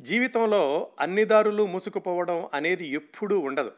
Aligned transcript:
జీవితంలో 0.00 0.90
అన్ని 1.00 1.24
దారులు 1.24 1.66
మూసుకుపోవడం 1.66 2.48
అనేది 2.54 2.86
ఎప్పుడూ 2.86 3.38
ఉండదు. 3.38 3.72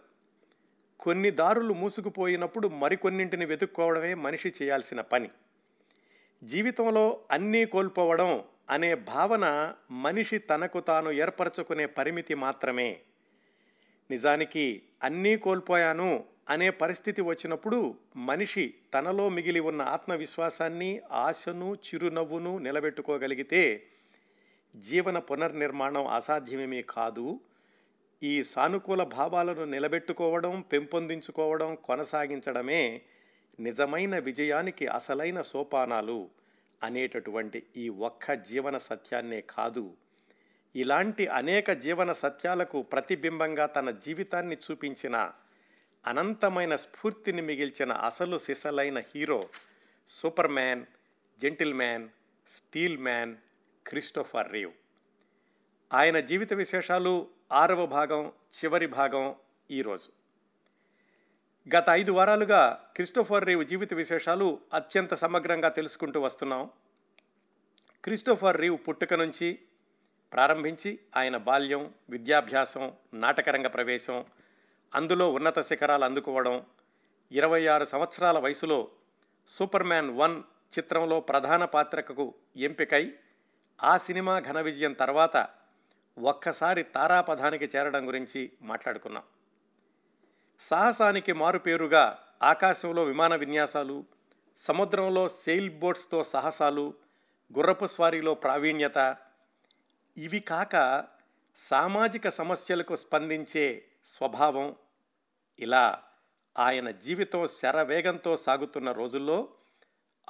కొన్ని 1.01 1.31
దారులు 1.31 1.75
మూసుకుపోయినప్పుడు 1.75 2.69
మరికొన్నింటిని 2.69 3.45
వెతుక్కోవడమే 3.45 4.15
మనిషి 4.15 4.53
చేయాల్సిన 4.63 5.01
పని. 5.01 5.31
జీవితంలో 6.45 7.21
అన్నీ 7.31 7.65
కోల్పోవడం 7.65 8.45
అనే 8.71 8.95
భావన 8.95 9.75
మనిషి 9.91 10.39
తనకు 10.39 10.81
తాను 10.81 11.11
ఏర్పరచుకునే 11.11 11.87
పరిమితి 11.87 12.35
మాత్రమే. 12.35 13.01
నిజానికి 14.11 14.83
అన్నీ 15.03 15.37
కోల్పోయాను 15.37 16.25
అనే 16.49 16.71
పరిస్థితి 16.71 17.23
వచ్చినప్పుడు 17.23 17.95
మనిషి 18.17 18.75
తనలో 18.95 19.29
మిగిలి 19.29 19.61
ఉన్న 19.61 19.83
ఆత్మవిశ్వాసాన్ని 19.83 21.01
ఆశను 21.13 21.75
చిరునవ్వును 21.75 22.59
నిలబెట్టుకోగలిగితే 22.59 23.87
జీవన 24.75 25.19
పునర్నిర్మాణం 25.19 26.07
అసాధ్యమేమీ 26.07 26.83
కాదు. 26.83 27.41
ఈ 28.23 28.43
సానుకూల 28.43 29.03
భావాలను 29.03 29.65
నిలబెట్టుకోవడం 29.65 30.61
పెంపొందించుకోవడం 30.61 31.75
కొనసాగించడమే 31.75 33.03
నిజమైన 33.61 34.19
విజయానికి 34.19 34.87
అసలైన 34.87 35.43
సోపానాలు 35.43 36.31
అనేటటువంటి 36.83 37.63
ఈ 37.77 37.89
ఒక్క 37.89 38.33
జీవన 38.33 38.79
సత్యాన్నే 38.79 39.41
కాదు. 39.41 39.97
ఇలాంటి 40.77 41.27
అనేక 41.27 41.71
జీవన 41.71 42.13
సత్యాలకు 42.13 42.83
ప్రతిబింబంగా 42.83 43.67
తన 43.67 43.91
జీవితాన్ని 43.91 44.57
చూపించిన 44.57 45.33
అనంతమైన 46.07 46.77
స్ఫూర్తిని 46.77 47.43
మిగిల్చిన 47.43 47.93
అసలు 47.93 48.39
సిసలైన 48.39 48.99
hero 48.99 49.49
superman 50.49 50.85
gentleman 51.75 52.09
steel 52.51 52.99
man 52.99 53.37
Christopher 53.87 54.53
Reeve. 54.53 54.73
ఆయన 55.93 56.21
జీవిత 56.21 56.53
విశేషాలు 56.53 57.29
ఆరవ 57.53 57.87
భాగం 57.87 58.33
చివరి 58.53 58.87
భాగం 58.87 59.35
ఈరోజు 59.71 60.09
గత 61.77 61.85
ఐదు 61.91 62.13
వారాలుగా 62.13 62.91
క్రిస్టోఫర్ 62.95 63.45
రీవ్ 63.45 63.65
జీవిత 63.65 63.95
విశేషాలు 63.95 64.61
అత్యంత 64.75 65.15
సమగ్రంగా 65.15 65.69
తెలుసుకుంటూ 65.69 66.21
వస్తున్నాం. 66.21 66.71
క్రిస్టోఫర్ 68.05 68.61
రీవ్ 68.61 68.79
పుట్టుక 68.89 69.15
నుంచి 69.15 69.59
ప్రారంభించి 70.33 70.99
ఆయన 71.17 71.37
బాల్యం 71.37 71.95
విద్యాభ్యాసం 72.11 72.93
నాటకరంగ 73.15 73.67
ప్రవేశం 73.67 74.27
అందులో 74.95 75.33
ఉన్నత 75.33 75.61
శిఖరాలు 75.61 76.05
అందుకోవడం 76.05 76.67
ఇరవై 77.33 77.67
ఆరు 77.67 77.85
సంవత్సరాల 77.85 78.39
వయసులో 78.39 78.89
సూపర్ 79.49 79.83
మ్యాన్ 79.83 80.11
వన్ 80.11 80.43
చిత్రంలో 80.79 81.21
ప్రధాన 81.21 81.65
పాత్రకు 81.65 82.35
ఎంపికై 82.57 83.15
ఆ 83.83 83.97
సినిమా 83.97 84.41
ఘన 84.41 84.61
విజయం 84.61 84.93
తర్వాత 84.93 85.49
ఒక్కసారి 86.19 86.83
తారాపథానికి 86.83 87.65
చేరడం 87.65 88.09
గురించి 88.09 88.53
మాట్లాడుకున్నాం. 88.63 89.23
సాహసానికి 90.61 91.33
మారుపేరుగా 91.33 92.19
ఆకాశంలో 92.43 93.05
విమాన 93.05 93.35
విన్యాసాలు 93.35 94.05
సముద్రంలో 94.59 95.29
సెయిల్ 95.29 95.71
బోట్స్తో 95.71 96.25
సాహసాలు 96.25 96.95
గుర్రపు 97.59 97.87
స్వారీలో 97.87 98.35
ప్రావీణ్యత 98.35 99.17
ఇవి 100.17 100.41
కాక 100.41 101.05
సామాజిక 101.57 102.29
సమస్యలకు 102.29 102.97
స్పందించే 102.97 103.85
స్వభావం. 104.07 104.77
ఇలా 105.59 106.03
ఆయన 106.59 106.91
జీవితం 106.91 107.47
శరవేగంతో 107.47 108.37
సాగుతున్న 108.37 108.93
రోజుల్లో 108.93 109.49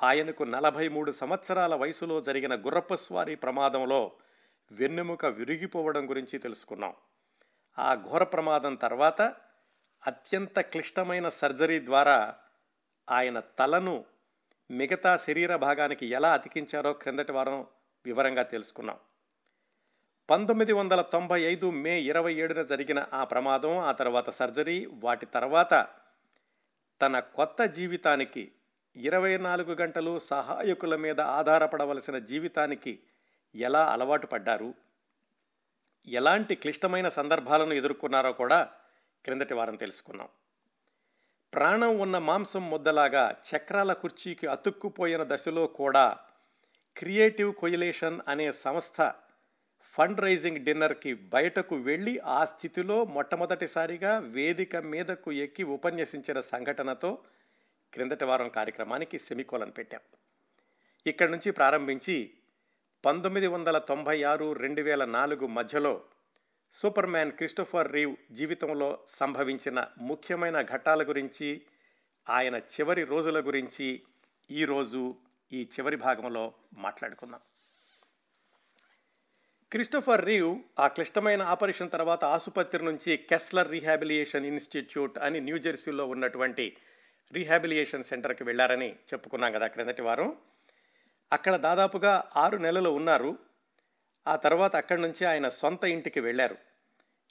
ఆయనకు 0.03 0.43
నలభై 0.43 0.89
మూడు 0.89 1.13
సంవత్సరాల 1.13 1.75
వయసులో 1.75 2.21
జరిగిన 2.21 2.55
గుర్రపస్వారి 2.55 3.35
ప్రమాదంలో 3.35 4.13
వెన్నెముక 4.73 5.27
విరిగిపోవడం 5.27 6.11
గురించి 6.11 6.39
తెలుసుకున్నాం. 6.39 6.95
ఆ 7.79 7.95
ఘోర 7.95 8.25
ప్రమాదం 8.25 8.75
తర్వాత 8.75 9.23
అత్యంత 10.07 10.61
క్లిష్టమైన 10.61 11.29
సర్జరీ 11.29 11.85
ద్వారా 11.85 12.37
ఆయన 13.11 13.41
తలను 13.41 14.05
మిగతా 14.71 15.17
శరీర 15.17 15.57
భాగానికి 15.57 16.07
ఎలా 16.07 16.33
అతికించారో 16.33 16.93
క్రిందటి 16.93 17.33
వారం 17.33 17.67
వివరంగా 18.05 18.43
తెలుసుకున్నాం. 18.43 18.99
పంతొమ్మిది 20.31 20.73
వందల 20.73 21.01
తొంభై 21.01 21.43
ఐదు 21.43 21.71
మే 21.71 22.01
ఇరవై 22.01 22.35
ఏడున 22.35 22.63
జరిగిన 22.63 23.07
ఆ 23.13 23.25
ప్రమాదం 23.25 23.79
ఆ 23.79 23.93
తర్వాత 23.93 24.31
సర్జరీ 24.31 24.87
వాటి 24.87 25.27
తర్వాత 25.27 25.89
తన 27.01 27.21
కొత్త 27.21 27.65
జీవితానికి 27.65 28.53
ఇరవై 28.97 29.37
నాలుగు 29.37 29.73
గంటలు 29.73 30.19
సహాయకుల 30.19 30.97
మీద 30.97 31.21
ఆధారపడవలసిన 31.21 32.19
జీవితానికి 32.19 32.99
ఎలా 33.55 33.83
అలవాటు 33.87 34.27
పడ్డారు? 34.27 34.75
ఎలాంటి 36.07 36.55
క్లిష్టమైన 36.55 37.09
సందర్భాలను 37.09 37.73
ఎదుర్కొన్నారో 37.73 38.33
కూడా 38.33 38.69
క్రిందటి 39.25 39.55
వారం 39.55 39.77
తెలుసుకున్నాం 39.77 40.29
ప్రాణం 41.53 41.99
ఉన్న 41.99 42.19
మాంసం 42.19 42.71
ముద్దలాగా 42.71 43.37
చక్రాల 43.49 43.93
కుర్చీకి 43.93 44.47
అతుక్కుపోయిన 44.47 45.23
దశలో 45.23 45.67
కూడా 45.67 46.19
క్రియేటివ్ 46.97 47.55
కొయిలేషన్ 47.55 48.21
అనే 48.29 48.53
సంస్థ 48.53 49.13
ఫండ్ 49.85 50.21
రైజింగ్ 50.21 50.65
డిన్నర్కి 50.65 51.15
బయటకు 51.15 51.77
వెళ్ళి 51.77 52.19
ఆ 52.19 52.45
స్థితిలో 52.45 53.05
మొట్టమొదటిసారిగా 53.05 54.19
వేదిక 54.19 54.77
మీదకు 54.77 55.33
ఎక్కి 55.33 55.63
ఉపన్యసించిన 55.63 56.41
సంఘటనతో 56.41 57.19
క్రిందటి 57.93 58.25
వారం 58.25 58.49
కార్యక్రమానికి 58.49 59.19
సెమికోలను 59.19 59.71
పెట్టాం. 59.71 60.01
ఇక్కడి 61.07 61.31
నుంచి 61.31 61.51
ప్రారంభించి 61.51 62.35
పంతొమ్మిది 63.05 63.47
వందల 63.47 63.79
తొంభై 63.79 64.23
ఆరు 64.23 64.53
రెండు 64.53 64.83
వేల 64.83 65.05
నాలుగు 65.05 65.47
మధ్యలో 65.47 66.05
సూపర్ 66.73 67.07
మ్యాన్ 67.07 67.33
క్రిస్టోఫర్ 67.33 67.93
రీవ్ 67.93 68.17
జీవితంలో 68.31 68.99
సంభవించిన 69.07 69.87
ముఖ్యమైన 69.99 70.63
ఘట్టాల 70.63 71.03
గురించి 71.03 71.63
ఆయన 72.29 72.55
చివరి 72.55 73.05
రోజుల 73.05 73.47
గురించి 73.47 74.03
ఈరోజు 74.51 75.17
ఈ 75.53 75.63
చివరి 75.63 75.97
భాగంలో 75.97 76.55
మాట్లాడుకుందాం. 76.75 77.41
క్రిస్టోఫర్ 79.73 80.25
రీవ్ 80.25 80.59
ఆ 80.79 80.89
క్లిష్టమైన 80.89 81.43
ఆపరేషన్ 81.43 81.91
తర్వాత 81.91 82.25
ఆసుపత్రి 82.25 82.85
నుంచి 82.85 83.17
కెస్లర్ 83.17 83.71
రీహాబిలియేషన్ 83.71 84.47
ఇన్స్టిట్యూట్ 84.47 85.19
అని 85.19 85.41
న్యూజెర్సీలో 85.41 86.07
ఉన్నటువంటి 86.07 86.77
రీహాబిలియేషన్ 87.33 88.03
సెంటర్కి 88.03 88.45
వెళ్ళారని 88.45 88.93
చెప్పుకున్నాం 88.93 89.53
కదా 89.53 89.67
క్రిందటి 89.67 90.03
వారం. 90.03 90.37
అక్కడ 91.33 91.57
దాదాపుగా 91.57 92.25
ఆరు 92.37 92.57
నెలలు 92.57 92.91
ఉన్నారు. 92.91 93.39
ఆ 94.29 94.37
తర్వాత 94.37 94.77
అక్కడి 94.77 95.03
నుంచి 95.03 95.25
ఆయన 95.25 95.49
సొంత 95.49 95.85
ఇంటికి 95.85 96.21
వెళ్ళారు. 96.21 96.57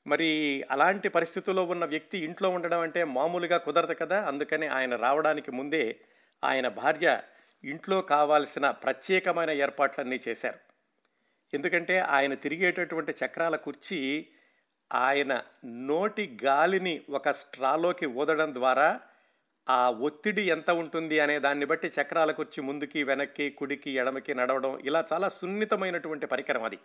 మరి 0.08 0.64
అలాంటి 0.72 1.10
పరిస్థితుల్లో 1.10 1.66
ఉన్న 1.66 1.86
వ్యక్తి 1.86 2.18
ఇంట్లో 2.18 2.50
ఉండడం 2.50 2.80
అంటే 2.80 3.04
మామూలుగా 3.04 3.58
కుదరదు 3.58 3.94
కదా 3.94 4.26
అందుకని 4.26 4.68
ఆయన 4.68 4.96
రావడానికి 4.96 5.52
ముందే 5.52 6.00
ఆయన 6.44 6.68
భార్య 6.68 7.22
ఇంట్లో 7.64 8.02
కావాల్సిన 8.02 8.70
ప్రత్యేకమైన 8.70 9.52
ఏర్పాట్లన్నీ 9.52 10.22
చేశారు. 10.28 10.60
ఎందుకంటే 11.54 12.00
ఆయన 12.00 12.34
తిరిగేటటువంటి 12.34 13.16
చక్రాల 13.26 13.56
కుర్చీ 13.56 14.28
ఆయన 14.94 15.44
నోటి 15.66 16.38
గాలిని 16.44 17.02
ఒక 17.10 17.30
స్ట్రాలోకి 17.30 18.06
ఊదడం 18.06 18.54
ద్వారా 18.54 19.00
ఆ 19.70 19.90
ఒత్తిడి 19.90 20.42
ఎంత 20.42 20.72
ఉంటుంది 20.72 21.20
అనే 21.20 21.40
దాన్ని 21.40 21.66
బట్టి 21.66 21.88
చక్రాల 21.88 22.32
కుర్చీ 22.32 22.64
ముందుకి 22.64 23.04
వెనక్కి 23.04 23.50
కుడికి 23.50 23.92
ఎడమకి 23.92 24.34
నడవడం 24.34 24.80
ఇలా 24.80 25.06
చాలా 25.14 25.30
సున్నితమైనటువంటి 25.30 26.26
పరికరం 26.26 26.64
అది. 26.64 26.80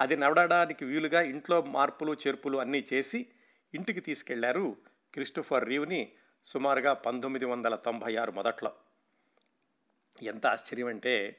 అది 0.00 0.16
నడవడానికి 0.16 0.84
వీలుగా 0.84 1.22
ఇంట్లో 1.22 1.62
మార్పులు 1.62 2.12
చేర్పులు 2.12 2.58
అన్నీ 2.58 2.86
చేసి 2.92 3.26
ఇంటికి 3.74 4.00
తీసుకెళ్ళారు 4.00 4.76
క్రిస్టోఫర్ 5.14 5.68
రీవ్ని 5.68 6.12
సుమారుగా 6.44 6.92
పంతొమ్మిది 6.92 7.44
వందల 7.44 7.74
తొంభై 7.74 8.16
ఆరు 8.16 8.32
మొదట్లో. 8.32 8.72
ఎంత 10.22 10.46
ఆశ్చర్యం 10.46 10.86
అంటే 10.86 11.36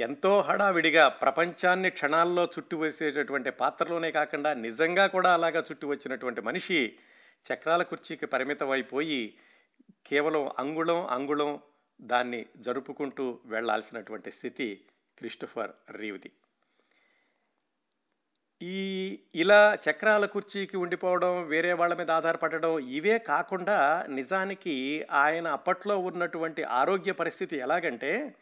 ఎంతో 0.00 0.40
హడావిడిగా 0.40 1.08
ప్రపంచాన్ని 1.08 1.90
క్షణాల్లో 1.90 2.44
చుట్టివేసేటటువంటి 2.44 3.50
పాత్రలోనే 3.50 4.10
కాకుండా 4.12 4.54
నిజంగా 4.54 5.06
కూడా 5.06 5.34
అలాగా 5.34 5.60
చుట్టి 5.60 5.86
వచ్చినటువంటి 5.86 6.40
మనిషి 6.40 6.96
చక్రాల 7.52 7.82
కుర్చీకి 7.82 8.26
పరిమితం 8.26 8.70
అయిపోయి 8.70 9.34
కేవలం 10.04 10.50
అంగుళం 10.58 11.06
అంగుళం 11.06 11.60
దాన్ని 12.00 12.46
జరుపుకుంటూ 12.56 13.38
వెళ్ళాల్సినటువంటి 13.46 14.30
స్థితి 14.30 14.84
క్రిస్టోఫర్ 15.18 15.72
రీవ్ది. 15.90 16.30
ఈ 18.62 19.18
ఇలా 19.34 19.74
చక్రాల 19.74 20.26
కుర్చీకి 20.26 20.76
ఉండిపోవడం 20.76 21.46
వేరే 21.48 21.72
వాళ్ళ 21.72 21.94
మీద 21.94 22.10
ఆధారపడడం 22.10 22.78
ఇవే 22.78 23.18
కాకుండా 23.18 24.06
నిజానికి 24.08 25.06
ఆయన 25.10 25.48
అప్పట్లో 25.48 25.98
ఉన్నటువంటి 25.98 26.62
ఆరోగ్య 26.62 27.12
పరిస్థితి 27.12 27.56
ఎలాగంటే 27.56 28.36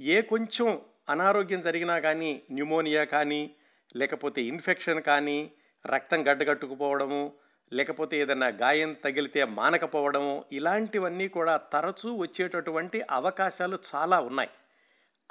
ఏ 0.00 0.22
కొంచెం 0.22 0.80
అనారోగ్యం 1.08 1.60
జరిగినా 1.60 1.98
కానీ 1.98 2.42
న్యూమోనియా 2.50 3.04
కానీ 3.04 3.54
లేకపోతే 3.96 4.42
ఇన్ఫెక్షన్ 4.42 5.02
కానీ 5.02 5.52
రక్తం 5.86 6.20
గడ్డగట్టుకుపోవడము 6.28 7.32
లేకపోతే 7.72 8.20
ఏదైనా 8.20 8.46
గాయం 8.46 8.92
తగిలితే 8.92 9.44
మానకపోవడము 9.44 10.44
ఇలాంటివన్నీ 10.52 11.28
కూడా 11.28 11.56
తరచూ 11.56 12.16
వచ్చేటటువంటి 12.16 13.02
అవకాశాలు 13.10 13.78
చాలా 13.94 14.20
ఉన్నాయి. 14.20 14.50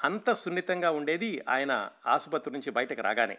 అంత 0.03 0.33
సున్నితంగా 0.33 0.91
ఉండేది 0.91 1.43
ఆయన 1.49 1.89
ఆసుపత్రి 2.07 2.53
నుంచి 2.53 2.71
బయటకు 2.71 3.01
రాగానే. 3.01 3.37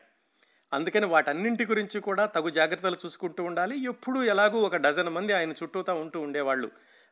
అందుకని 0.72 1.06
వాటన్నింటి 1.06 1.66
గురించి 1.66 2.00
కూడా 2.00 2.26
తగు 2.26 2.50
జాగ్రత్తలు 2.50 2.96
చూసుకుంటూ 3.06 3.44
ఉండాలి. 3.44 3.84
ఎప్పుడూ 3.84 4.22
ఎలాగూ 4.22 4.58
ఒక 4.58 4.76
డజన్ 4.76 5.08
మంది 5.08 5.32
ఆయన 5.32 5.52
చుట్టూతా 5.52 5.94
ఉంటూ 5.94 6.20
ఉండేవాళ్ళు 6.20 6.70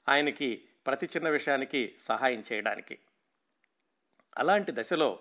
ఆయనకి 0.09 0.65
ప్రతి 0.87 1.07
చిన్న 1.07 1.29
విషయానికి 1.29 1.95
సహాయం 2.01 2.45
చేయడానికి. 2.53 2.99
అలాంటి 4.39 4.73
దశలో 4.75 5.19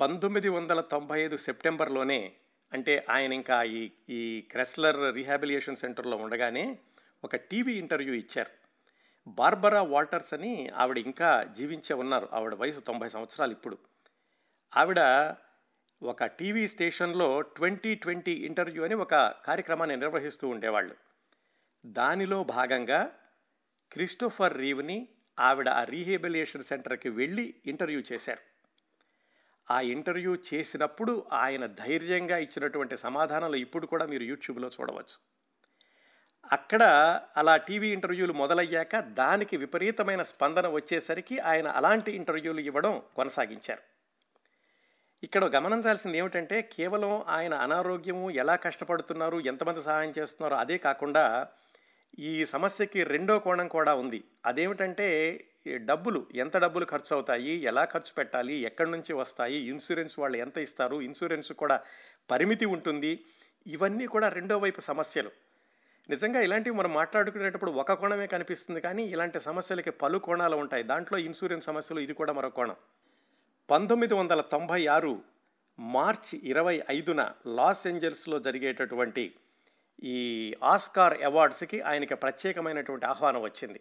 పంతొమ్మిది 0.00 0.48
వందల 0.48 0.80
తొంభై 0.80 1.20
ఐదు 1.20 1.36
సెప్టెంబర్లోనే 1.36 2.32
అంటే 2.72 3.06
ఆయన 3.10 3.32
ఇంకా 3.32 3.62
ఈ 3.62 3.90
ఈ 4.08 4.40
క్రెస్లర్ 4.50 5.14
రీహాబిలియేషన్ 5.14 5.76
సెంటర్లో 5.76 6.16
ఉండగానే 6.16 6.78
ఒక 7.24 7.36
టీవీ 7.36 7.72
ఇంటర్వ్యూ 7.72 8.14
ఇచ్చారు. 8.14 8.50
బార్బరా 9.30 9.82
వాల్టర్స్ 9.82 10.34
అని 10.34 10.70
ఆవిడ 10.76 10.98
ఇంకా 10.98 11.42
జీవించే 11.56 11.94
ఉన్నారు. 11.94 12.28
ఆవిడ 12.32 12.54
వయసు 12.54 12.80
తొంభై 12.80 13.08
సంవత్సరాలు 13.08 13.52
ఇప్పుడు. 13.52 13.78
ఆవిడ 14.76 15.00
ఒక 16.02 16.24
టీవీ 16.24 16.68
స్టేషన్లో 16.68 17.40
ట్వంటీ 17.40 17.94
ట్వంటీ 17.94 18.32
ఇంటర్వ్యూ 18.32 18.84
అని 18.84 18.94
ఒక 18.94 19.14
కార్యక్రమాన్ని 19.44 19.96
నిర్వహిస్తూ 19.96 20.48
ఉండేవాళ్ళు. 20.48 20.96
దానిలో 21.86 22.44
భాగంగా 22.44 23.18
క్రిస్టోఫర్ 23.92 24.58
రీవ్ని 24.58 25.08
ఆవిడ 25.38 25.68
ఆ 25.68 25.84
రీహేబిలియేషన్ 25.84 26.62
సెంటర్కి 26.62 27.08
వెళ్ళి 27.08 27.54
ఇంటర్వ్యూ 27.66 28.02
చేశారు. 28.12 28.51
ఆ 29.70 29.80
ఇంటర్వ్యూ 29.80 30.36
చేసినప్పుడు 30.54 31.26
ఆయన 31.32 31.66
ధైర్యంగా 31.66 32.38
ఇచ్చినటువంటి 32.38 32.96
సమాధానాలు 32.96 33.56
ఇప్పుడు 33.56 33.86
కూడా 33.86 34.06
మీరు 34.06 34.22
యూట్యూబ్లో 34.22 34.70
చూడవచ్చు. 34.80 35.16
అక్కడ 36.52 36.82
అలా 37.36 37.56
టీవీ 37.56 37.88
ఇంటర్వ్యూలు 37.88 38.32
మొదలయ్యాక 38.32 38.96
దానికి 39.00 39.56
విపరీతమైన 39.56 40.22
స్పందన 40.22 40.66
వచ్చేసరికి 40.66 41.38
ఆయన 41.38 41.68
అలాంటి 41.68 42.12
ఇంటర్వ్యూలు 42.12 42.60
ఇవ్వడం 42.60 43.02
కొనసాగించారు. 43.16 43.80
ఇక్కడ 45.22 45.44
గమనించాల్సింది 45.44 46.18
ఏమిటంటే 46.18 46.62
కేవలం 46.62 47.24
ఆయన 47.28 47.54
అనారోగ్యము 47.54 48.30
ఎలా 48.30 48.56
కష్టపడుతున్నారు 48.56 49.40
ఎంతమంది 49.40 49.82
సహాయం 49.82 50.12
చేస్తున్నారో 50.18 50.56
అదే 50.56 50.78
కాకుండా 50.78 51.46
ఈ 52.18 52.44
సమస్యకి 52.44 53.04
రెండో 53.04 53.38
కోణం 53.38 53.68
కూడా 53.68 53.94
ఉంది. 53.94 54.24
అదేమిటంటే 54.46 55.08
డబ్బులు 55.68 56.26
ఎంత 56.34 56.56
డబ్బులు 56.56 56.86
ఖర్చు 56.90 57.14
అవుతాయి 57.14 57.50
ఎలా 57.50 57.84
ఖర్చు 57.84 58.12
పెట్టాలి? 58.18 58.54
ఎక్కడి 58.54 58.90
నుంచి 58.90 59.12
వస్తాయి? 59.12 59.56
ఇన్సూరెన్స్ 59.56 60.18
వాళ్ళు 60.18 60.36
ఎంత 60.36 60.58
ఇస్తారు? 60.58 61.00
ఇన్సూరెన్స్ 61.00 61.52
కూడా 61.52 61.80
పరిమితి 62.30 62.64
ఉంటుంది. 62.64 63.24
ఇవన్నీ 63.66 64.06
కూడా 64.06 64.28
రెండో 64.28 64.58
వైపు 64.58 64.80
సమస్యలు. 64.80 65.30
నిజంగా 66.10 66.40
ఇలాంటివి 66.40 66.76
మనం 66.76 66.94
మాట్లాడుకునేటప్పుడు 66.94 67.70
ఒక 67.70 67.92
కోణమే 67.92 68.26
కనిపిస్తుంది 68.26 68.80
కానీ 68.80 69.02
ఇలాంటి 69.02 69.40
సమస్యలకి 69.40 69.90
పలు 69.90 70.18
కోణాలు 70.18 70.56
ఉంటాయి. 70.56 70.82
దాంట్లో 70.82 71.18
ఇన్సూరెన్స్ 71.18 71.66
సమస్యలు 71.66 72.00
ఇది 72.00 72.12
కూడా 72.12 72.32
మరో 72.32 72.50
కోణం. 72.50 72.76
పంతొమ్మిది 73.70 74.14
వందల 74.14 74.40
తొంభై 74.40 74.86
ఆరు 74.86 75.22
మార్చి 75.78 76.40
ఇరవై 76.44 76.82
ఐదున 76.90 77.32
లాస్ 77.46 77.86
ఏంజల్స్లో 77.86 78.38
జరిగేటటువంటి 78.38 79.34
ఈ 80.04 80.54
ఆస్కార్ 80.64 81.22
అవార్డ్స్కి 81.22 81.80
ఆయనకి 81.80 82.14
ప్రత్యేకమైనటువంటి 82.14 83.06
ఆహ్వానం 83.06 83.42
వచ్చింది. 83.42 83.80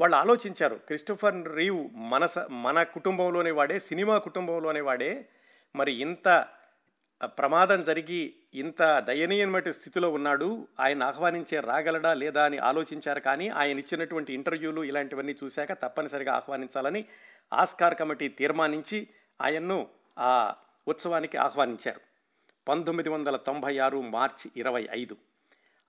వాళ్ళు 0.00 0.16
ఆలోచించారు. 0.16 0.74
క్రిస్టోఫర్ 0.74 1.56
రీవ్ 1.56 1.88
మన 1.94 2.28
మన 2.50 2.82
కుటుంబంలోనే 2.82 3.50
వాడే 3.50 3.78
సినిమా 3.78 4.18
కుటుంబంలోనే 4.18 4.80
వాడే 4.80 5.28
మరి 5.76 5.92
ఇంత 5.92 6.46
ప్రమాదం 7.24 7.82
జరిగి 7.82 8.34
ఇంత 8.54 8.98
దయనీయమైన 8.98 9.70
స్థితిలో 9.70 10.10
ఉన్నాడు. 10.10 10.68
ఆయన 10.80 11.02
ఆహ్వానించే 11.02 11.60
రాగలడా 11.60 12.14
లేదా 12.14 12.44
అని 12.44 12.58
ఆలోచించారు 12.58 13.20
కానీ 13.20 13.48
ఆయన 13.48 13.78
ఇచ్చినటువంటి 13.78 14.34
ఇంటర్వ్యూలు 14.34 14.84
ఇలాంటివన్నీ 14.84 15.34
చూశాక 15.44 15.72
తప్పనిసరిగా 15.72 16.32
ఆహ్వానించాలని 16.32 17.04
ఆస్కార్ 17.52 17.94
కమిటీ 17.94 18.28
తీర్మానించి 18.28 19.08
ఆయన్ను 19.40 19.88
ఆ 20.18 20.54
ఉత్సవానికి 20.88 21.36
ఆహ్వానించారు. 21.36 22.00
పంతొమ్మిది 22.68 23.08
వందల 23.08 23.36
తొంభై 23.36 23.78
ఆరు 23.78 24.00
మార్చి 24.00 24.50
ఇరవై 24.56 24.88
ఐదు. 24.90 25.16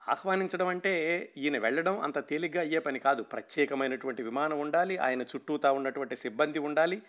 ఆహ్వానించడం 0.09 0.67
అంటే 0.67 0.93
ఈయన 1.37 1.57
వెళ్ళడం 1.57 1.99
అంత 1.99 2.27
తేలిగ్గా 2.29 2.61
అయ్యే 2.61 2.79
పని 2.79 2.99
కాదు. 2.99 3.23
ప్రత్యేకమైనటువంటి 3.23 4.23
విమానం 4.23 4.59
ఉండాలి 4.59 4.97
ఆయన 4.97 5.21
చుట్టూతా 5.21 5.71
ఉన్నటువంటి 5.71 6.15
సిబ్బంది 6.15 6.59
ఉండాలి. 6.59 7.01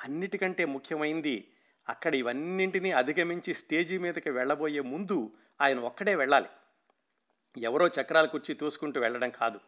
అన్నిటికంటే 0.00 0.64
ముఖ్యమైంది 0.64 1.48
అక్కడ 1.88 2.14
ఇవన్నింటినీ 2.14 2.92
అధిగమించి 2.92 3.54
స్టేజీ 3.54 3.98
మీదకి 3.98 4.30
వెళ్ళబోయే 4.30 4.80
ముందు 4.80 5.30
ఆయన 5.60 5.78
ఒక్కడే 5.78 6.14
వెళ్ళాలి. 6.14 6.48
ఎవరో 7.58 7.88
చక్రాలు 7.88 8.26
కుర్చీ 8.26 8.54
తోసుకుంటూ 8.54 9.00
వెళ్ళడం 9.00 9.30
కాదు. 9.30 9.60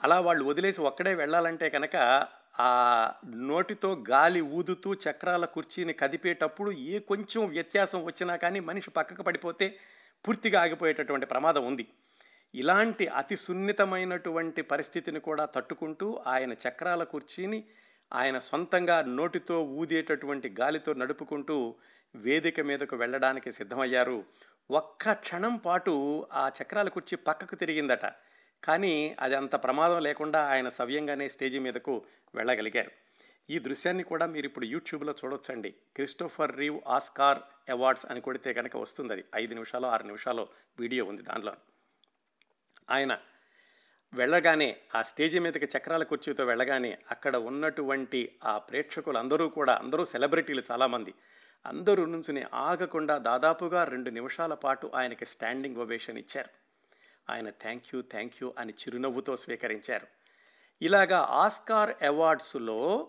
అలా 0.00 0.20
వాళ్ళు 0.20 0.44
వదిలేసి 0.44 0.80
ఒక్కడే 0.80 1.14
వెళ్ళాలంటే 1.14 1.70
కనుక 1.70 1.96
ఆ 2.60 2.70
నోటితో 3.26 4.04
గాలి 4.10 4.40
ఊదుతూ 4.40 4.94
చక్రాల 4.94 5.44
కుర్చీని 5.44 5.92
కదిపేటప్పుడు 5.92 6.70
ఏ 6.70 6.98
కొంచెం 6.98 7.46
వ్యత్యాసం 7.46 8.04
వచ్చినా 8.04 8.36
కానీ 8.36 8.60
మనిషి 8.60 8.90
పక్కకు 8.90 9.22
పడిపోతే 9.22 9.78
పూర్తిగా 10.26 10.60
ఆగిపోయేటటువంటి 10.60 11.26
ప్రమాదం 11.26 11.66
ఉంది. 11.66 11.86
ఇలాంటి 12.54 13.06
అతి 13.06 13.36
సున్నితమైనటువంటి 13.36 14.62
పరిస్థితిని 14.62 15.20
కూడా 15.20 15.44
తట్టుకుంటూ 15.44 16.22
ఆయన 16.26 16.52
చక్రాల 16.52 17.04
కుర్చీని 17.04 17.64
ఆయన 18.12 18.38
సొంతంగా 18.38 19.02
నోటితో 19.02 19.62
ఊదేటటువంటి 19.62 20.54
గాలితో 20.60 20.92
నడుపుకుంటూ 20.92 21.74
వేదిక 22.14 22.60
మీదకు 22.60 22.96
వెళ్ళడానికి 22.96 23.52
సిద్ధమయ్యారు. 23.52 24.24
ఒక్క 24.70 25.12
క్షణం 25.12 25.56
పాటు 25.56 26.26
ఆ 26.32 26.50
చక్రాల 26.62 26.88
కుర్చీ 26.88 27.16
పక్కకు 27.16 27.54
తిరిగిందట. 27.54 28.06
కానీ 28.64 29.16
అది 29.20 29.36
అంత 29.36 29.54
ప్రమాదం 29.54 30.02
లేకుండా 30.02 30.40
ఆయన 30.40 30.68
సవ్యంగానే 30.68 31.28
స్టేజీ 31.28 31.58
మీదకు 31.58 32.04
వెళ్ళగలిగారు. 32.34 33.07
ఈ 33.50 33.58
దృశ్యాన్ని 33.58 34.02
కూడా 34.02 34.26
మీరు 34.26 34.46
ఇప్పుడు 34.46 34.64
యూట్యూబ్లో 34.64 35.14
చూడొచ్చండి. 35.24 35.70
క్రిస్టోఫర్ 35.70 36.56
రీవ్ 36.56 36.80
ఆస్కార్ 36.86 37.38
అవార్డ్స్ 37.70 38.06
అని 38.06 38.20
కొడితే 38.20 38.52
కనుక 38.52 38.76
వస్తుంది 38.76 39.12
అది 39.12 39.24
ఐదు 39.36 39.54
నిమిషాలు 39.54 39.86
ఆరు 39.86 40.02
నిమిషాలు 40.02 40.48
వీడియో 40.78 41.04
ఉంది 41.04 41.22
దానిలో. 41.22 41.54
ఆయన 42.90 43.18
వెళ్ళగానే 44.14 44.76
ఆ 44.94 45.02
స్టేజి 45.02 45.38
మీదకి 45.38 45.78
చక్రాల 45.78 46.02
కుర్చీతో 46.02 46.44
వెళ్ళగానే 46.44 46.98
అక్కడ 47.10 47.36
ఉన్నటువంటి 47.36 48.38
ఆ 48.44 48.58
ప్రేక్షకులు 48.58 49.18
అందరూ 49.18 49.48
కూడా 49.48 49.74
అందరూ 49.76 50.04
సెలబ్రిటీలు 50.04 50.62
చాలామంది 50.70 51.14
అందరూ 51.66 52.04
నుంచుని 52.04 52.44
ఆగకుండా 52.54 53.18
దాదాపుగా 53.18 53.84
రెండు 53.84 54.10
నిమిషాల 54.10 54.54
పాటు 54.54 54.90
ఆయనకి 54.94 55.26
స్టాండింగ్ 55.26 55.76
ఒవేషన్ 55.76 56.18
ఇచ్చారు. 56.18 56.48
ఆయన 57.32 57.50
థ్యాంక్ 57.50 57.84
యూ 57.94 58.02
థ్యాంక్ 58.02 58.34
యూ 58.42 58.54
అని 58.58 58.72
చిరునవ్వుతో 58.72 59.36
స్వీకరించారు. 59.36 60.06
ఇలాగా 60.82 61.18
ఆస్కార్ 61.18 62.04
అవార్డ్స్లో 62.04 63.08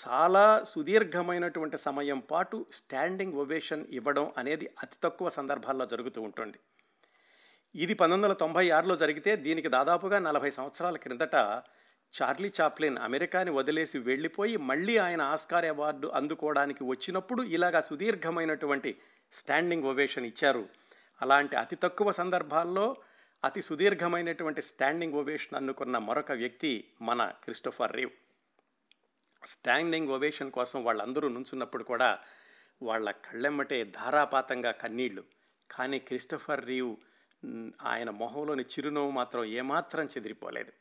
చాలా 0.00 0.64
సుదీర్ఘమైనటువంటి 0.68 1.78
సమయం 1.78 2.18
పాటు 2.18 2.66
స్టాండింగ్ 2.72 3.34
ఒవేషన్ 3.34 3.86
ఇవ్వడం 3.90 4.32
అనేది 4.38 4.66
అతి 4.82 4.96
తక్కువ 5.02 5.28
సందర్భాల్లో 5.28 5.86
జరుగుతూ 5.86 6.22
ఉంటుంది. 6.22 6.58
ఇది 7.74 7.94
పంతొమ్మిది 7.94 8.26
వందల 8.26 8.32
తొంభై 8.32 8.70
ఆరులో 8.70 8.96
జరిగితే 8.96 9.36
దీనికి 9.36 9.68
దాదాపుగా 9.68 10.18
నలభై 10.18 10.50
సంవత్సరాల 10.50 10.96
క్రిందట 10.96 11.36
చార్లీ 12.14 12.52
చాప్లిన్ 12.60 12.98
అమెరికాని 12.98 13.50
వదిలేసి 13.50 13.98
వెళ్ళిపోయి 13.98 14.56
మళ్ళీ 14.56 14.98
ఆయన 14.98 15.22
ఆస్కార్ 15.22 15.64
అవార్డు 15.64 16.08
అందుకోవడానికి 16.08 16.84
వచ్చినప్పుడు 16.84 17.42
ఇలాగా 17.42 17.80
సుదీర్ఘమైనటువంటి 17.80 18.96
స్టాండింగ్ 19.32 19.84
ఒవేషన్ 19.84 20.26
ఇచ్చారు. 20.26 20.68
అలాంటి 21.22 21.56
అతి 21.56 21.76
తక్కువ 21.76 22.10
సందర్భాల్లో 22.12 22.96
అతి 23.44 23.62
సుదీర్ఘమైనటువంటి 23.62 24.62
స్టాండింగ్ 24.62 25.14
ఒవేషన్ 25.14 25.56
అనుకున్న 25.56 25.98
మరొక 25.98 26.32
వ్యక్తి 26.32 26.72
మన 27.02 27.32
క్రిస్టోఫర్ 27.44 27.96
రీవ్. 27.96 28.10
స్టాండింగ్ 29.46 30.08
ఒవేషన్ 30.08 30.50
కోసం 30.50 30.84
వాళ్ళందరూ 30.84 31.28
నుంచున్నప్పుడు 31.28 31.84
కూడా 31.84 32.18
వాళ్ళ 32.82 33.10
కళ్ళెమ్మటే 33.10 33.84
ధారాపాతంగా 33.84 34.70
కన్నీళ్ళు. 34.70 35.24
కానీ 35.70 35.98
క్రిస్టఫర్ 35.98 36.66
రీవ్ 36.66 36.96
ఆయన 37.82 38.10
మొహంలోని 38.10 38.62
చిరునవ్వు 38.62 39.10
మాత్రం 39.10 39.44
ఏమాత్రం 39.44 40.06
చెదిరిపోలేదు. 40.06 40.72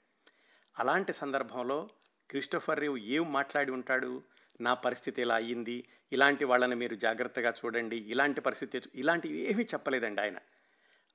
అలాంటి 0.79 1.13
సందర్భంలో 1.13 1.89
క్రిస్టఫర్ 2.29 2.79
రీవ్ 2.79 2.97
ఏం 2.97 3.33
మాట్లాడి 3.33 3.71
ఉంటాడు? 3.71 4.23
నా 4.61 4.73
పరిస్థితి 4.73 5.21
ఇలా 5.21 5.35
అయ్యింది? 5.35 5.87
ఇలాంటి 6.11 6.45
వాళ్ళని 6.45 6.75
మీరు 6.75 6.95
జాగ్రత్తగా 6.95 7.53
చూడండి. 7.65 7.97
ఇలాంటి 7.97 8.41
పరిస్థితి 8.41 8.81
ఇలాంటివి 8.95 9.37
ఏమీ 9.51 9.63
చెప్పలేదండి 9.63 10.21
ఆయన. 10.21 10.37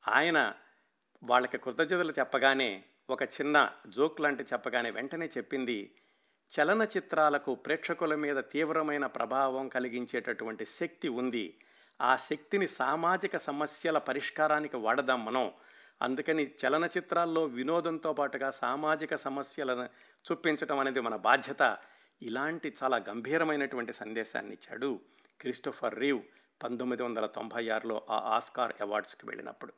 ఆయన 0.09 0.53
వాళ్ళకి 1.23 1.59
కృతజ్ఞతలు 1.59 2.13
చెప్పగానే 2.19 2.85
ఒక 3.11 3.23
చిన్న 3.23 3.73
జోక్ 3.87 4.21
లాంటి 4.21 4.43
చెప్పగానే 4.43 4.91
వెంటనే 4.91 5.27
చెప్పింది 5.27 5.95
చలనచిత్రాలకు 6.61 7.55
ప్రేక్షకుల 7.55 8.15
మీద 8.15 8.37
తీవ్రమైన 8.37 9.07
ప్రభావం 9.07 9.69
కలిగించేటటువంటి 9.69 10.65
శక్తి 10.65 11.09
ఉంది. 11.09 11.59
ఆ 12.01 12.17
శక్తిని 12.17 12.69
సామాజిక 12.69 13.37
సమస్యల 13.37 13.99
పరిష్కారానికి 13.99 14.77
వాడదాం 14.77 15.25
మనం. 15.25 15.53
అందుకని 16.03 16.55
చలనచిత్రాల్లో 16.67 17.45
వినోదంతో 17.45 18.13
పాటుగా 18.13 18.51
సామాజిక 18.51 19.15
సమస్యలను 19.15 19.85
చూపించడం 20.33 20.79
అనేది 20.79 21.01
మన 21.01 21.17
బాధ్యత. 21.17 21.79
ఇలాంటి 22.23 22.75
చాలా 22.83 22.97
గంభీరమైనటువంటి 22.97 23.93
సందేశాన్ని 23.93 24.53
ఇచ్చాడు 24.53 25.01
క్రిస్టోఫర్ 25.41 25.99
రీవ్ 25.99 26.23
పంతొమ్మిది 26.63 27.03
వందల 27.03 27.27
తొంభై 27.27 27.69
ఆరులో 27.69 28.03
ఆ 28.11 28.35
ఆస్కార్ 28.37 28.73
అవార్డ్స్కి 28.81 29.27
వెళ్ళినప్పుడు. 29.27 29.73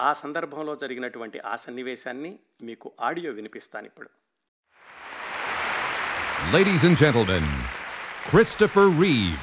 ఆ 0.00 0.12
సందర్భంలో 0.12 0.76
జరిగినటువంటి 0.76 1.38
ఆ 1.38 1.56
సన్నివేశాన్ని 1.56 2.38
మీకు 2.62 2.92
ఆడియో 3.00 3.32
వినిపిస్తాను 3.32 3.86
ఇప్పుడు. 3.86 4.10
Ladies 6.46 6.84
and 6.84 6.96
gentlemen, 6.96 7.44
Christopher 8.28 8.88
Reeve. 8.88 9.38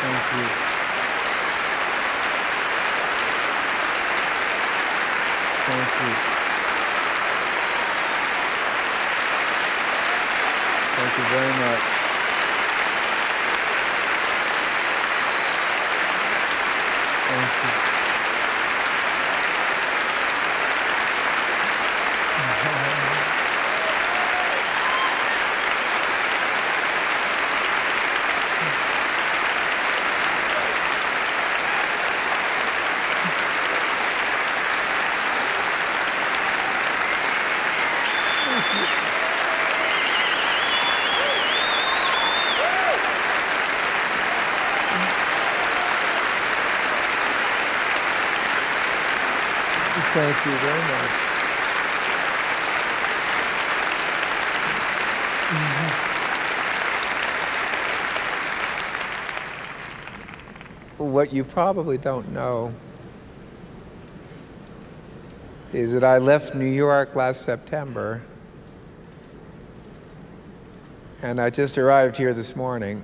Thank 0.00 0.32
you. 0.32 0.46
Thank 5.66 5.92
you. 6.00 6.12
Thank 10.96 11.12
you 11.18 11.24
very 11.24 11.54
much. 11.60 11.84
Thank 17.28 17.82
you. 17.84 17.88
Thank 50.10 50.46
you 50.46 50.52
very 50.52 50.82
much. 50.82 51.28
What 61.28 61.36
you 61.36 61.44
probably 61.44 61.98
don't 61.98 62.32
know 62.32 62.72
is 65.74 65.92
that 65.92 66.02
I 66.02 66.16
left 66.16 66.54
New 66.54 66.64
York 66.64 67.14
last 67.14 67.42
September 67.42 68.22
and 71.20 71.38
I 71.38 71.50
just 71.50 71.76
arrived 71.76 72.16
here 72.16 72.32
this 72.32 72.56
morning. 72.56 73.02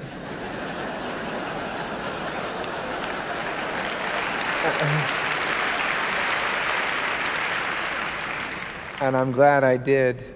and 9.02 9.14
I'm 9.14 9.32
glad 9.32 9.64
I 9.64 9.76
did 9.76 10.35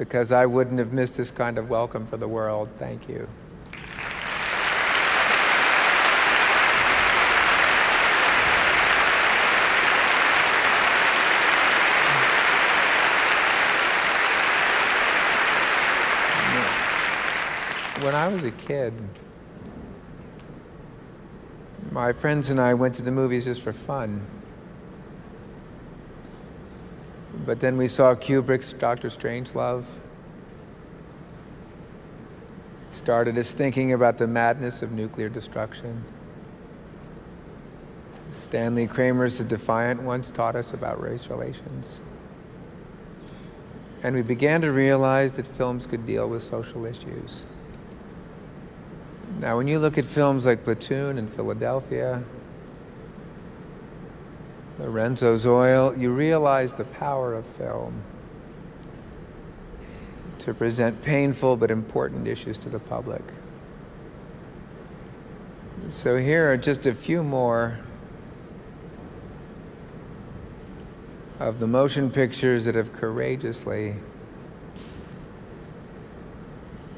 because 0.00 0.32
I 0.32 0.46
wouldn't 0.46 0.78
have 0.78 0.94
missed 0.94 1.18
this 1.18 1.30
kind 1.30 1.58
of 1.58 1.68
welcome 1.68 2.06
for 2.06 2.16
the 2.16 2.26
world. 2.26 2.70
Thank 2.78 3.06
you. 3.06 3.28
When 18.02 18.14
I 18.14 18.28
was 18.28 18.42
a 18.44 18.50
kid, 18.52 18.94
my 21.92 22.14
friends 22.14 22.48
and 22.48 22.58
I 22.58 22.72
went 22.72 22.94
to 22.94 23.02
the 23.02 23.12
movies 23.12 23.44
just 23.44 23.60
for 23.60 23.74
fun. 23.74 24.26
But 27.46 27.60
then 27.60 27.76
we 27.76 27.88
saw 27.88 28.14
Kubrick's 28.14 28.72
Doctor 28.72 29.08
Strangelove. 29.08 29.84
It 32.88 32.94
started 32.94 33.38
us 33.38 33.52
thinking 33.52 33.92
about 33.92 34.18
the 34.18 34.26
madness 34.26 34.82
of 34.82 34.92
nuclear 34.92 35.28
destruction. 35.28 36.04
Stanley 38.30 38.86
Kramer's 38.86 39.38
The 39.38 39.44
Defiant 39.44 40.02
once 40.02 40.30
taught 40.30 40.54
us 40.56 40.72
about 40.72 41.00
race 41.00 41.28
relations. 41.28 42.00
And 44.02 44.14
we 44.14 44.22
began 44.22 44.60
to 44.62 44.72
realize 44.72 45.34
that 45.34 45.46
films 45.46 45.86
could 45.86 46.06
deal 46.06 46.28
with 46.28 46.42
social 46.42 46.86
issues. 46.86 47.44
Now, 49.38 49.56
when 49.56 49.68
you 49.68 49.78
look 49.78 49.98
at 49.98 50.04
films 50.04 50.46
like 50.46 50.64
Platoon 50.64 51.18
and 51.18 51.30
Philadelphia, 51.30 52.22
Lorenzo's 54.80 55.44
Oil, 55.44 55.94
you 55.96 56.10
realize 56.10 56.72
the 56.72 56.84
power 56.84 57.34
of 57.34 57.44
film 57.44 58.02
to 60.38 60.54
present 60.54 61.02
painful 61.02 61.56
but 61.56 61.70
important 61.70 62.26
issues 62.26 62.56
to 62.58 62.70
the 62.70 62.78
public. 62.78 63.22
So 65.88 66.16
here 66.16 66.50
are 66.50 66.56
just 66.56 66.86
a 66.86 66.94
few 66.94 67.22
more 67.22 67.78
of 71.38 71.58
the 71.58 71.66
motion 71.66 72.10
pictures 72.10 72.64
that 72.64 72.74
have 72.74 72.92
courageously 72.92 73.96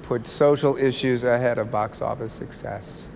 put 0.02 0.26
social 0.26 0.76
issues 0.76 1.24
ahead 1.24 1.58
of 1.58 1.70
box 1.70 2.00
office 2.00 2.32
success. 2.32 3.08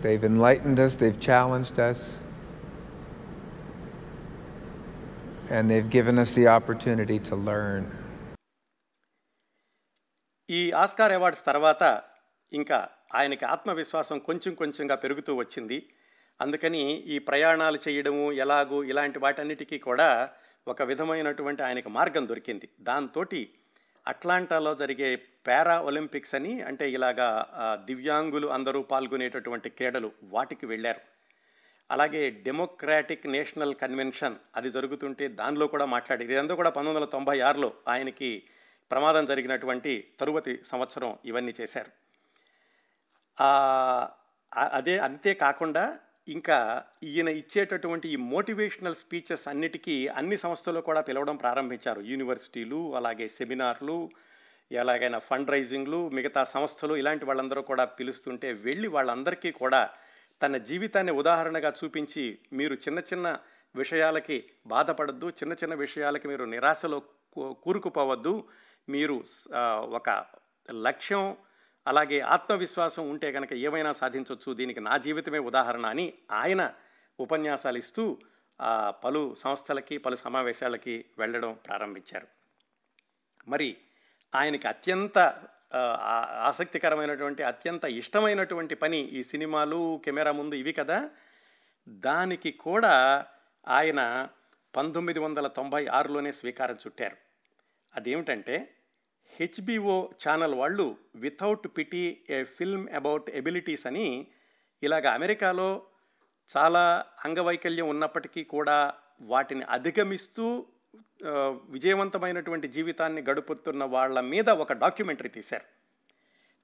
They've 0.00 0.24
enlightened 0.24 0.80
us, 0.80 0.96
they've 0.96 1.18
challenged 1.18 1.78
us, 1.78 2.18
and 5.54 5.70
they've 5.70 5.90
given 5.90 6.18
us 6.18 6.34
the 6.34 6.46
opportunity 6.58 7.18
to 7.28 7.36
learn. 7.50 7.84
ఈ 10.50 10.72
Oscar 10.72 11.12
awards 11.12 11.44
తర్వాత 11.44 12.02
ఇంకా 12.52 12.88
ఆయనకి 13.14 13.44
ఆత్మవిశ్వాసం 13.44 14.18
కొంచెం 14.18 14.54
కొంచెంగా 14.54 14.94
పెరుగుతూ 14.94 15.34
వచ్చింది. 15.34 15.88
అందుకని 16.40 16.82
ఈ 17.14 17.18
ప్రయాణాలు 17.18 17.78
చేయడము 17.88 18.32
ఎలాగూ 18.32 18.82
ఇలాంటి 18.84 19.18
వాటన్నిటికీ 19.18 19.78
కూడా 19.78 20.30
ఒక 20.68 20.82
విధమైనటువంటి 20.82 21.62
ఆయనకు 21.62 21.88
మార్గం 21.88 22.28
దొరికింది. 22.28 22.68
దాంతో 22.80 23.24
అట్లాంటాలో 24.06 24.74
జరిగే 24.74 25.16
పారా 25.16 25.80
ఒలింపిక్స్ 25.80 26.34
అని 26.34 26.60
అంటే 26.60 26.90
ఇలాగా 26.90 27.28
దివ్యాంగులు 27.84 28.46
అందరూ 28.46 28.82
పాల్గొనేటటువంటి 28.82 29.68
క్రీడలు 29.70 30.12
వాటికి 30.22 30.66
వెళ్ళారు. 30.66 31.13
అలాగే 31.90 32.30
డెమోక్రాటిక్ 32.46 33.26
నేషనల్ 33.26 33.74
కన్వెన్షన్ 33.74 34.36
అది 34.56 34.70
జరుగుతుంటే 34.70 35.28
దానిలో 35.40 35.66
కూడా 35.66 35.86
మాట్లాడారు 35.86 36.30
ఇదంతా 36.30 36.54
కూడా 36.54 36.70
పంతొమ్మిది 36.70 36.98
వందల 36.98 37.10
తొంభై 37.10 37.36
ఆరులో 37.40 37.72
ఆయనకి 37.88 38.30
ప్రమాదం 38.90 39.24
జరిగినటువంటి 39.24 39.92
తరువాతి 40.20 40.54
సంవత్సరం 40.66 41.10
ఇవన్నీ 41.24 41.52
చేశారు. 41.60 41.90
అదే 44.78 44.98
అంతేకాకుండా 44.98 45.84
ఇంకా 46.28 46.58
ఈయన 47.02 47.28
ఇచ్చేటటువంటి 47.28 48.08
ఈ 48.08 48.16
మోటివేషనల్ 48.16 48.94
స్పీచెస్ 48.94 49.48
అన్నిటికీ 49.48 49.96
అన్ని 50.08 50.36
సంస్థలు 50.36 50.80
కూడా 50.80 51.00
పిలవడం 51.00 51.36
ప్రారంభించారు. 51.36 52.00
యూనివర్సిటీలు 52.00 52.80
అలాగే 52.96 53.28
సెమినార్లు 53.28 54.10
ఎలాగైనా 54.70 55.18
ఫండ్ 55.18 55.50
రైజింగ్లు 55.50 55.98
మిగతా 56.08 56.44
సంస్థలు 56.44 56.94
ఇలాంటి 56.96 57.24
వాళ్ళందరూ 57.24 57.62
కూడా 57.62 57.84
పిలుస్తుంటే 57.98 58.52
వెళ్ళి 58.66 58.88
వాళ్ళందరికీ 58.88 59.50
కూడా 59.52 59.82
తన 60.42 60.56
జీవితాన్ని 60.56 61.12
ఉదాహరణగా 61.12 61.72
చూపించి 61.84 62.38
మీరు 62.52 62.74
చిన్న 62.74 62.98
చిన్న 62.98 63.38
విషయాలకి 63.76 64.36
బాధపడద్దు 64.66 65.28
చిన్న 65.28 65.52
చిన్న 65.52 65.74
విషయాలకి 65.74 66.28
మీరు 66.28 66.44
నిరాశలో 66.44 66.98
కూరుకుపోవద్దు. 67.38 68.48
మీరు 68.88 69.24
ఒక 69.98 70.24
లక్ష్యం 70.70 71.36
అలాగే 71.86 72.20
ఆత్మవిశ్వాసం 72.20 73.10
ఉంటే 73.10 73.32
కనుక 73.32 73.52
ఏమైనా 73.52 73.92
సాధించవచ్చు 73.92 74.52
దీనికి 74.52 74.80
నా 74.80 74.96
జీవితమే 74.96 75.38
ఉదాహరణ 75.38 75.86
అని 75.86 76.06
ఆయన 76.30 76.62
ఉపన్యాసాలు 77.20 77.78
ఇస్తూ 77.78 78.18
పలు 79.04 79.34
సంస్థలకి 79.34 79.98
పలు 79.98 80.16
సమావేశాలకి 80.16 81.04
వెళ్ళడం 81.18 81.58
ప్రారంభించారు. 81.66 82.28
మరి 83.48 83.76
ఆయనకి 84.34 84.68
అత్యంత 84.68 85.18
ఆసక్తికరమైనటువంటి 86.44 87.42
అత్యంత 87.42 87.84
ఇష్టమైనటువంటి 87.84 88.74
పని 88.74 88.98
ఈ 88.98 89.22
సినిమాలు 89.22 90.00
కెమెరా 90.04 90.32
ముందు 90.32 90.54
ఇవి 90.54 90.72
కదా. 90.72 91.10
దానికి 91.88 92.50
కూడా 92.52 93.26
ఆయన 93.68 94.28
పంతొమ్మిది 94.76 95.18
వందల 95.18 95.46
తొంభై 95.46 95.86
ఆరులోనే 95.86 96.32
స్వీకారం 96.32 96.74
చుట్టారు. 96.74 97.16
అదేమిటంటే 97.96 98.74
హెచ్బిఓ 99.26 100.10
ఛానల్ 100.28 100.54
వాళ్ళు 100.54 100.96
without 101.14 101.68
pity 101.78 102.24
a 102.30 102.44
film 102.44 102.88
about 102.88 103.30
abilities 103.30 103.86
అని 103.86 104.26
ఇలాగ 104.82 105.06
అమెరికాలో 105.06 105.82
చాలా 106.56 107.04
అంగవైకల్యం 107.24 107.88
ఉన్నప్పటికీ 107.88 108.44
కూడా 108.44 108.94
వాటిని 109.20 109.62
అధిగమిస్తూ 109.62 110.66
విజయవంతమైనటువంటి 111.68 112.68
జీవితాన్ని 112.68 113.22
గడుపుతున్న 113.22 113.84
వాళ్ళ 113.84 114.20
మీద 114.20 114.50
ఒక 114.50 114.72
డాక్యుమెంటరీ 114.72 115.28
తీశారు. 115.28 115.64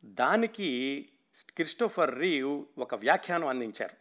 దానికి 0.04 1.08
క్రిస్టోఫర్ 1.54 2.18
రీవ్ 2.18 2.64
ఒక 2.78 2.94
వ్యాఖ్యానం 2.94 3.46
అందించారు. 3.46 3.96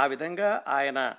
ఆ 0.00 0.06
విధంగా 0.06 0.64
ఆయన 0.68 1.16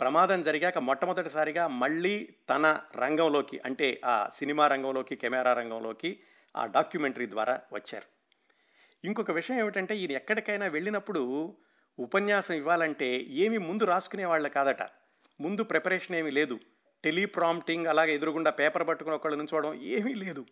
ప్రమాదం 0.00 0.42
జరిగాక 0.42 0.78
మొట్టమొదటిసారిగా 0.78 1.66
మళ్ళీ 1.66 2.28
తన 2.50 2.80
రంగంలోకి 2.96 3.60
అంటే 3.64 4.00
ఆ 4.04 4.28
సినిమా 4.34 4.66
రంగంలోకి 4.66 5.16
కెమెరా 5.16 5.52
రంగంలోకి 5.52 6.20
ఆ 6.56 6.66
డాక్యుమెంటరీ 6.66 7.30
ద్వారా 7.30 7.60
వచ్చారు. 7.72 8.20
ఇంకొక 9.06 9.30
విషయం 9.30 9.58
ఏమిటంటే 9.58 9.96
ఈయన 9.96 10.12
ఎక్కడికైనా 10.12 10.66
వెళ్ళినప్పుడు 10.66 11.56
ఉపన్యాసం 11.98 12.54
ఇవ్వాలంటే 12.54 13.18
ఏమి 13.20 13.58
ముందు 13.58 13.84
రాసుకునే 13.84 14.24
వాళ్ళ 14.24 14.48
కాదట. 14.48 14.82
ముందు 15.40 15.62
ప్రిపరేషన్ 15.62 16.16
ఏమీ 16.16 16.30
లేదు. 16.30 16.60
టెలిప్రాంప్టింగ్ 17.04 17.86
అలాగే 17.86 18.14
ఎదురుగుండా 18.14 18.50
పేపర్ 18.50 18.88
పట్టుకుని 18.88 19.14
ఒకళ్ళు 19.14 19.36
నుంచోవడం 19.36 19.74
ఏమీ 19.74 20.14
లేదు. 20.14 20.46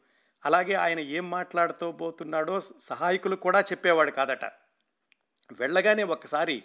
అలాగే 0.45 0.75
ఆయన 0.75 1.00
ఏం 1.00 1.31
మాట్లాడుతూ 1.31 1.93
పోతున్నాడో 1.93 2.61
సహాయకులు 2.81 3.37
కూడా 3.37 3.61
చెప్పేవాడు 3.61 4.11
కాదట. 4.11 4.45
వెళ్ళగానే 5.52 6.02
ఒక్కసారి 6.02 6.64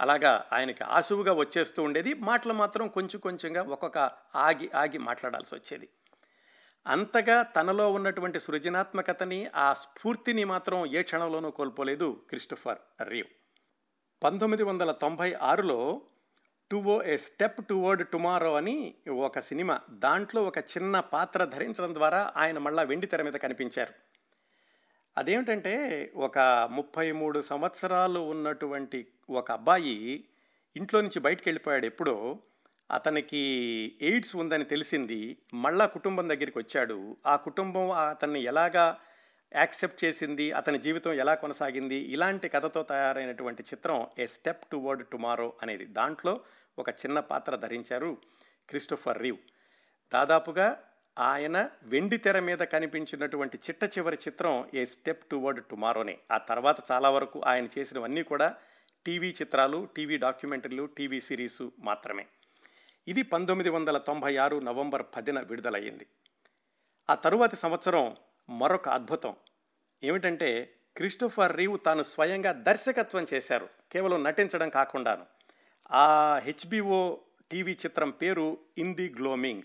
అలాగా 0.00 0.44
ఆయనకి 0.52 0.84
ఆసువుగా 0.84 1.32
వచ్చేస్తూ 1.32 1.82
ఉండేది. 1.82 2.14
మాటలు 2.14 2.52
మాత్రం 2.52 2.88
కొంచెం 2.88 3.20
కొంచెంగా 3.20 3.62
ఒక్కొక్క 3.62 3.98
ఆగి 4.36 4.70
ఆగి 4.74 4.98
మాట్లాడాల్సి 4.98 5.54
వచ్చేది. 5.54 5.88
అంతగా 6.86 7.42
తనలో 7.42 7.92
ఉన్నటువంటి 7.92 8.40
సృజనాత్మకతని 8.40 9.46
ఆ 9.56 9.72
స్ఫూర్తిని 9.72 10.44
మాత్రం 10.44 10.86
ఏ 10.86 11.02
క్షణంలోనూ 11.02 11.50
కోల్పోలేదు 11.50 12.24
క్రిస్టఫర్ 12.28 12.78
రీవ్. 13.02 13.26
పంతొమ్మిది 14.24 14.62
వందల 14.62 14.92
తొంభై 14.92 15.32
ఆరులో 15.32 16.02
టువో 16.70 17.04
ఏ 17.04 17.16
స్టెప్ 17.16 17.66
టువర్డ్ 17.66 18.08
టుమారో 18.08 18.54
అని 18.54 18.94
ఒక 19.10 19.38
సినిమా. 19.38 19.80
దాంట్లో 19.90 20.42
ఒక 20.42 20.58
చిన్న 20.58 21.00
పాత్ర 21.00 21.44
ధరించడం 21.44 21.94
ద్వారా 21.94 22.32
ఆయన 22.36 22.58
మళ్ళా 22.58 22.82
వెండి 22.82 23.06
తెర 23.06 23.22
మీద 23.22 23.32
కనిపించారు. 23.32 23.94
అదేమిటంటే 25.18 25.74
ఒక 26.16 26.38
ముప్పై 26.72 27.12
మూడు 27.12 27.40
సంవత్సరాలు 27.40 28.20
ఉన్నటువంటి 28.20 29.06
ఒక 29.30 29.52
అబ్బాయి 29.52 30.24
ఇంట్లో 30.76 31.00
నుంచి 31.00 31.20
బయటికి 31.20 31.48
వెళ్ళిపోయాడు 31.48 31.86
ఎప్పుడో. 31.86 32.38
అతనికి 32.90 33.38
ఎయిడ్స్ 34.02 34.36
ఉందని 34.36 34.64
తెలిసింది. 34.64 35.36
మళ్ళా 35.54 35.86
కుటుంబం 35.86 36.28
దగ్గరికి 36.28 36.58
వచ్చాడు. 36.58 37.16
ఆ 37.26 37.36
కుటుంబం 37.36 37.90
అతన్ని 37.90 38.40
ఎలాగా 38.40 38.98
యాక్సెప్ట్ 39.56 40.04
చేసింది 40.04 40.52
అతని 40.52 40.78
జీవితం 40.78 41.12
ఎలా 41.12 41.34
కొనసాగింది 41.34 41.94
ఇలాంటి 41.94 42.48
కథతో 42.48 42.82
తయారైనటువంటి 42.82 43.62
చిత్రం 43.62 44.06
ఏ 44.18 44.26
స్టెప్ 44.26 44.64
టువర్డ్ 44.72 45.06
టుమారో 45.06 45.52
అనేది 45.62 45.84
దాంట్లో 45.84 46.40
ఒక 46.78 46.90
చిన్న 46.90 47.20
పాత్ర 47.20 47.56
ధరించారు 47.56 48.16
క్రిస్టోఫర్ 48.68 49.18
రీవ్. 49.18 49.36
దాదాపుగా 50.14 50.82
ఆయన 51.18 51.70
వెండి 51.82 52.16
తెర 52.16 52.40
మీద 52.40 52.58
కనిపించినటువంటి 52.58 53.58
చిట్ట 53.58 53.98
చివరి 53.98 54.18
చిత్రం 54.28 54.70
ఏ 54.74 54.84
స్టెప్ 54.84 55.30
టువర్డ్ 55.30 55.64
టుమారోనే. 55.64 56.18
ఆ 56.32 56.38
తర్వాత 56.38 56.76
చాలా 56.92 57.10
వరకు 57.10 57.42
ఆయన 57.46 57.68
చేసినవన్నీ 57.78 58.22
కూడా 58.22 58.56
టీవీ 59.06 59.28
చిత్రాలు 59.28 59.88
టీవీ 59.96 60.18
డాక్యుమెంటరీలు 60.18 60.84
టీవీ 60.84 61.20
సిరీసు 61.20 61.72
మాత్రమే. 61.78 62.26
ఇది 63.08 63.22
పంతొమ్మిది 63.22 63.70
వందల 63.70 63.98
తొంభై 63.98 64.36
ఆరు 64.36 64.56
నవంబర్ 64.56 65.02
పదిన 65.16 65.40
విడుదలయ్యింది. 65.40 66.06
ఆ 67.10 67.14
తరువాతి 67.14 67.56
సంవత్సరం 67.56 68.16
మరొక 68.50 68.88
అద్భుతం. 68.88 69.36
ఏమిటంటే 70.04 70.74
క్రిస్టోఫర్ 70.96 71.56
రీవ్ 71.56 71.78
తాను 71.86 72.02
స్వయంగా 72.02 72.52
దర్శకత్వం 72.52 73.26
చేశారు. 73.34 73.68
కేవలం 73.92 74.24
నటించడం 74.24 74.68
కాకుండాను. 74.68 75.26
ఆ 75.92 76.38
హెచ్బిఓ 76.38 77.16
టీవీ 77.50 77.72
చిత్రం 77.72 78.10
పేరు 78.10 78.58
ఇన్ 78.78 78.94
ది 78.94 79.14
గ్లోమింగ్. 79.18 79.62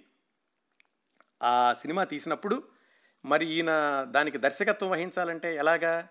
ఆ 1.43 1.73
సినిమా 1.73 2.03
తీసినప్పుడు 2.03 2.63
మరి 3.25 3.45
ఈయన 3.45 4.03
దానికి 4.09 4.37
దర్శకత్వం 4.37 4.89
వహించాలంటే 4.89 5.55
ఎలాగా? 5.55 6.07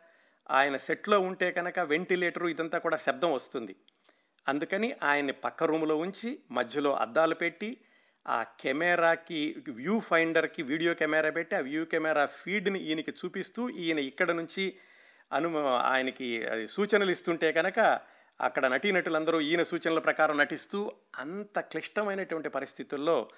ఆయన 0.50 0.76
సెట్లో 0.76 1.20
ఉంటే 1.20 1.52
కనుక 1.52 1.78
వెంటిలేటరు 1.78 2.46
ఇదంతా 2.46 2.78
కూడా 2.78 2.96
శబ్దం 2.96 3.32
వస్తుంది. 3.32 3.76
అందుకని 4.48 4.94
ఆయన్ని 5.02 5.32
పక్క 5.32 5.64
రూములో 5.64 5.96
ఉంచి 5.96 6.38
మధ్యలో 6.50 6.96
అద్దాలు 6.96 7.34
పెట్టి 7.34 7.80
ఆ 8.26 8.42
కెమెరాకి 8.60 9.64
వ్యూ 9.68 10.00
ఫైండర్కి 10.00 10.62
వీడియో 10.62 10.94
కెమెరా 10.94 11.30
పెట్టి 11.30 11.56
ఆ 11.56 11.60
వ్యూ 11.60 11.84
కెమెరా 11.84 12.26
ఫీడ్ని 12.26 12.78
ఈయనకి 12.78 13.10
చూపిస్తూ 13.10 13.68
ఈయన 13.68 13.98
ఇక్కడ 13.98 14.30
నుంచి 14.30 14.76
అను 15.32 15.66
ఆయనకి 15.66 16.44
అది 16.44 16.68
సూచనలు 16.68 17.10
ఇస్తుంటే 17.10 17.52
కనుక 17.52 18.00
అక్కడ 18.40 18.66
నటీనటులందరూ 18.66 19.40
ఈయన 19.40 19.62
సూచనల 19.62 19.98
ప్రకారం 19.98 20.38
నటిస్తూ 20.38 20.92
అంత 21.16 21.58
క్లిష్టమైనటువంటి 21.58 22.48
పరిస్థితుల్లో 22.48 23.28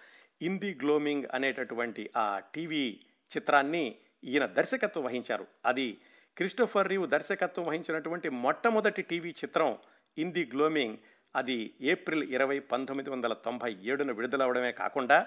ఇంది 0.43 0.79
గ్లోమింగ్ 0.83 1.25
అనేటటువంటి 1.35 2.11
ఆ 2.17 2.41
టీవీ 2.55 3.01
చిత్రాన్ని 3.37 3.97
ఈయన 4.25 4.47
దర్శకత్వం 4.47 5.05
వహించారు. 5.05 5.47
అది 5.65 5.99
క్రిస్టోఫర్ 6.37 6.89
రీవ్ 6.89 7.09
దర్శకత్వం 7.09 7.67
వహించినటువంటి 7.67 8.29
మొట్టమొదటి 8.29 9.03
టీవీ 9.03 9.31
చిత్రం 9.31 9.79
ఇంది 10.19 10.51
గ్లోమింగ్ 10.55 10.97
అది 11.37 11.75
ఏప్రిల్ 11.81 12.23
ఇరవై 12.23 12.59
పంతొమ్మిది 12.59 13.11
వందల 13.11 13.33
తొంభై 13.33 13.77
ఏడున 13.83 14.13
విడుదలవడమే 14.13 14.73
కాకుండా 14.73 15.27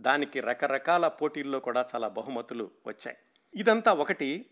దానికి 0.00 0.40
రకరకాల 0.40 1.08
పోటీల్లో 1.08 1.60
కూడా 1.60 1.86
చాలా 1.94 2.08
బహుమతులు 2.08 2.70
వచ్చాయి. 2.86 3.16
ఇదంతా 3.54 3.92
ఒకటి. 3.92 4.46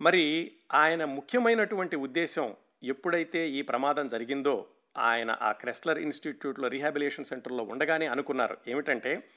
మరి 0.00 0.52
ఆయన 0.72 1.04
ముఖ్యమైనటువంటి 1.04 1.96
ఉద్దేశం 1.96 2.56
ఎప్పుడైతే 2.82 3.48
ఈ 3.48 3.62
ప్రమాదం 3.62 4.08
జరిగిందో 4.08 4.66
ఆయన 4.98 5.36
ఆ 5.42 5.52
క్రెస్లర్ 5.52 5.98
ఇన్స్టిట్యూట్లో 5.98 6.68
రీహాబిలేషన్ 6.68 7.24
సెంటర్లో 7.24 7.64
ఉండగానే 7.64 8.06
అనుకున్నారు. 8.06 8.58
ఏమిటంటే 8.68 9.28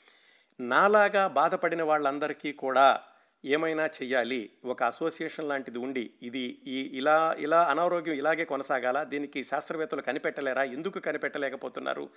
నాలాగా 0.60 1.28
బాధపడిన 1.28 1.84
వాళ్ళందరికీ 1.84 2.54
కూడా 2.54 3.02
ఏమైనా 3.46 3.86
చెయ్యాలి 3.86 4.52
ఒక 4.66 4.84
అసోసియేషన్ 4.84 5.50
లాంటిది 5.50 5.78
ఉండి 5.78 6.14
ఇది 6.22 6.62
ఈ 6.68 6.98
ఇలా 6.98 7.36
ఇలా 7.40 7.64
అనారోగ్యం 7.64 8.16
ఇలాగే 8.16 8.46
కొనసాగాల? 8.46 9.04
దీనికి 9.04 9.44
శాస్త్రవేత్తలు 9.44 10.02
కనిపెట్టలేరా? 10.02 10.64
ఎందుకు 10.64 11.00
కనిపెట్టలేకపోతున్నారు? 11.00 12.10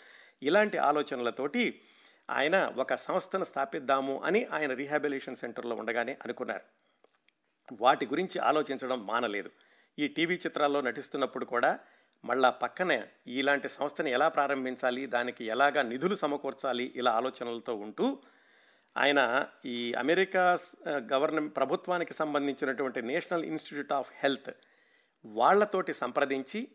ఇలాంటి 0.43 0.79
ఆలోచనలతోటి 0.79 1.81
ఆయన 2.31 2.73
ఒక 2.77 2.95
సంస్థను 2.95 3.45
స్థాపిద్దాము 3.45 4.23
అని 4.25 4.45
ఆయన 4.45 4.75
రీహాబిలేషన్ 4.75 5.37
సెంటర్లో 5.37 5.77
ఉండగానే 5.77 6.19
అనుకున్నారు. 6.25 6.63
వాటి 7.73 8.07
గురించి 8.07 8.39
ఆలోచించడం 8.39 9.07
మానలేదు. 9.07 9.51
ఈ 9.99 10.09
టీవీ 10.09 10.35
చిత్రాల్లో 10.35 10.81
నటిస్తున్నప్పుడు 10.81 11.45
కూడా 11.45 11.79
మళ్ళా 12.25 12.51
పక్కనే 12.51 13.05
ఇలాంటి 13.27 13.69
సంస్థని 13.69 14.11
ఎలా 14.11 14.29
ప్రారంభించాలి? 14.29 15.07
దానికి 15.07 15.45
ఎలాగా 15.45 15.83
నిధులు 15.83 16.15
సమకూర్చాలి? 16.15 16.93
ఇలా 16.97 17.13
ఆలోచనలతో 17.13 17.75
ఉంటూ 17.75 18.19
ఆయన 18.97 19.47
ఈ 19.65 19.95
అమెరికా 19.95 20.59
గవర్నమెంట్ 20.89 21.57
ప్రభుత్వానికి 21.57 22.15
సంబంధించినటువంటి 22.15 23.03
నేషనల్ 23.03 23.45
ఇన్స్టిట్యూట్ 23.45 23.93
ఆఫ్ 23.93 24.11
హెల్త్ 24.23 24.51
వాళ్ళతోటి 25.25 25.95
సంప్రదించి 25.95 26.69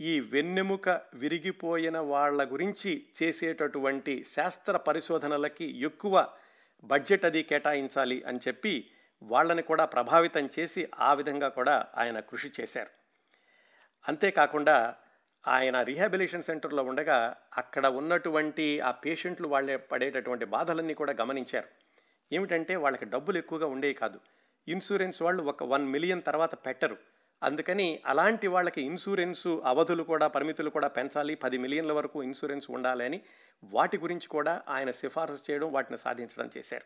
ఈ 0.00 0.20
వెన్నెముక 0.20 0.88
విరిగిపోయిన 1.14 1.98
వాళ్ళ 1.98 2.52
గురించి 2.52 3.06
చేసేటటువంటి 3.22 4.24
శాస్త్ర 4.24 4.76
పరిశోధనలకి 4.76 5.80
ఎక్కువ 5.80 6.28
బడ్జెట్ 6.84 7.24
అది 7.24 7.42
కేటాయించాలి 7.42 8.24
అని 8.24 8.38
చెప్పి 8.48 8.90
వాళ్ళని 9.22 9.62
కూడా 9.62 9.84
ప్రభావితం 9.84 10.48
చేసి 10.58 10.88
ఆ 10.98 11.14
విధంగా 11.14 11.48
కూడా 11.48 11.86
ఆయన 11.96 12.20
కృషి 12.20 12.52
చేశారు. 12.60 12.90
అంతేకాకుండా 14.08 14.96
ఆయన 15.48 15.82
రీహాబిలేషన్ 15.82 16.42
సెంటర్లో 16.42 16.82
ఉండగా 16.82 17.36
అక్కడ 17.56 17.86
ఉన్నటువంటి 17.86 18.80
ఆ 18.80 18.90
పేషెంట్లు 18.90 19.48
వాళ్ళే 19.48 19.76
పడేటటువంటి 19.76 20.44
బాధలన్నీ 20.44 20.94
కూడా 20.94 21.14
గమనించారు. 21.20 21.68
ఏమిటంటే 22.32 22.76
వాళ్ళకి 22.76 23.04
డబ్బులు 23.04 23.38
ఎక్కువగా 23.38 23.66
ఉండేవి 23.66 23.94
కాదు. 23.94 24.20
ఇన్సూరెన్స్ 24.68 25.22
వాళ్ళు 25.22 25.42
ఒక 25.42 25.62
వన్ 25.62 25.88
మిలియన్ 25.88 26.22
తర్వాత 26.22 26.54
పెట్టరు. 26.54 26.96
అందుకని 27.42 28.02
అలాంటి 28.06 28.46
వాళ్ళకి 28.46 28.82
ఇన్సూరెన్సు 28.82 29.62
అవధులు 29.64 30.02
కూడా 30.02 30.26
పరిమితులు 30.26 30.70
కూడా 30.70 30.88
పెంచాలి. 30.88 31.34
పది 31.34 31.58
మిలియన్ల 31.58 31.92
వరకు 31.92 32.22
ఇన్సూరెన్స్ 32.22 32.70
ఉండాలి 32.70 33.04
అని 33.04 33.20
వాటి 33.64 33.98
గురించి 33.98 34.28
కూడా 34.28 34.62
ఆయన 34.68 34.90
సిఫార్సు 34.90 35.50
చేయడం 35.50 35.72
వాటిని 35.72 35.98
సాధించడం 35.98 36.50
చేశారు. 36.58 36.84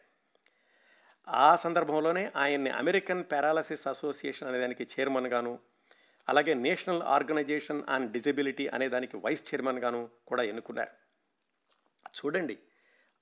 ఆ 1.28 1.56
సందర్భంలోనే 1.56 2.32
ఆయన్ని 2.36 2.70
అమెరికన్ 2.70 3.24
పారాలసిస్ 3.32 3.88
అసోసియేషన్ 3.88 4.48
అనే 4.48 4.58
దానికి 4.58 4.82
చైర్మన్గాను 4.82 5.58
అలాగే 6.30 6.54
నేషనల్ 6.54 7.02
ఆర్గనైజేషన్ 7.14 7.82
ఆన్ 7.88 8.06
డిజబిలిటీ 8.12 8.66
అనే 8.68 8.88
దానికి 8.88 9.16
వైస్ 9.16 9.44
చైర్మన్గాను 9.48 10.00
కూడా 10.26 10.42
ఎన్నుకున్నారు. 10.42 10.92
చూడండి 12.18 12.56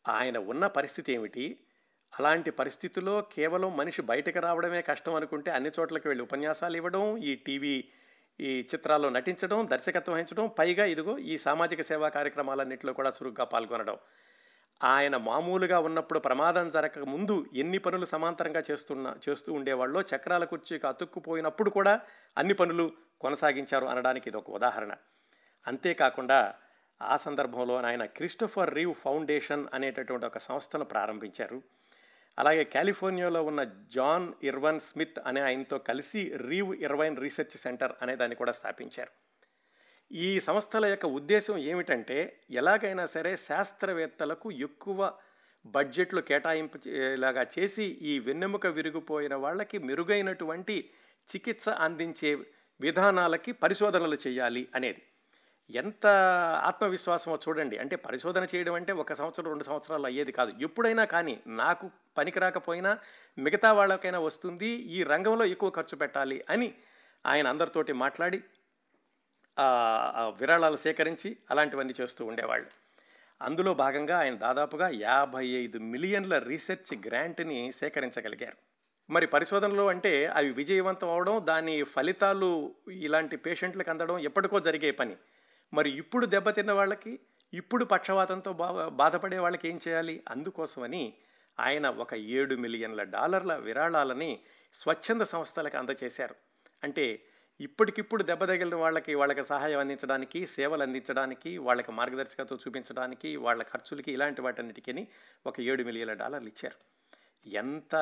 ఆయన 0.09 0.38
ఉన్న 0.38 0.66
పరిస్థితి 0.66 1.11
ఏమిటి? 1.12 1.47
అలాంటి 2.12 2.51
పరిస్థితుల్లో 2.51 3.14
కేవలం 3.21 3.71
మనిషి 3.77 4.03
బయటకు 4.03 4.38
రావడమే 4.38 4.83
కష్టం 4.83 5.14
అనుకుంటే 5.14 5.51
అన్ని 5.51 5.71
చోట్లకి 5.81 6.09
వెళ్ళి 6.09 6.23
ఉపన్యాసాలు 6.23 6.77
ఇవ్వడం 6.77 7.05
ఈ 7.18 7.35
టీవీ 7.47 7.75
ఈ 8.40 8.51
చిత్రాల్లో 8.75 9.09
నటించడం 9.09 9.68
దర్శకత్వం 9.71 10.14
వహించడం 10.14 10.47
పైగా 10.59 10.85
ఇదిగో 10.85 11.14
ఈ 11.18 11.37
సామాజిక 11.38 11.81
సేవా 11.81 12.09
కార్యక్రమాలన్నింటిలో 12.09 12.92
కూడా 12.92 13.11
చురుగ్గా 13.11 13.44
పాల్గొనడం. 13.44 13.97
ఆయన 14.85 15.17
మామూలుగా 15.17 15.81
ఉన్నప్పుడు 15.81 16.19
ప్రమాదం 16.19 16.69
జరగక 16.69 16.99
ముందు 16.99 17.47
ఎన్ని 17.55 17.79
పనులు 17.79 18.07
సమాంతరంగా 18.07 18.62
చేస్తున్న 18.71 19.14
చేస్తూ 19.29 19.53
ఉండేవాళ్ళో 19.53 20.01
చక్రాల 20.01 20.45
కుర్చీకి 20.45 20.87
అతుక్కుపోయినప్పుడు 20.87 21.71
కూడా 21.71 22.01
అన్ని 22.38 22.55
పనులు 22.55 22.93
కొనసాగించారు 23.21 23.87
అనడానికి 23.87 24.29
ఇది 24.29 24.37
ఒక 24.37 24.51
ఉదాహరణ. 24.51 24.95
అంతేకాకుండా 25.67 26.55
ఆ 27.03 27.17
సందర్భంలో 27.17 27.83
ఆయన 27.83 28.05
క్రిస్టోఫర్ 28.05 28.75
రీవ్ 28.75 28.95
ఫౌండేషన్ 28.95 29.67
అనేటటువంటి 29.75 30.27
ఒక 30.27 30.38
సంస్థను 30.38 30.85
ప్రారంభించారు. 30.85 31.62
అలాగే 32.38 32.64
కాలిఫోర్నియాలో 32.64 33.43
ఉన్న 33.43 33.64
జాన్ 33.64 34.33
ఇర్వన్ 34.43 34.81
స్మిత్ 34.81 35.19
అనే 35.27 35.41
ఆయనతో 35.41 35.79
కలిసి 35.79 36.37
రీవ్ 36.37 36.75
ఇర్వైన్ 36.75 37.17
రీసెర్చ్ 37.17 37.57
సెంటర్ 37.57 37.93
అనే 38.03 38.17
దాన్ని 38.17 38.37
కూడా 38.37 38.53
స్థాపించారు. 38.53 39.11
ఈ 40.12 40.40
సంస్థల 40.40 40.87
యొక్క 40.87 41.07
ఉద్దేశం 41.07 41.59
ఏమిటంటే 41.59 42.40
ఎలాగైనా 42.51 43.07
సరే 43.07 43.37
శాస్త్రవేత్తలకు 43.37 44.51
ఎక్కువ 44.51 45.12
బడ్జెట్లు 45.66 46.21
కేటాయింపలాగా 46.21 47.47
చేసి 47.59 47.85
ఈ 47.85 48.18
వెన్నెముక 48.18 48.66
విరిగిపోయిన 48.66 49.35
వాళ్ళకి 49.35 49.79
మెరుగైనటువంటి 49.79 50.90
చికిత్స 51.29 51.68
అందించే 51.68 52.38
విధానాలకి 52.81 53.53
పరిశోధనలు 53.53 54.18
చేయాలి 54.27 54.68
అనేది. 54.75 55.03
ఎంత 55.71 56.07
ఆత్మవిశ్వాసమో 56.64 57.38
చూడండి. 57.49 57.79
అంటే 57.79 57.97
పరిశోధన 57.97 58.47
చేయడం 58.55 58.75
అంటే 58.75 58.92
ఒక 58.92 59.12
సంవత్సరం 59.12 59.47
రెండు 59.47 59.64
సంవత్సరాలు 59.64 60.07
అయ్యేది 60.07 60.33
కాదు. 60.33 60.53
ఎప్పుడైనా 60.61 61.05
కానీ 61.05 61.40
నాకు 61.47 61.90
పనికి 62.16 62.38
రాకపోయినా 62.38 62.99
మిగతా 63.38 63.73
వాళ్ళకైనా 63.73 64.18
వస్తుంది 64.18 64.66
ఈ 64.66 65.03
రంగంలో 65.03 65.44
ఎక్కువ 65.44 65.71
ఖర్చు 65.71 65.97
పెట్టాలి 65.97 66.44
అని 66.51 66.75
ఆయన 67.27 67.47
అందరితోటి 67.49 67.92
మాట్లాడి 67.92 68.40
విరాళాలు 70.29 70.77
సేకరించి 70.77 71.37
అలాంటివన్నీ 71.51 71.94
చేస్తూ 72.01 72.27
ఉండేవాళ్ళు. 72.27 72.66
అందులో 73.42 73.75
భాగంగా 73.75 74.18
ఆయన 74.18 74.35
దాదాపుగా 74.35 74.90
యాభై 74.92 75.47
ఐదు 75.47 75.79
మిలియన్ల 75.79 76.38
రీసెర్చ్ 76.38 77.07
గ్రాంట్ని 77.07 77.73
సేకరించగలిగారు. 77.73 78.57
మరి 79.11 79.27
పరిశోధనలు 79.27 79.88
అంటే 79.88 80.27
అవి 80.27 80.51
విజయవంతం 80.53 81.11
అవడం 81.11 81.40
దాని 81.44 81.83
ఫలితాలు 81.83 82.75
ఇలాంటి 82.92 83.37
పేషెంట్లకు 83.37 83.90
అందడం 83.90 84.18
ఎప్పటికో 84.18 84.61
జరిగే 84.61 84.90
పని. 84.90 85.16
మరి 85.75 85.90
ఇప్పుడు 85.90 86.27
దెబ్బతిన్న 86.27 86.73
వాళ్ళకి 86.73 87.18
ఇప్పుడు 87.55 87.85
పక్షవాతంతో 87.85 88.53
బా 88.53 88.88
బాధపడే 88.88 89.38
వాళ్ళకి 89.38 89.68
ఏం 89.68 89.79
చేయాలి? 89.88 90.23
అందుకోసమని 90.29 91.12
ఆయన 91.61 91.88
ఒక 91.88 92.14
ఏడు 92.14 92.55
మిలియన్ల 92.55 93.03
డాలర్ల 93.03 93.57
విరాళాలని 93.57 94.40
స్వచ్ఛంద 94.75 95.23
సంస్థలకు 95.23 95.77
అందజేశారు. 95.77 96.35
అంటే 96.85 97.23
ఇప్పటికిప్పుడు 97.61 98.23
దెబ్బ 98.23 98.44
తగిలిన 98.44 98.75
వాళ్ళకి 98.75 99.14
వాళ్ళకి 99.14 99.42
సహాయం 99.42 99.79
అందించడానికి 99.79 100.47
సేవలు 100.47 100.83
అందించడానికి 100.83 101.59
వాళ్ళకి 101.59 101.92
మార్గదర్శకత్వం 101.92 102.59
చూపించడానికి 102.66 103.37
వాళ్ళ 103.37 103.62
ఖర్చులకి 103.62 104.12
ఇలాంటి 104.12 104.40
వాటన్నిటికీ 104.40 105.09
ఒక 105.47 105.61
ఏడు 105.61 105.83
మిలియన్ల 105.83 106.12
డాలర్లు 106.12 106.49
ఇచ్చారు. 106.49 106.99
ఎంత 107.49 107.94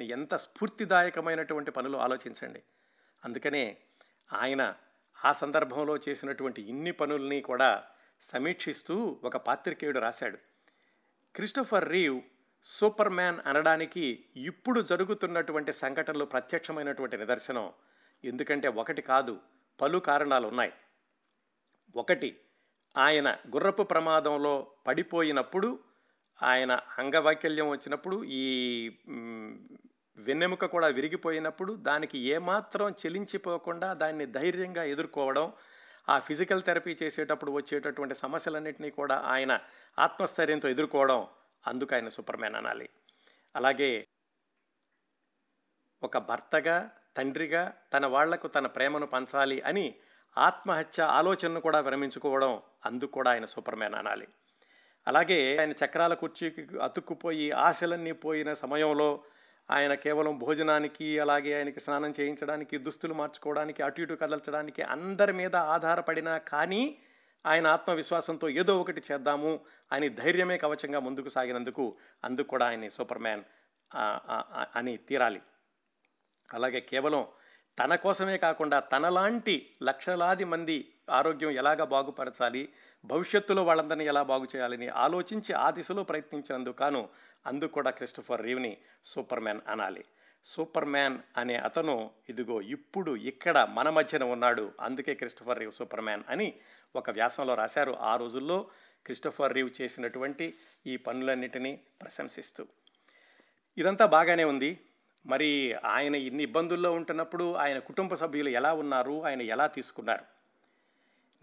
ఎంత 0.00 0.34
స్ఫూర్తిదాయకమైనటువంటి 0.34 1.70
పనులు 1.70 1.96
ఆలోచించండి. 1.96 2.62
అందుకనే 3.24 3.76
ఆయన 4.32 4.74
ఆ 5.24 5.32
సందర్భంలో 5.32 5.96
చేసినటువంటి 6.08 6.62
ఇన్ని 6.62 6.92
పనుల్ని 6.92 7.40
కూడా 7.40 7.84
సమీక్షిస్తూ 8.22 9.20
ఒక 9.24 9.36
పాత్రికేయుడు 9.36 9.98
రాశాడు. 9.98 10.38
క్రిస్టోఫర్ 11.34 11.88
రీవ్ 11.88 12.20
సూపర్ 12.64 13.08
మ్యాన్ 13.08 13.40
అనడానికి 13.46 14.24
ఇప్పుడు 14.36 14.80
జరుగుతున్నటువంటి 14.80 15.72
సంఘటనలు 15.72 16.24
ప్రత్యక్షమైనటువంటి 16.24 17.18
నిదర్శనం 17.18 17.72
ఎందుకంటే 18.24 18.68
ఒకటి 18.68 19.02
కాదు 19.02 19.40
పలు 19.80 19.98
కారణాలు 19.98 20.46
ఉన్నాయి 20.46 20.72
ఒకటి 21.96 22.40
ఆయన 22.96 23.38
గుర్రపు 23.54 23.82
ప్రమాదంలో 23.82 24.72
పడిపోయినప్పుడు 24.86 25.84
ఆయన 26.42 26.80
అంగవైకల్యం 26.98 27.68
వచ్చినప్పుడు 27.68 28.24
ఈ 28.24 28.44
వెన్నెముక 30.18 30.64
కూడా 30.64 30.88
విరిగిపోయినప్పుడు 30.88 31.74
దానికి 31.74 32.18
ఏమాత్రం 32.18 32.90
చెలించిపోకుండా 32.90 33.92
దాన్ని 33.92 34.26
ధైర్యంగా 34.26 34.82
ఎదుర్కోవడం 34.84 35.52
ఆ 36.08 36.18
ఫిజికల్ 36.18 36.62
థెరపీ 36.62 36.96
చేసేటప్పుడు 37.02 37.52
వచ్చేటటువంటి 37.52 38.14
సమస్యలన్నింటినీ 38.14 38.90
కూడా 38.90 39.16
ఆయన 39.16 39.60
ఆత్మస్థైర్యంతో 39.98 40.68
ఎదుర్కోవడం 40.68 41.26
అందుకు 41.66 41.94
ఆయన 41.94 42.08
సూపర్మ్యాన్ 42.08 42.54
అనాలి. 42.54 42.88
అలాగే 43.56 44.06
ఒక 46.02 46.18
భర్తగా 46.18 46.90
తండ్రిగా 47.18 47.62
తన 47.94 48.06
వాళ్ళకు 48.06 48.46
తన 48.48 48.66
ప్రేమను 48.66 49.06
పంచాలి 49.06 49.58
అని 49.62 49.86
ఆత్మహత్య 50.36 51.02
ఆలోచనను 51.02 51.60
కూడా 51.60 51.78
విరమించుకోవడం 51.80 52.52
అందుకు 52.86 53.12
కూడా 53.12 53.30
ఆయన 53.30 53.44
సూపర్ 53.44 53.76
మ్యాన్ 53.76 53.94
అనాలి. 53.94 54.26
అలాగే 55.06 55.38
ఆయన 55.60 55.72
చక్రాల 55.84 56.14
కుర్చీకి 56.14 56.62
అతుక్కుపోయి 56.82 57.50
ఆశలన్నీ 57.50 58.12
పోయిన 58.24 58.50
సమయంలో 58.52 59.10
ఆయన 59.70 59.94
కేవలం 59.94 60.38
భోజనానికి 60.38 61.08
అలాగే 61.20 61.50
ఆయనకి 61.56 61.80
స్నానం 61.80 62.12
చేయించడానికి 62.20 62.78
దుస్తులు 62.78 63.14
మార్చుకోవడానికి 63.14 63.80
అటు 63.82 64.00
ఇటు 64.02 64.14
కదల్చడానికి 64.14 64.82
అందరి 64.94 65.32
మీద 65.32 65.56
ఆధారపడినా 65.74 66.34
కానీ 66.38 66.82
ఆయన 67.44 67.66
ఆత్మవిశ్వాసంతో 67.66 68.46
ఏదో 68.60 68.74
ఒకటి 68.80 69.02
చేద్దాము 69.08 69.52
అని 69.92 70.08
ధైర్యమే 70.20 70.56
కవచంగా 70.58 71.00
ముందుకు 71.00 71.28
సాగినందుకు 71.28 71.84
అందుకు 72.24 72.48
కూడా 72.48 72.66
ఆయన 72.66 72.88
సూపర్ 72.88 73.18
మ్యాన్ 73.18 73.44
అని 74.76 74.94
తీరాలి. 74.96 75.40
అలాగే 76.54 76.80
కేవలం 76.80 77.26
తన 77.78 77.94
కోసమే 77.94 78.38
కాకుండా 78.38 78.80
తనలాంటి 78.80 79.70
లక్షలాది 79.82 80.44
మంది 80.44 80.92
ఆరోగ్యం 81.10 81.50
ఎలాగ 81.50 81.84
బాగుపరచాలి 81.84 82.68
భవిష్యత్తులో 83.04 83.64
వాళ్ళందరినీ 83.64 84.04
ఎలా 84.04 84.22
బాగు 84.22 84.48
చేయాలని 84.56 84.88
ఆలోచించి 84.88 85.52
ఆ 85.52 85.70
దిశలో 85.70 86.02
ప్రయత్నించినందుకు 86.02 86.76
కాను 86.76 87.08
అందుకు 87.46 87.72
కూడా 87.72 87.90
క్రిస్టఫర్ 87.90 88.42
రీవ్ని 88.42 88.76
సూపర్ 89.04 89.40
మ్యాన్ 89.40 89.60
అనాలి. 89.68 90.04
సూపర్ 90.44 90.84
మ్యాన్ 90.84 91.18
అనే 91.36 91.56
అతను 91.56 92.10
ఇదిగో 92.28 92.60
ఇప్పుడు 92.60 93.16
ఇక్కడ 93.16 93.58
మన 93.58 93.90
మధ్యన 93.90 94.24
ఉన్నాడు 94.24 94.72
అందుకే 94.80 95.14
క్రిస్టఫర్ 95.14 95.58
రీవ్ 95.58 95.72
సూపర్ 95.72 96.00
మ్యాన్ 96.00 96.22
అని 96.28 96.54
ఒక 96.96 97.10
వ్యాసంలో 97.10 97.54
రాశారు. 97.54 97.92
ఆ 97.92 98.16
రోజుల్లో 98.16 98.66
క్రిస్టఫర్ 99.04 99.52
రీవ్ 99.52 99.70
చేసినటువంటి 99.80 100.54
ఈ 100.86 100.96
పనులన్నిటినీ 100.96 101.80
ప్రశంసిస్తూ. 102.02 102.66
ఇదంతా 103.78 104.06
బాగానే 104.06 104.44
ఉంది. 104.44 104.80
మరి 105.26 105.74
ఆయన 105.74 106.14
ఇన్ని 106.14 106.42
ఇబ్బందుల్లో 106.42 106.92
ఉంటున్నప్పుడు 106.92 107.54
ఆయన 107.54 107.78
కుటుంబ 107.78 108.14
సభ్యులు 108.14 108.48
ఎలా 108.48 108.72
ఉన్నారు? 108.72 109.24
ఆయన 109.24 109.42
ఎలా 109.42 109.66
తీసుకున్నారు? 109.66 110.24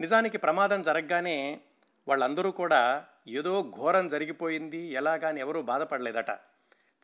నిజానికి 0.00 0.38
ప్రమాదం 0.38 0.82
జరగగానే 0.82 1.60
వాళ్ళందరూ 2.08 2.50
కూడా 2.50 3.04
ఏదో 3.28 3.72
ఘోరం 3.76 4.08
జరిగిపోయింది 4.08 4.78
ఎలాగాని 4.78 5.40
ఎవరూ 5.40 5.62
బాధపడలేదట. 5.62 6.30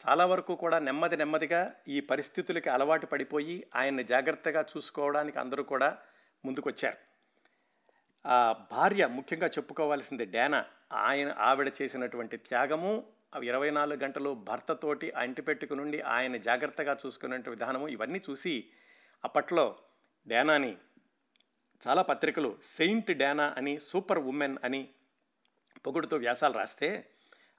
చాలా 0.07 0.27
వరకు 0.27 0.57
కూడా 0.57 0.79
నెమ్మది 0.79 1.17
నెమ్మదిగా 1.17 1.75
ఈ 1.89 2.01
పరిస్థితులకి 2.01 2.71
అలవాటు 2.71 3.07
పడిపోయి 3.07 3.67
ఆయన్ని 3.77 4.05
జాగ్రత్తగా 4.05 4.65
చూసుకోవడానికి 4.77 5.39
అందరూ 5.39 5.63
కూడా 5.63 5.99
ముందుకొచ్చారు. 6.45 6.97
ఆ 8.29 8.55
భార్య 8.73 9.07
ముఖ్యంగా 9.07 9.47
చెప్పుకోవాల్సింది 9.47 10.25
డేనా. 10.25 10.65
ఆయన 10.93 11.35
ఆవిడ 11.39 11.73
చేసినటువంటి 11.83 12.37
త్యాగము 12.37 13.05
ఇరవై 13.41 13.71
నాలుగు 13.71 13.99
గంటలు 13.99 14.35
భర్తతోటి 14.35 15.11
అంటిపెట్టుకు 15.11 15.75
నుండి 15.75 16.01
ఆయన 16.01 16.37
జాగ్రత్తగా 16.37 16.97
చూసుకునే 17.07 17.39
విధానము 17.39 17.89
ఇవన్నీ 17.89 18.21
చూసి 18.31 18.65
అప్పట్లో 19.25 19.77
డేనాని 20.29 20.77
చాలా 21.87 22.03
పత్రికలు 22.03 22.59
సెయింట్ 22.63 23.11
డేనా 23.11 23.55
అని 23.57 23.81
సూపర్ 23.81 24.19
ఉమెన్ 24.19 24.57
అని 24.65 24.89
పొగుడుతో 25.87 26.17
వ్యాసాలు 26.17 26.59
రాస్తే 26.59 27.05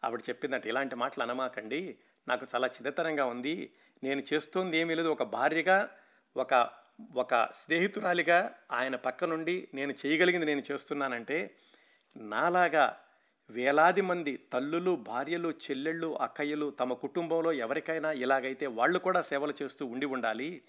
ఆవిడ 0.04 0.22
చెప్పిందంటే 0.30 0.70
ఇలాంటి 0.70 0.96
మాటలు 0.96 1.24
అనమాకండి 1.24 1.98
నాకు 2.28 2.48
చాలా 2.56 2.68
చిన్నతనంగా 2.68 3.26
ఉంది 3.26 3.74
నేను 4.04 4.24
చేస్తోంది 4.34 4.78
ఏమీ 4.78 4.96
లేదు 4.96 5.08
ఒక 5.08 5.24
భార్యగా 5.24 5.90
ఒక 6.38 6.70
ఒక 7.16 7.52
స్నేహితురాలిగా 7.52 8.56
ఆయన 8.72 8.96
పక్క 8.96 9.24
నుండి 9.24 9.68
నేను 9.74 9.92
చేయగలిగింది 9.92 10.46
నేను 10.46 10.64
చేస్తున్నానంటే 10.72 11.56
నాలాగా 12.18 12.98
వేలాది 13.54 14.02
మంది 14.02 14.39
తల్లులు 14.54 14.96
భార్యలు 14.96 15.50
చెల్లెళ్ళు 15.52 16.18
అక్కయ్యలు 16.22 16.72
తమ 16.72 16.94
కుటుంబంలో 16.94 17.54
ఎవరికైనా 17.54 18.12
ఇలాగైతే 18.12 18.68
వాళ్ళు 18.68 19.00
కూడా 19.00 19.22
సేవలు 19.22 19.54
చేస్తూ 19.62 19.86
ఉండి 19.86 20.06
ఉండాలి. 20.06 20.62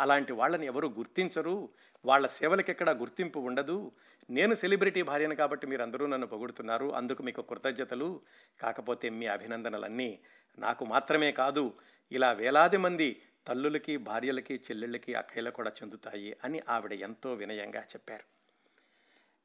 అలాంటి 0.00 0.32
వాళ్ళని 0.32 0.66
ఎవరు 0.66 0.88
గుర్తించరు. 0.88 1.68
వాళ్ళ 2.04 2.26
సేవలకి 2.26 2.70
ఎక్కడ 2.70 2.90
గుర్తింపు 2.90 3.38
ఉండదు. 3.38 3.92
నేను 4.30 4.54
సెలబ్రిటీ 4.54 5.02
భార్యను 5.02 5.34
కాబట్టి 5.34 5.66
మీరు 5.66 5.82
అందరూ 5.82 6.06
నన్ను 6.06 6.26
పొగుడుతున్నారు. 6.26 6.94
అందుకు 6.94 7.22
మీకు 7.22 7.42
కృతజ్ఞతలు. 7.42 8.20
కాకపోతే 8.60 9.08
మీ 9.08 9.26
అభినందనలన్నీ 9.26 10.18
నాకు 10.58 10.84
మాత్రమే 10.84 11.32
కాదు. 11.32 11.74
ఇలా 12.12 12.32
వేలాది 12.32 12.76
మంది 12.76 13.22
తల్లులకి 13.46 13.96
భార్యలకి 13.96 14.54
చెల్లెళ్ళకి 14.54 15.14
అక్కయ్యలు 15.14 15.50
కూడా 15.50 15.70
చెందుతాయి 15.70 16.36
అని 16.44 16.62
ఆవిడ 16.68 16.92
ఎంతో 16.92 17.34
వినయంగా 17.34 17.80
చెప్పారు. 17.80 18.39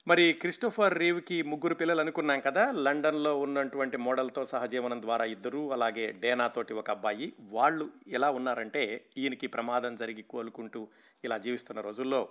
మరి 0.07 0.33
క్రిస్టోఫర్ 0.33 0.97
రీవ్కి 0.97 1.41
ముగ్గురు 1.41 1.75
పిల్లలు 1.75 2.01
అనుకున్నాం 2.01 2.39
కదా 2.39 2.71
లండన్లో 2.71 3.39
ఉన్నటువంటి 3.39 3.97
మోడల్తో 3.97 4.45
సహజీవనం 4.45 5.01
ద్వారా 5.01 5.25
ఇద్దరు 5.25 5.73
అలాగే 5.73 6.11
డేనాతోటి 6.11 6.73
ఒక 6.73 6.89
అబ్బాయి 6.89 7.33
వాళ్ళు 7.49 7.89
ఎలా 8.07 8.29
ఉన్నారంటే 8.31 9.05
ఈయనకి 9.17 9.47
ప్రమాదం 9.47 9.95
జరిగి 9.95 10.21
కోలుకుంటూ 10.21 10.87
ఇలా 11.23 11.37
జీవిస్తున్న 11.37 11.81
రోజుల్లో 11.81 12.29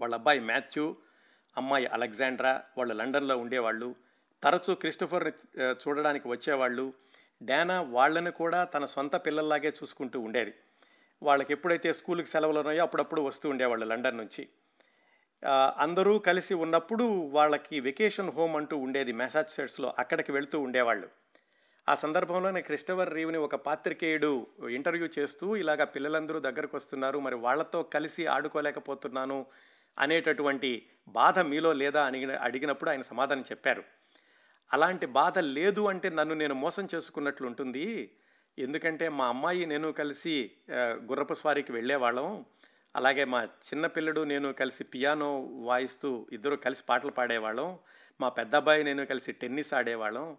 వాళ్ళ 0.00 0.14
అబ్బాయి 0.14 0.40
మాథ్యూ 0.40 0.96
అమ్మాయి 1.56 1.86
అలెగ్జాండ్రా 1.86 2.62
వాళ్ళు 2.78 2.94
లండన్లో 2.94 3.38
ఉండేవాళ్ళు 3.38 3.94
తరచూ 4.42 4.74
క్రిస్టోఫర్ని 4.74 5.32
చూడడానికి 5.72 6.28
వచ్చేవాళ్ళు 6.28 6.94
డానా 7.42 7.82
వాళ్ళని 7.82 8.30
కూడా 8.30 8.64
తన 8.64 8.84
సొంత 8.84 9.16
పిల్లల్లాగే 9.16 9.68
చూసుకుంటూ 9.68 10.20
ఉండేది. 10.20 10.54
వాళ్ళకి 11.22 11.52
ఎప్పుడైతే 11.52 11.92
స్కూల్కి 11.92 12.30
సెలవులు 12.30 12.58
ఉన్నాయో 12.58 12.82
అప్పుడప్పుడు 12.82 13.20
వస్తూ 13.20 13.48
ఉండేవాళ్ళు 13.50 13.86
లండన్ 13.86 14.16
నుంచి. 14.16 14.48
అందరూ 15.76 16.18
కలిసి 16.18 16.54
ఉన్నప్పుడు 16.54 17.04
వాళ్ళకి 17.04 17.80
వెకేషన్ 17.80 18.30
హోమ్ 18.30 18.56
అంటూ 18.56 18.76
ఉండేది 18.76 19.12
మెసాచుసెట్స్లో 19.12 19.94
అక్కడికి 19.98 20.32
వెళుతూ 20.32 20.60
ఉండేవాళ్ళు. 20.60 21.08
ఆ 21.88 21.94
సందర్భంలోనే 21.94 22.60
క్రిస్టవర్ 22.60 23.14
రీవ్ని 23.14 23.38
ఒక 23.38 23.54
పాత్రికేయుడు 23.54 24.46
ఇంటర్వ్యూ 24.70 25.08
చేస్తూ 25.18 25.56
ఇలాగ 25.56 25.84
పిల్లలందరూ 25.84 26.38
దగ్గరకు 26.40 26.76
వస్తున్నారు 26.76 27.18
మరి 27.18 27.34
వాళ్ళతో 27.34 27.82
కలిసి 27.82 28.26
ఆడుకోలేకపోతున్నాను 28.26 29.46
అనేటటువంటి 29.98 30.86
బాధ 31.08 31.38
మీలో 31.38 31.72
లేదా 31.72 32.04
అని 32.04 32.24
అడిగినప్పుడు 32.24 32.90
ఆయన 32.90 33.02
సమాధానం 33.02 33.42
చెప్పారు. 33.42 33.84
అలాంటి 34.72 35.06
బాధ 35.06 35.38
లేదు 35.38 35.86
అంటే 35.88 36.08
నన్ను 36.10 36.34
నేను 36.34 36.54
మోసం 36.54 36.88
చేసుకున్నట్లు 36.94 37.46
ఉంటుంది. 37.46 38.10
ఎందుకంటే 38.58 39.08
మా 39.08 39.26
అమ్మాయి 39.26 39.66
నేను 39.66 39.92
కలిసి 39.92 40.50
గుర్రపు 40.72 41.34
స్వారీకి 41.34 41.72
వెళ్ళేవాళ్ళం. 41.72 42.44
అలాగే 42.96 43.24
మా 43.24 43.44
చిన్న 43.44 43.86
పిల్లడు 43.86 44.20
నేను 44.20 44.52
కలిసి 44.52 44.84
పియానో 44.84 45.40
వాయిస్తూ 45.40 46.26
ఇద్దరు 46.32 46.56
కలిసి 46.56 46.82
పాటలు 46.88 47.10
పాడేవాళ్ళం. 47.10 47.78
మా 48.20 48.28
పెద్ద 48.28 48.54
అబ్బాయి 48.54 48.84
నేను 48.84 49.06
కలిసి 49.06 49.32
టెన్నిస్ 49.32 49.74
ఆడేవాళ్ళం. 49.74 50.36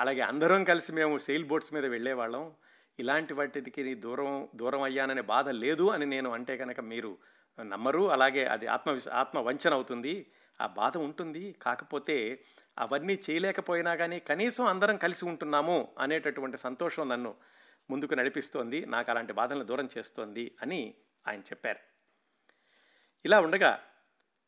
అలాగే 0.00 0.20
అందరం 0.20 0.64
కలిసి 0.64 0.92
మేము 0.92 1.18
సెయిల్ 1.18 1.44
బోట్స్ 1.44 1.74
మీద 1.74 1.86
వెళ్ళేవాళ్ళం. 1.86 2.54
ఇలాంటి 3.00 3.34
వాటికి 3.34 3.94
దూరం 3.94 4.48
దూరం 4.56 4.82
అయ్యాననే 4.82 5.20
బాధ 5.20 5.48
లేదు 5.48 5.88
అని 5.88 6.06
నేను 6.06 6.30
అంటే 6.30 6.56
కనుక 6.56 6.80
మీరు 6.80 7.18
నమ్మరు. 7.62 8.10
అలాగే 8.10 8.44
అది 8.44 8.66
ఆత్మ 8.66 8.98
ఆత్మ 9.12 9.38
వంచన 9.38 9.72
అవుతుంది. 9.72 10.26
ఆ 10.60 10.66
బాధ 10.66 10.96
ఉంటుంది. 10.96 11.52
కాకపోతే 11.52 12.44
అవన్నీ 12.78 13.18
చేయలేకపోయినా 13.30 13.94
కానీ 13.94 14.18
కనీసం 14.18 14.66
అందరం 14.66 14.96
కలిసి 14.96 15.24
ఉంటున్నాము 15.24 15.88
అనేటటువంటి 15.98 16.58
సంతోషం 16.58 17.08
నన్ను 17.08 17.34
ముందుకు 17.90 18.14
నడిపిస్తోంది. 18.14 18.86
నాకు 18.86 19.10
అలాంటి 19.10 19.32
బాధలను 19.32 19.64
దూరం 19.64 19.88
చేస్తోంది 19.98 20.56
అని 20.62 20.94
ఆయన 21.28 21.40
చెప్పారు. 21.40 21.93
ఇలా 23.24 23.40
ఉండగా 23.40 23.80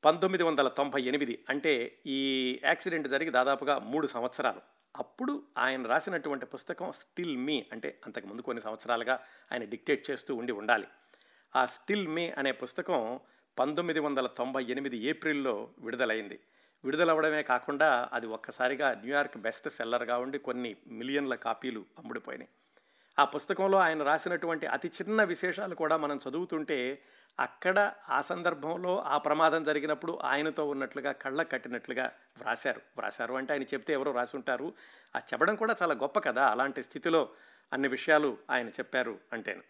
పంతొమ్మిది 0.04 0.44
వందల 0.44 0.68
తొంభై 0.68 1.02
ఎనిమిది 1.02 1.44
అంటే 1.48 1.98
ఈ 2.06 2.18
యాక్సిడెంట్ 2.64 3.08
జరిగి 3.08 3.30
దాదాపుగా 3.30 3.78
మూడు 3.78 4.06
సంవత్సరాలు. 4.06 4.60
అప్పుడు 4.96 5.42
ఆయన 5.58 5.86
రాసినటువంటి 5.86 6.46
పుస్తకం 6.46 6.92
స్టిల్ 6.92 7.36
మీ 7.36 7.66
అంటే 7.72 8.00
అంతకుముందు 8.06 8.42
కొన్ని 8.42 8.62
సంవత్సరాలుగా 8.62 9.14
ఆయన 9.52 9.64
డిక్టేట్ 9.64 10.10
చేస్తూ 10.10 10.34
ఉండి 10.34 10.52
ఉండాలి. 10.52 10.86
ఆ 11.56 11.66
స్టిల్ 11.66 12.08
మీ 12.08 12.30
అనే 12.30 12.52
పుస్తకం 12.52 13.20
పంతొమ్మిది 13.58 14.00
వందల 14.00 14.26
తొంభై 14.26 14.64
ఎనిమిది 14.64 14.98
ఏప్రిల్లో 14.98 15.70
విడుదలైంది. 15.78 16.40
విడుదలవ్వడమే 16.84 17.42
కాకుండా 17.42 18.08
అది 18.12 18.26
ఒక్కసారిగా 18.26 18.94
న్యూయార్క్ 18.94 19.36
బెస్ట్ 19.36 19.68
సెల్లర్గా 19.68 20.18
ఉండి 20.18 20.38
కొన్ని 20.38 20.76
మిలియన్ల 20.86 21.34
కాపీలు 21.34 21.84
అమ్ముడిపోయినాయి. 21.98 22.48
ఆ 23.18 23.24
పుస్తకంలో 23.24 23.78
ఆయన 23.78 24.02
రాసినటువంటి 24.02 24.66
అతి 24.66 24.88
చిన్న 24.88 25.22
విశేషాలు 25.24 25.74
కూడా 25.74 25.96
మనం 25.96 26.20
చదువుతుంటే 26.28 27.02
అక్కడ 27.40 27.92
ఆ 28.08 28.20
సందర్భంలో 28.20 29.02
ఆ 29.02 29.18
ప్రమాదం 29.18 29.64
జరిగినప్పుడు 29.64 30.18
ఆయనతో 30.22 30.68
ఉన్నట్లుగా 30.68 31.12
కళ్ళ 31.12 31.42
కట్టినట్లుగా 31.42 32.12
వ్రాశారు. 32.38 32.80
వ్రాశారు 32.96 33.34
అంటే 33.34 33.52
ఆయన 33.52 33.62
చెప్తే 33.62 33.92
ఎవరో 33.92 34.12
రాసి 34.12 34.36
ఉంటారు. 34.36 34.72
ఆ 35.16 35.18
చెప్పడం 35.18 35.56
కూడా 35.56 35.76
చాలా 35.82 35.94
గొప్ప 35.94 36.18
కదా 36.18 36.46
అలాంటి 36.46 36.82
స్థితిలో 36.82 37.28
అన్ని 37.72 37.88
విషయాలు 37.88 38.38
ఆయన 38.50 38.68
చెప్పారు 38.68 39.18
అంటేను. 39.32 39.62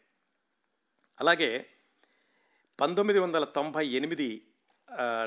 అలాగే 1.21 1.67
పంతొమ్మిది 2.81 3.21
వందల 3.21 3.45
తొంభై 3.45 3.87
ఎనిమిది 3.87 4.47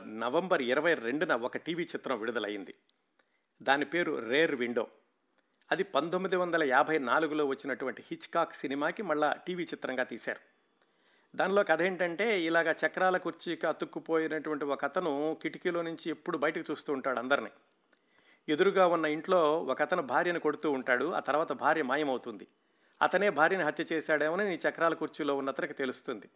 నవంబర్ 0.05 0.61
ఇరవై 0.61 0.93
రెండున 0.93 1.35
ఒక 1.35 1.57
టీవీ 1.57 1.83
చిత్రం 1.83 2.19
విడుదలైంది. 2.19 2.75
దాని 3.63 3.85
పేరు 3.85 4.29
రేర్ 4.29 4.55
విండో. 4.55 4.87
అది 5.71 5.83
పంతొమ్మిది 5.83 6.35
వందల 6.35 6.63
యాభై 6.63 6.97
నాలుగులో 6.99 7.45
వచ్చినటువంటి 7.45 8.03
హిచ్కాక్ 8.11 8.55
సినిమాకి 8.55 9.03
మళ్ళా 9.03 9.33
టీవీ 9.47 9.63
చిత్రంగా 9.63 10.03
తీశారు. 10.03 10.39
దానిలో 11.35 11.63
కథ 11.63 11.81
ఏంటంటే 11.81 12.41
ఇలాగ 12.41 12.71
చక్రాల 12.71 13.17
కుర్చీకి 13.17 13.67
అతుక్కుపోయినటువంటి 13.67 14.65
ఒక 14.65 14.85
అతను 14.85 15.37
కిటికీలో 15.41 15.81
నుంచి 15.81 16.09
ఎప్పుడు 16.09 16.37
బయటకు 16.37 16.71
చూస్తూ 16.71 16.93
ఉంటాడు 16.93 17.19
అందరినీ. 17.19 17.49
ఎదురుగా 18.49 18.87
ఉన్న 18.87 19.05
ఇంట్లో 19.05 19.59
ఒక 19.63 19.81
అతను 19.81 20.01
భార్యను 20.01 20.39
కొడుతూ 20.39 20.71
ఉంటాడు. 20.71 21.13
ఆ 21.13 21.19
తర్వాత 21.19 21.51
భార్య 21.51 21.83
మాయమవుతుంది. 21.83 22.47
అతనే 23.01 23.29
భార్యను 23.29 23.65
హత్య 23.65 23.85
చేశాడేమని 23.91 24.49
నీ 24.49 24.59
చక్రాల 24.69 24.93
కుర్చీలో 24.93 25.35
ఉన్న 25.35 25.49
అతనికి 25.49 25.73
తెలుస్తుంది. 25.73 26.29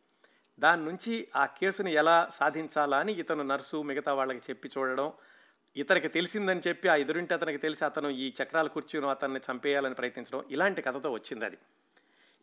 దాని 0.60 0.86
నుంచి 0.86 1.28
ఆ 1.36 1.46
కేసుని 1.46 1.94
ఎలా 1.94 2.30
సాధించాలా 2.34 2.98
అని 2.98 3.14
ఇతను 3.14 3.44
నర్సు 3.44 3.82
మిగతా 3.82 4.14
వాళ్ళకి 4.14 4.42
చెప్పి 4.50 4.70
చూడడం 4.78 5.14
ఇతనికి 5.76 6.08
తెలిసిందని 6.08 6.62
చెప్పి 6.68 6.88
ఆ 6.88 6.96
ఎదురింటి 6.96 7.34
అతనికి 7.34 7.58
తెలిసి 7.58 7.86
అతను 7.86 8.10
ఈ 8.10 8.34
చక్రాల 8.44 8.68
కుర్చీను 8.68 9.08
అతన్ని 9.08 9.40
చంపేయాలని 9.40 9.96
ప్రయత్నించడం 9.96 10.44
ఇలాంటి 10.52 10.82
కథతో 10.82 11.12
వచ్చింది 11.12 11.46
అది 11.46 11.58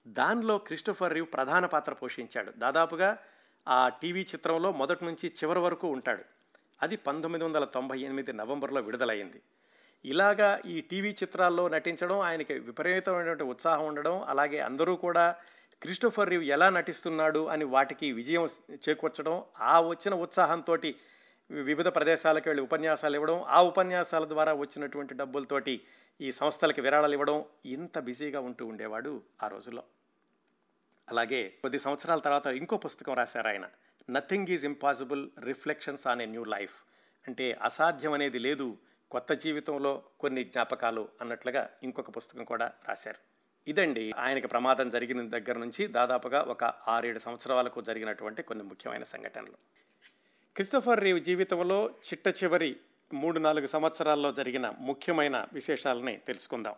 దానిలో 0.06 0.58
క్రిస్టోఫర్ 0.58 1.12
రీవ్ 1.12 1.26
ప్రధాన 1.32 1.66
పాత్ర 1.66 1.92
పోషించాడు. 1.92 2.52
దాదాపుగా 2.56 3.18
ఆ 3.68 3.88
టీవీ 3.88 4.20
చిత్రంలో 4.20 4.72
మొదటి 4.72 5.04
నుంచి 5.04 5.28
చివరి 5.28 5.58
వరకు 5.58 5.88
ఉంటాడు. 5.88 6.24
అది 6.82 6.96
పంతొమ్మిది 6.96 7.44
వందల 7.44 7.64
తొంభై 7.64 8.00
ఎనిమిది 8.00 8.32
నవంబర్లో 8.32 8.80
విడుదలైంది. 8.80 9.42
ఇలాగా 10.04 10.60
ఈ 10.66 10.80
టీవీ 10.80 11.10
చిత్రాల్లో 11.10 11.68
నటించడం 11.68 12.20
ఆయనకి 12.20 12.58
విపరీతమైనటువంటి 12.58 13.42
ఉత్సాహం 13.42 13.86
ఉండడం 13.86 14.22
అలాగే 14.22 14.58
అందరూ 14.58 14.96
కూడా 14.96 15.36
క్రిస్టోఫర్ 15.82 16.28
రీవ్ 16.28 16.44
ఎలా 16.44 16.70
నటిస్తున్నాడు 16.70 17.46
అని 17.46 17.64
వాటికి 17.64 18.12
విజయం 18.12 18.48
చేకూర్చడం 18.72 19.42
ఆ 19.60 19.80
వచ్చిన 19.80 20.14
ఉత్సాహంతో 20.14 20.76
వివిధ 21.50 21.88
ప్రదేశాలకు 21.88 22.48
వెళ్ళి 22.48 22.62
ఉపన్యాసాలు 22.62 23.14
ఇవ్వడం 23.14 23.44
ఆ 23.48 23.62
ఉపన్యాసాల 23.62 24.24
ద్వారా 24.24 24.52
వచ్చినటువంటి 24.52 25.14
డబ్బులతోటి 25.14 25.80
ఈ 26.20 26.32
సంస్థలకి 26.32 26.80
విరాళాలు 26.80 27.12
ఇవ్వడం 27.12 27.44
ఇంత 27.66 27.98
బిజీగా 27.98 28.40
ఉంటూ 28.40 28.66
ఉండేవాడు 28.66 29.22
ఆ 29.42 29.48
రోజుల్లో. 29.48 29.84
అలాగే 31.08 31.48
కొద్ది 31.62 31.78
సంవత్సరాల 31.78 32.18
తర్వాత 32.18 32.46
ఇంకో 32.46 32.76
పుస్తకం 32.76 33.14
రాశారు 33.14 33.48
ఆయన 33.48 33.64
nothing 34.10 34.48
is 34.48 34.64
impossible 34.64 35.30
reflections 35.38 36.06
on 36.06 36.22
a 36.22 36.26
new 36.26 36.44
life 36.44 36.76
అంటే 37.28 37.58
అసాధ్యం 37.62 38.12
అనేది 38.12 38.38
లేదు 38.38 38.78
కొత్త 39.10 39.32
జీవితంలో 39.32 40.02
కొన్ని 40.20 40.44
జ్ఞాపకాలు 40.44 41.08
అన్నట్లుగా 41.20 41.70
ఇంకొక 41.82 42.16
పుస్తకం 42.16 42.44
కూడా 42.44 42.72
రాశారు. 42.88 43.18
ఇదండి 43.68 44.12
ఆయనకి 44.18 44.46
ప్రమాదం 44.46 44.88
జరిగిన 44.88 45.28
దగ్గర 45.28 45.56
నుంచి 45.58 45.86
దాదాపుగా 45.86 46.42
ఒక 46.42 46.64
ఆరేడు 46.64 47.18
సంవత్సరాలకు 47.18 47.80
జరిగినటువంటి 47.80 48.42
కొన్ని 48.42 48.64
ముఖ్యమైన 48.64 49.02
సంఘటనలు. 49.02 49.58
క్రిస్టోఫర్ 50.54 51.00
రీవ్ 51.00 51.20
జీవితంలో 51.20 51.90
చిట్ట 52.06 52.44
చివరి 52.44 52.76
మూడు 53.14 53.38
నాలుగు 53.38 53.66
సంవత్సరాల్లో 53.66 54.32
జరిగిన 54.32 54.72
ముఖ్యమైన 54.78 55.46
విశేషాలని 55.52 56.16
తెలుసుకుందాం. 56.16 56.74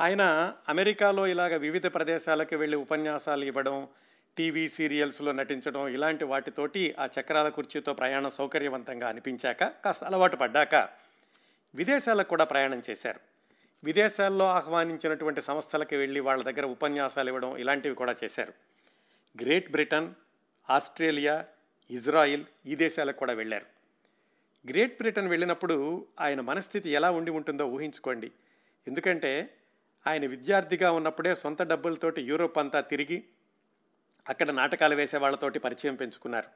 ఆయన 0.00 0.52
అమెరికాలో 0.68 1.26
ఇలాగ 1.26 1.56
వివిధ 1.56 1.86
ప్రదేశాలకు 1.86 2.56
వెళ్ళి 2.56 2.76
ఉపన్యాసాలు 2.76 3.44
ఇవ్వడం 3.44 3.88
టీవీ 4.36 4.68
సీరియల్స్లో 4.68 5.32
నటించడం 5.32 5.88
ఇలాంటి 5.88 6.24
వాటితోటి 6.24 6.94
ఆ 6.98 7.08
చక్రాల 7.20 7.48
కుర్చీతో 7.48 7.92
ప్రయాణం 7.92 8.30
సౌకర్యవంతంగా 8.30 9.08
అనిపించాక 9.08 9.64
కాస్త 9.64 10.04
అలవాటు 10.04 10.36
పడ్డాక 10.36 10.88
విదేశాలకు 11.74 12.28
కూడా 12.28 12.44
ప్రయాణం 12.44 12.82
చేశారు. 12.90 13.20
విదేశాల్లో 13.84 14.44
ఆహ్వానించినటువంటి 14.44 15.42
సంస్థలకు 15.42 15.96
వెళ్ళి 15.96 16.20
వాళ్ళ 16.20 16.42
దగ్గర 16.42 16.66
ఉపన్యాసాలు 16.66 17.28
ఇవ్వడం 17.28 17.56
ఇలాంటివి 17.56 17.94
కూడా 17.94 18.16
చేశారు. 18.24 18.52
గ్రేట్ 19.42 19.70
బ్రిటన్ 19.70 20.14
ఆస్ట్రేలియా 20.70 21.44
ఇజ్రాయిల్ 21.90 22.44
ఈ 22.66 22.74
దేశాలకు 22.74 23.16
కూడా 23.16 23.32
వెళ్ళారు. 23.32 23.66
గ్రేట్ 24.68 24.96
బ్రిటన్ 24.96 25.28
వెళ్ళినప్పుడు 25.28 26.06
ఆయన 26.20 26.40
మనస్థితి 26.40 26.90
ఎలా 26.90 27.10
ఉండి 27.10 27.30
ఉంటుందో 27.30 27.66
ఊహించుకోండి. 27.66 28.32
ఎందుకంటే 28.88 29.58
ఆయన 30.06 30.26
విద్యార్థిగా 30.26 30.92
ఉన్నప్పుడే 30.92 31.34
సొంత 31.34 31.62
డబ్బులతోటి 31.62 32.22
యూరోప్ 32.22 32.58
అంతా 32.58 32.80
తిరిగి 32.80 33.24
అక్కడ 34.28 34.50
నాటకాలు 34.50 34.94
వేసే 34.94 35.16
వాళ్ళతోటి 35.16 35.58
పరిచయం 35.58 35.94
పెంచుకున్నారు. 35.94 36.48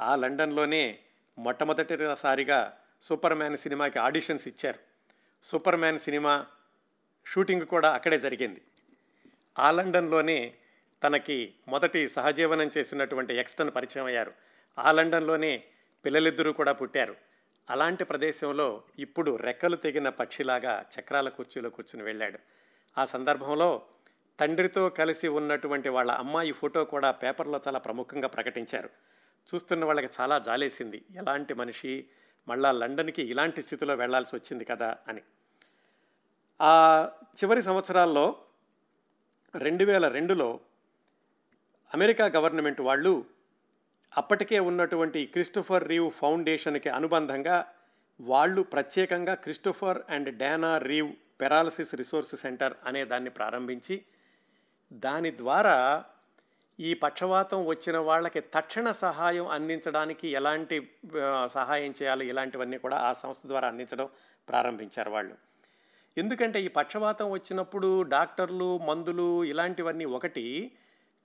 ఆ 0.00 0.16
లండన్లోనే 0.16 0.98
మొట్టమొదటిసారిగా 1.38 2.78
సూపర్ 3.02 3.34
మ్యాన్ 3.34 3.56
సినిమాకి 3.56 3.98
ఆడిషన్స్ 3.98 4.48
ఇచ్చారు. 4.48 4.78
సూపర్ 5.44 5.76
మ్యాన్ 5.76 5.98
సినిమా 5.98 6.46
షూటింగ్ 7.26 7.62
కూడా 7.62 7.94
అక్కడే 7.94 8.18
జరిగింది. 8.18 8.62
ఆ 9.58 9.70
లండన్లోనే 9.70 10.54
తనకి 11.02 11.54
మొదటి 11.68 12.08
సహజీవనం 12.08 12.70
చేసినటువంటి 12.78 13.34
ఎక్స్టన్ 13.34 13.70
పరిచయం 13.76 14.04
అయ్యారు. 14.04 14.32
ఆ 14.78 14.92
లండన్లోనే 14.92 15.64
పిల్లలిద్దరూ 16.04 16.52
కూడా 16.52 16.72
పుట్టారు. 16.72 17.16
అలాంటి 17.70 18.04
ప్రదేశంలో 18.04 18.82
ఇప్పుడు 18.98 19.36
రెక్కలు 19.36 19.76
తెగిన 19.76 20.08
పక్షిలాగా 20.08 20.84
చక్రాల 21.00 21.28
కుర్చీలో 21.28 21.70
కూర్చుని 21.70 22.02
వెళ్ళాడు. 22.04 22.38
ఆ 22.98 23.04
సందర్భంలో 23.04 23.82
తండ్రితో 24.40 24.88
కలిసి 24.88 25.28
ఉన్నటువంటి 25.28 25.88
వాళ్ళ 25.88 26.10
అమ్మాయి 26.10 26.52
ఫోటో 26.52 26.84
కూడా 26.84 27.10
పేపర్లో 27.10 27.60
చాలా 27.68 27.78
ప్రముఖంగా 27.78 28.28
ప్రకటించారు. 28.28 28.90
చూస్తున్న 29.54 29.84
వాళ్ళకి 29.84 30.08
చాలా 30.20 30.38
జాలేసింది. 30.38 31.04
ఎలాంటి 31.16 31.54
మనిషి 31.54 32.06
మళ్ళా 32.48 32.72
లండన్కి 32.72 33.22
ఇలాంటి 33.22 33.62
స్థితిలో 33.62 33.94
వెళ్ళాల్సి 33.94 34.36
వచ్చింది 34.36 34.64
కదా 34.64 34.96
అని. 35.08 35.22
ఆ 36.62 37.08
చివరి 37.24 37.62
సంవత్సరాల్లో 37.62 38.36
రెండు 39.58 39.84
వేల 39.84 40.08
రెండులో 40.08 40.60
అమెరికా 41.94 42.26
గవర్నమెంట్ 42.26 42.80
వాళ్ళు 42.80 43.24
అప్పటికే 44.16 44.58
ఉన్నటువంటి 44.58 45.26
క్రిస్టోఫర్ 45.26 45.88
రీవ్ 45.88 46.10
ఫౌండేషన్కి 46.10 46.88
అనుబంధంగా 46.88 47.66
వాళ్ళు 48.20 48.62
ప్రత్యేకంగా 48.62 49.34
Christopher 49.34 49.98
and 50.10 50.38
Dana 50.38 50.78
Reeve 50.78 51.12
paralysis 51.40 51.94
resource 51.94 52.34
center 52.36 52.74
అనే 52.86 53.04
దాన్ని 53.04 53.30
ప్రారంభించి 53.30 54.02
దాని 54.92 55.36
ద్వారా 55.36 56.04
ఈ 56.80 56.94
పక్షవాతం 56.94 57.66
వచ్చిన 57.66 57.98
వాళ్ళకి 57.98 58.40
తక్షణ 58.40 58.90
సహాయం 58.90 59.48
అందించడానికి 59.48 60.28
ఎలాంటి 60.28 60.90
సహాయం 61.46 61.94
చేయాలి 62.02 62.26
ఇలాంటివన్నీ 62.26 62.78
కూడా 62.78 62.96
ఆ 62.96 63.12
సంస్థ 63.12 63.46
ద్వారా 63.46 63.68
అందించడం 63.68 64.08
ప్రారంభించారు 64.48 65.10
వాళ్ళు. 65.10 65.34
ఎందుకంటే 66.18 66.62
ఈ 66.62 66.68
పక్షవాతం 66.68 67.30
వచ్చినప్పుడు 67.30 68.02
డాక్టర్లు 68.02 68.78
మందులు 68.78 69.44
ఇలాంటివన్నీ 69.44 70.04
ఒకటి 70.04 70.72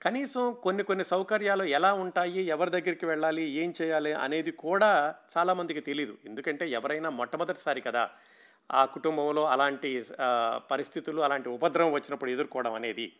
కనీసం 0.02 0.56
కొన్ని 0.62 0.82
కొన్ని 0.82 1.04
సౌకర్యాలు 1.04 1.64
ఎలా 1.64 1.92
ఉంటాయి 1.92 2.42
ఎవరి 2.42 2.70
దగ్గరికి 2.70 3.06
వెళ్ళాలి 3.06 3.42
ఏం 3.50 3.72
చేయాలి 3.82 4.12
అనేది 4.12 4.52
కూడా 4.52 5.14
చాలామందికి 5.36 5.80
తెలియదు 5.80 6.18
ఎందుకంటే 6.26 6.70
ఎవరైనా 6.70 7.10
మొట్టమొదటిసారి 7.10 7.80
కదా 7.80 8.10
ఆ 8.70 8.84
కుటుంబంలో 8.84 9.46
అలాంటి 9.46 10.06
పరిస్థితులు 10.70 11.20
అలాంటి 11.20 11.48
ఉపద్రవం 11.48 11.92
వచ్చినప్పుడు 11.92 12.30
ఎదుర్కోవడం 12.30 12.74
అనేది. 12.74 13.12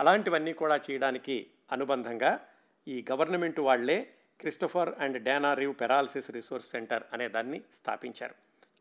అలాంటివన్నీ 0.00 0.52
కూడా 0.52 0.80
చేయడానికి 0.90 1.46
అనుబంధంగా 1.72 2.40
ఈ 2.88 3.04
గవర్నమెంట్ 3.10 3.60
వాళ్ళే 3.60 3.98
Christopher 4.40 4.94
and 4.98 5.22
Dana 5.22 5.54
Reeve 5.54 5.74
paralysis 5.80 6.30
resource 6.30 6.70
center 6.70 7.02
అనే 7.12 7.28
దాన్ని 7.28 7.62
స్థాపించారు. 7.74 8.34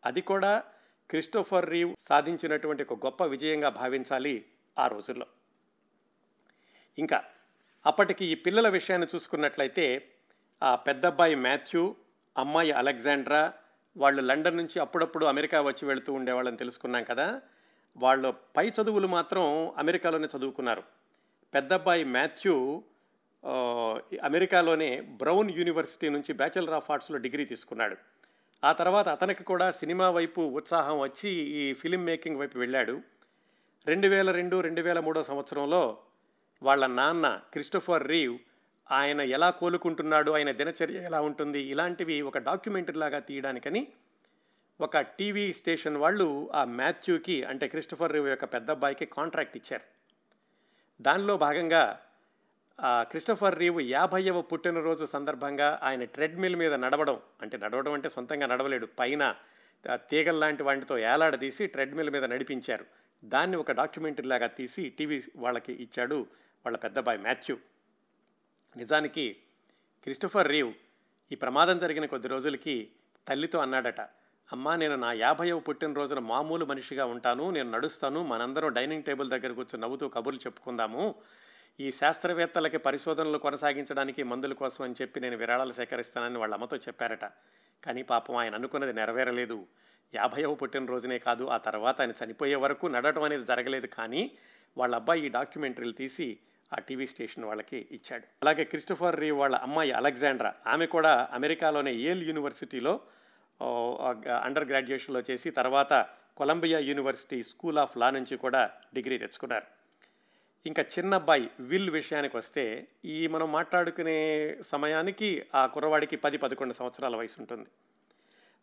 అది 0.06 0.22
కూడా 0.22 0.64
క్రిస్టోఫర్ 1.10 1.70
రీవ్ 1.70 1.96
సాధించినటువంటి 2.00 2.84
ఒక 2.84 3.06
గొప్ప 3.06 3.24
విజయంగా 3.24 3.70
భావించాలి 3.70 4.46
ఆ 4.80 4.88
రోజుల్లో. 4.88 5.28
ఇంకా 7.00 7.24
అప్పటికి 7.86 8.26
ఈ 8.26 8.36
పిల్లల 8.36 8.70
విషయాన్ని 8.70 9.08
చూసుకున్నట్లయితే 9.16 10.08
ఆ 10.64 10.76
పెద్దబ్బాయి 10.76 11.36
మాథ్యూ 11.36 11.96
అమ్మాయి 12.38 12.72
అలెగ్జాండ్రా 12.72 13.54
వాళ్ళు 13.98 14.22
లండన్ 14.22 14.58
నుంచి 14.58 14.80
అప్పుడప్పుడు 14.80 15.26
అమెరికా 15.26 15.62
వచ్చి 15.62 15.88
వెళుతూ 15.88 16.14
ఉండేవాళ్ళని 16.14 16.58
తెలుసుకున్నాం 16.58 17.04
కదా. 17.04 17.42
వాళ్ళ 17.98 18.30
పై 18.30 18.70
చదువులు 18.70 19.08
మాత్రం 19.08 19.74
అమెరికాలోనే 19.78 20.28
చదువుకున్నారు. 20.38 20.84
పెద్దబ్బాయి 21.54 22.04
మాథ్యూ 22.04 22.84
అమెరికాలోనే 24.24 25.02
బ్రౌన్ 25.02 25.52
యూనివర్సిటీ 25.52 26.10
నుంచి 26.10 26.34
బ్యాచిలర్ 26.34 26.74
ఆఫ్ 26.74 26.92
ఆర్ట్స్లో 26.92 27.18
డిగ్రీ 27.18 27.46
తీసుకున్నాడు. 27.46 27.98
ఆ 28.64 28.72
తర్వాత 28.72 29.10
అతనికి 29.10 29.44
కూడా 29.44 29.72
సినిమా 29.72 30.10
వైపు 30.10 30.42
ఉత్సాహం 30.42 31.00
వచ్చి 31.00 31.30
ఈ 31.30 31.74
ఫిలిం 31.74 32.06
మేకింగ్ 32.06 32.38
వైపు 32.38 32.58
వెళ్ళాడు. 32.58 33.02
రెండు 33.86 34.08
వేల 34.08 34.32
రెండు 34.32 34.60
రెండు 34.60 34.82
వేల 34.82 35.00
మూడో 35.00 35.24
సంవత్సరంలో 35.24 35.98
వాళ్ళ 36.64 36.88
నాన్న 36.88 37.42
క్రిస్టోఫర్ 37.52 38.08
రీవ్ 38.08 38.38
ఆయన 38.92 39.22
ఎలా 39.22 39.50
కోలుకుంటున్నాడు 39.50 40.32
ఆయన 40.32 40.52
దినచర్య 40.52 40.94
ఎలా 40.94 41.22
ఉంటుంది 41.22 41.62
ఇలాంటివి 41.62 42.22
ఒక 42.22 42.38
డాక్యుమెంటరీ 42.38 42.98
లాగా 42.98 43.20
తీయడానికని 43.20 43.88
ఒక 44.82 45.00
టీవీ 45.00 45.54
స్టేషన్ 45.54 45.98
వాళ్ళు 45.98 46.50
ఆ 46.54 46.64
మాథ్యూకి 46.64 47.44
అంటే 47.44 47.68
క్రిస్టోఫర్ 47.68 48.14
రీవ్ 48.14 48.28
యొక్క 48.30 48.46
పెద్ద 48.46 48.72
అబ్బాయికి 48.72 49.06
కాంట్రాక్ట్ 49.06 49.58
ఇచ్చారు. 49.58 49.84
దానిలో 51.02 51.38
భాగంగా 51.38 52.00
ఆ 52.80 53.04
క్రిస్టోఫర్ 53.04 53.60
రీవ్ 53.60 53.82
యాభైవ 53.82 54.42
పుట్టినరోజు 54.42 55.06
సందర్భంగా 55.06 55.80
ఆయన 55.84 56.04
ట్రెడ్మిల్ 56.04 56.56
మీద 56.56 56.74
నడవడం 56.74 57.20
అంటే 57.42 57.58
నడవడం 57.58 57.94
అంటే 57.94 58.10
సొంతంగా 58.10 58.48
నడవలేడు 58.48 58.86
పైన 59.00 59.36
తీగల్లాంటి 59.96 60.64
వాటితో 60.64 60.98
ఏలాడదీసి 60.98 61.68
ట్రెడ్మిల్ 61.68 62.10
మీద 62.10 62.26
నడిపించారు. 62.26 62.86
దాన్ని 63.26 63.58
ఒక 63.58 63.72
డాక్యుమెంటరీ 63.72 64.28
లాగా 64.28 64.48
తీసి 64.48 64.90
టీవీ 64.90 65.24
వాళ్ళకి 65.36 65.74
ఇచ్చాడు 65.74 66.28
వాళ్ళ 66.66 66.78
పెద్దబాయ్ 66.78 67.20
మాథ్యూ. 67.20 67.58
నిజానికి 68.78 69.38
క్రిస్టోఫర్ 70.04 70.48
రీవ్ 70.48 70.74
ఈ 71.32 71.36
ప్రమాదం 71.36 71.78
జరిగిన 71.78 72.06
కొద్ది 72.06 72.28
రోజులకి 72.28 72.92
తల్లితో 73.28 73.60
అన్నాడట 73.60 74.02
అమ్మా 74.52 74.76
నేను 74.76 74.96
నా 74.96 75.14
యాభైవ 75.14 75.60
పుట్టినరోజున 75.60 76.20
మామూలు 76.20 76.66
మనిషిగా 76.66 77.06
ఉంటాను 77.06 77.52
నేను 77.52 77.72
నడుస్తాను 77.72 78.24
మనందరం 78.24 78.74
డైనింగ్ 78.74 79.04
టేబుల్ 79.04 79.30
దగ్గర 79.30 79.52
కూర్చొని 79.52 79.82
నవ్వుతూ 79.82 80.08
కబుర్లు 80.10 80.40
చెప్పుకుందాము. 80.40 81.16
ఈ 81.80 81.92
శాస్త్రవేత్తలకి 81.92 82.78
పరిశోధనలు 82.78 83.38
కొనసాగించడానికి 83.38 84.24
మందుల 84.24 84.54
కోసం 84.54 84.84
అని 84.84 84.94
చెప్పి 85.02 85.20
నేను 85.20 85.38
విరాళాలు 85.38 85.74
సేకరిస్తానని 85.74 86.38
వాళ్ళ 86.38 86.54
అమ్మతో 86.54 86.78
చెప్పారట. 86.78 87.26
కానీ 87.84 88.04
పాపం 88.04 88.36
ఆయన 88.36 88.56
అనుకున్నది 88.56 88.94
నెరవేరలేదు. 88.94 89.68
యాభైవ 90.16 90.56
పుట్టినరోజునే 90.56 91.20
కాదు 91.20 91.44
ఆ 91.44 91.58
తర్వాత 91.58 92.02
ఆయన 92.02 92.14
చనిపోయే 92.24 92.56
వరకు 92.56 92.88
నడవటం 92.88 93.24
అనేది 93.24 93.44
జరగలేదు. 93.44 93.88
కానీ 93.88 94.32
వాళ్ళ 94.78 94.96
అబ్బాయి 94.96 95.26
ఈ 95.26 95.30
డాక్యుమెంటరీలు 95.30 95.92
తీసి 95.92 96.40
ఆ 96.76 96.80
టీవీ 96.88 97.06
స్టేషన్ 97.12 97.46
వాళ్ళకి 97.50 97.80
ఇచ్చాడు. 97.98 98.26
అలాగే 98.44 98.64
క్రిస్టోఫర్ 98.72 99.18
రీ 99.24 99.30
వాళ్ళ 99.42 99.56
అమ్మాయి 99.68 99.92
అలెగ్జాండ్రా 100.00 100.52
ఆమె 100.74 100.86
కూడా 100.96 101.14
అమెరికాలోనే 101.40 101.94
ఏల్ 102.10 102.24
యూనివర్సిటీలో 102.30 102.94
అండర్ 104.48 104.68
గ్రాడ్యుయేషన్లో 104.72 105.24
చేసి 105.30 105.50
తర్వాత 105.52 105.94
Columbia 106.38 106.80
university 106.90 107.40
school 107.44 107.80
of 107.84 107.96
law 107.98 108.08
నుంచి 108.10 108.36
కూడా 108.44 108.62
డిగ్రీ 108.96 109.18
తెచ్చుకున్నారు. 109.18 109.68
ఇంకా 110.66 110.84
చిన్న 110.94 111.14
అబ్బాయి 111.14 111.46
విల్ 111.70 111.90
విషయానికి 111.90 112.36
వస్తే 112.38 112.64
ఈ 113.06 113.18
మనం 113.28 113.48
మాట్లాడుకునే 113.52 114.18
సమయానికి 114.72 115.30
ఆ 115.56 115.64
కుర్రవాడికి 115.74 116.18
పది 116.26 116.38
పదకొండు 116.38 116.74
సంవత్సరాల 116.74 117.16
వయసు 117.22 117.38
ఉంటుంది 117.42 117.70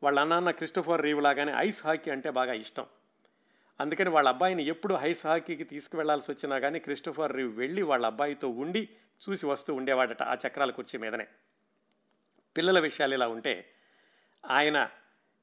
వాళ్ళ 0.02 0.16
అన్నాన్న 0.20 0.50
క్రిస్టోఫర్ 0.50 1.04
రీవ్ 1.06 1.20
లాగానే 1.26 1.52
ఐస్ 1.66 1.80
హాకీ 1.86 2.10
అంటే 2.10 2.30
బాగా 2.38 2.52
ఇష్టం. 2.52 2.86
అందుకని 3.80 4.10
వాళ్ళ 4.10 4.28
అబ్బాయిని 4.28 4.64
ఎప్పుడు 4.66 4.94
హైస్ 4.94 5.26
హాకీకి 5.26 5.64
తీసుకువెళ్ళాల్సి 5.64 6.30
వచ్చినా 6.30 6.58
కానీ 6.58 6.78
క్రిస్టోఫర్ 6.78 7.36
రీవ్ 7.36 7.58
వెళ్ళి 7.58 7.82
వాళ్ళ 7.82 8.06
అబ్బాయితో 8.06 8.48
ఉండి 8.48 8.88
చూసి 9.22 9.46
వస్తూ 9.46 9.74
ఉండేవాడట 9.74 10.22
ఆ 10.22 10.36
చక్రాల 10.46 10.70
కుర్చీ 10.70 10.98
మీదనే. 10.98 11.26
పిల్లల 12.56 12.78
విషయాలు 12.78 13.14
ఇలా 13.14 13.28
ఉంటే 13.28 13.66
ఆయన 14.50 14.88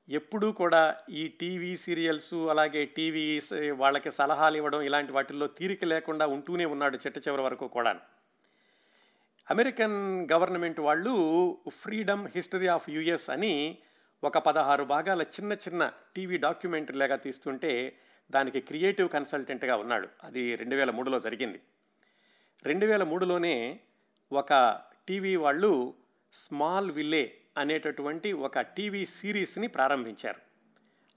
ఎప్పుడూ 0.10 0.52
కూడా 0.52 0.98
ఈ 1.10 1.28
టీవీ 1.28 1.78
సీరియల్స్ 1.78 2.34
అలాగే 2.34 2.86
టీవీ 2.86 3.42
వాళ్ళకి 3.72 4.12
సలహాలు 4.12 4.58
ఇవ్వడం 4.58 4.82
ఇలాంటి 4.82 5.12
వాటిల్లో 5.12 5.48
తీరిక 5.48 5.86
లేకుండా 5.86 6.28
ఉంటూనే 6.28 6.66
ఉన్నాడు 6.66 6.98
చిట్ట 6.98 7.18
చివరి 7.18 7.42
వరకు 7.42 7.68
కూడా 7.68 8.00
అమెరికన్ 9.52 10.28
గవర్నమెంట్ 10.34 10.80
వాళ్ళు 10.80 11.14
ఫ్రీడమ్ 11.70 12.28
హిస్టరీ 12.36 12.68
ఆఫ్ 12.68 12.90
యుఎస్ 12.90 13.30
అని 13.30 13.78
ఒక 14.24 14.38
పదహారు 14.38 14.84
భాగాల 14.84 15.22
చిన్న 15.22 15.54
చిన్న 15.54 15.92
టీవీ 16.16 16.38
డాక్యుమెంటరీ 16.38 16.98
లాగా 16.98 17.16
తీస్తుంటే 17.16 17.98
దానికి 18.32 18.62
క్రియేటివ్ 18.62 19.10
కన్సల్టెంట్గా 19.10 19.76
ఉన్నాడు. 19.76 20.08
అది 20.24 20.56
రెండు 20.56 20.76
వేల 20.76 20.92
మూడులో 20.92 21.20
జరిగింది. 21.20 21.62
రెండు 22.64 22.86
వేల 22.86 23.04
మూడులోనే 23.04 23.80
ఒక 24.32 24.82
టీవీ 25.08 25.36
వాళ్ళు 25.36 25.94
స్మాల్ 26.34 26.92
విల్లే 26.92 27.38
అనేటటువంటి 27.58 28.34
ఒక 28.34 28.60
టీవీ 28.60 29.06
సిరీస్ని 29.06 29.68
ప్రారంభించారు. 29.68 30.42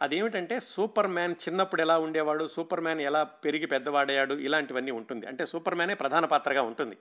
అదేమిటంటే 0.03 0.61
సూపర్ 0.61 1.07
మ్యాన్ 1.07 1.35
చిన్నప్పుడు 1.49 1.81
ఎలా 1.81 1.99
ఉండేవాడు 1.99 2.47
సూపర్ 2.47 2.81
మ్యాన్ 2.81 3.01
ఎలా 3.01 3.23
పెరిగి 3.23 3.67
పెద్దవాడయ్యాడు 3.67 4.35
ఇలాంటివన్నీ 4.35 4.91
ఉంటుంది. 4.91 5.27
అంటే 5.27 5.47
సూపర్ 5.47 5.75
మ్యానే 5.75 5.95
ప్రధాన 5.95 6.25
పాత్రగా 6.25 6.63
ఉంటుంది. 6.63 6.97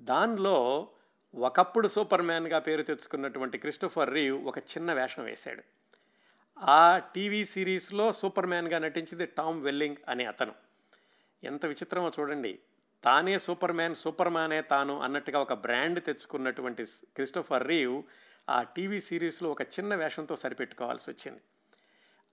దానిలో 0.00 0.88
ఒకప్పుడు 1.34 1.88
సూపర్ 1.88 2.22
మ్యాన్గా 2.22 2.58
పేరు 2.58 2.82
తెచ్చుకున్నటువంటి 2.82 3.58
క్రిస్టోఫర్ 3.58 4.14
రీవ్ 4.14 4.44
ఒక 4.44 4.58
చిన్న 4.58 4.92
వేషం 4.92 5.24
వేశాడు. 5.24 5.62
ఆ 6.62 6.98
టీవీ 6.98 7.44
సిరీస్లో 7.44 8.12
సూపర్ 8.12 8.46
మ్యాన్గా 8.46 8.78
నటించింది 8.78 9.26
టామ్ 9.26 9.62
వెల్లింగ్ 9.62 9.96
అనే 10.08 10.24
అతను. 10.24 10.54
ఎంత 11.44 11.66
విచిత్రమో 11.66 12.12
చూడండి. 12.20 12.58
తానే 13.04 13.38
సూపర్ 13.38 13.72
మ్యాన్ 13.72 13.94
సూపర్ 13.94 14.28
మ్యానే 14.28 14.62
తాను 14.62 15.00
అన్నట్టుగా 15.00 15.40
ఒక 15.40 15.52
బ్రాండ్ 15.52 16.04
తెచ్చుకున్నటువంటి 16.04 16.84
క్రిస్టోఫర్ 16.84 17.66
రీవ్ 17.66 18.02
ఆ 18.50 18.62
టీవీ 18.62 19.00
సిరీస్లో 19.00 19.50
ఒక 19.50 19.62
చిన్న 19.62 19.94
వేషంతో 19.94 20.36
సరిపెట్టుకోవాల్సి 20.36 21.10
వచ్చింది. 21.10 21.40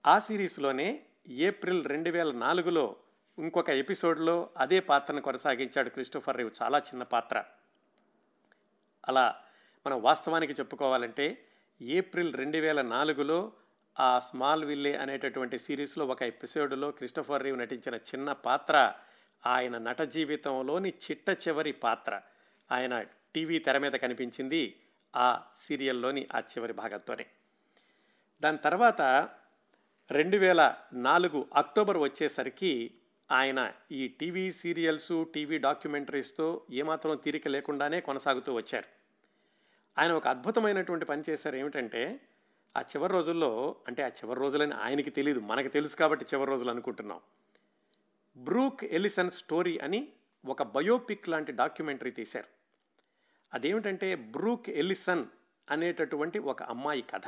ఆ 0.06 0.18
సిరీస్లోనే 0.18 1.04
ఏప్రిల్ 1.28 1.84
రెండు 1.84 2.10
వేల 2.10 2.30
నాలుగులో 2.30 2.96
ఇంకొక 3.38 3.70
ఎపిసోడ్లో 3.70 4.50
అదే 4.56 4.80
పాత్రను 4.80 5.22
కొనసాగించాడు 5.22 5.88
క్రిస్టోఫర్ 5.88 6.36
రీవ్. 6.36 6.50
చాలా 6.62 6.78
చిన్న 6.78 7.02
పాత్ర. 7.02 7.44
అలా 9.08 9.36
మనం 9.86 10.02
వాస్తవానికి 10.02 10.52
చెప్పుకోవాలంటే 10.52 11.44
ఏప్రిల్ 11.82 12.34
రెండు 12.34 12.56
వేల 12.56 12.82
నాలుగులో 12.82 13.52
ఆ 14.00 14.18
స్మాల్ 14.18 14.64
విల్లే 14.64 14.96
అనేటటువంటి 14.96 15.58
సిరీస్లో 15.58 16.06
ఒక 16.06 16.22
ఎపిసోడ్లో 16.22 16.90
క్రిస్టఫర్ 16.90 17.42
రీవ్ 17.42 17.58
నటించిన 17.58 17.94
చిన్న 17.94 18.32
పాత్ర 18.32 18.92
ఆయన 19.46 19.78
నట 19.78 20.02
జీవితంలోని 20.02 20.88
చిట్ట 20.88 21.48
చివరి 21.48 21.72
పాత్ర. 21.72 22.20
ఆయన 22.72 23.02
టీవీ 23.34 23.58
తెర 23.58 23.78
మీద 23.78 23.92
కనిపించింది 23.92 24.80
ఆ 25.16 25.42
సీరియల్లోని 25.56 26.26
ఆ 26.34 26.38
చివరి 26.38 26.72
భాగంతోనే. 26.72 27.26
దాని 28.40 28.58
తర్వాత 28.58 29.28
రెండు 30.10 30.36
వేల 30.36 30.76
నాలుగు 30.92 31.46
అక్టోబర్ 31.54 31.96
వచ్చేసరికి 31.96 32.90
ఆయన 33.32 33.72
ఈ 33.92 34.08
టీవీ 34.08 34.52
సీరియల్స్ 34.52 35.24
టీవీ 35.34 35.58
డాక్యుమెంటరీస్తో 35.58 36.62
ఏమాత్రం 36.72 37.16
తీరిక 37.16 37.48
లేకుండానే 37.48 38.00
కొనసాగుతూ 38.00 38.54
వచ్చారు. 38.54 38.84
ఆయన 40.00 40.12
ఒక 40.12 40.28
అద్భుతమైనటువంటి 40.28 41.04
పని 41.04 41.22
చేశారు 41.30 41.56
ఏమిటంటే 41.56 42.20
ఆ 42.76 42.80
చివరి 42.80 43.12
రోజుల్లో 43.12 43.76
అంటే 43.88 44.02
ఆ 44.02 44.08
చివరి 44.08 44.40
రోజులని 44.40 44.74
ఆయనకి 44.74 45.10
తెలియదు 45.10 45.40
మనకు 45.40 45.68
తెలుసు 45.68 45.96
కాబట్టి 45.96 46.24
చివరి 46.34 46.50
రోజులు 46.50 46.70
అనుకుంటున్నాం. 46.70 47.20
బ్రూక్ 48.36 48.84
ఎలిసన్ 48.84 49.30
స్టోరీ 49.30 49.78
అని 49.78 50.12
ఒక 50.46 50.62
బయోపిక్ 50.62 51.28
లాంటి 51.28 51.52
డాక్యుమెంటరీ 51.52 52.10
తీశారు. 52.10 52.46
అదేమిటంటే 53.54 54.14
బ్రూక్ 54.14 54.70
ఎలిసన్ 54.70 55.26
అనేటటువంటి 55.70 56.38
ఒక 56.38 56.62
అమ్మాయి 56.62 57.02
కథ. 57.02 57.22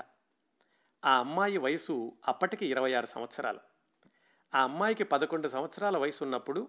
ఆ 1.04 1.18
అమ్మాయి 1.18 1.58
వయసు 1.58 2.12
అప్పటికి 2.28 2.66
ఇరవై 2.66 2.92
ఆరు 2.92 3.06
సంవత్సరాలు. 3.06 3.60
ఆ 4.54 4.62
అమ్మాయికి 4.62 5.04
పదకొండు 5.04 5.48
సంవత్సరాల 5.48 5.98
వయసు 5.98 6.24
ఉన్నప్పుడు 6.24 6.68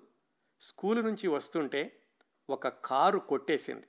స్కూలు 0.61 1.01
నుంచి 1.01 1.27
వస్తుంటే 1.27 2.01
ఒక 2.49 2.67
కారు 2.67 3.19
కొట్టేసింది. 3.19 3.87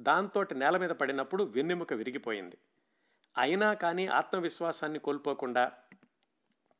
దాంతో 0.00 0.44
నేల 0.54 0.76
మీద 0.76 0.90
పడినప్పుడు 0.90 1.44
వెన్నెముక 1.44 1.92
విరిగిపోయింది. 1.92 2.58
అయినా 3.38 3.74
కానీ 3.74 4.06
ఆత్మవిశ్వాసాన్ని 4.06 4.98
కోల్పోకుండా 4.98 5.72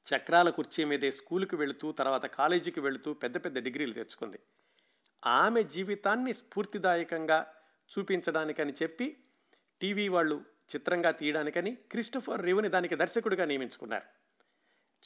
చక్రాల 0.07 0.51
కుర్చీ 0.51 0.85
మీదే 0.85 1.13
స్కూలుకి 1.13 1.57
వెళుతూ 1.57 1.93
తర్వాత 1.93 2.27
కాలేజీకి 2.27 2.81
వెళుతూ 2.81 3.15
పెద్ద 3.15 3.45
పెద్ద 3.45 3.63
డిగ్రీలు 3.63 3.93
తెచ్చుకుంది. 3.93 4.39
ఆమె 5.27 5.63
జీవితాన్ని 5.63 6.35
స్ఫూర్తిదాయకంగా 6.35 7.55
చూపించడానికని 7.91 8.73
చెప్పి 8.83 9.17
టీవీ 9.81 10.09
వాళ్ళు 10.09 10.45
చిత్రంగా 10.75 11.11
తీయడానికని 11.11 11.75
క్రిస్టఫర్ 11.75 12.43
రీవ్ని 12.43 12.69
దానికి 12.69 12.97
దర్శకుడిగా 12.97 13.45
నియమించుకున్నారు. 13.45 14.07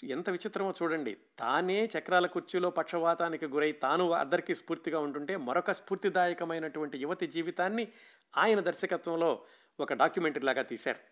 ఎంత 0.06 0.30
విచిత్రమో 0.30 0.74
చూడండి. 0.82 1.16
తానే 1.38 1.90
చక్రాల 1.98 2.26
కుర్చీలో 2.26 2.70
పక్షవాతానికి 2.70 3.46
గురై 3.46 3.72
తాను 3.72 4.10
అందరికీ 4.10 4.54
స్ఫూర్తిగా 4.54 4.98
ఉంటుంటే 4.98 5.36
మరొక 5.36 5.72
స్ఫూర్తిదాయకమైనటువంటి 5.72 6.98
యువతి 6.98 7.26
జీవితాన్ని 7.26 7.92
ఆయన 8.36 8.60
దర్శకత్వంలో 8.60 9.44
ఒక 9.80 9.92
డాక్యుమెంటరీ 9.92 10.42
లాగా 10.42 10.62
తీశారు. 10.62 11.11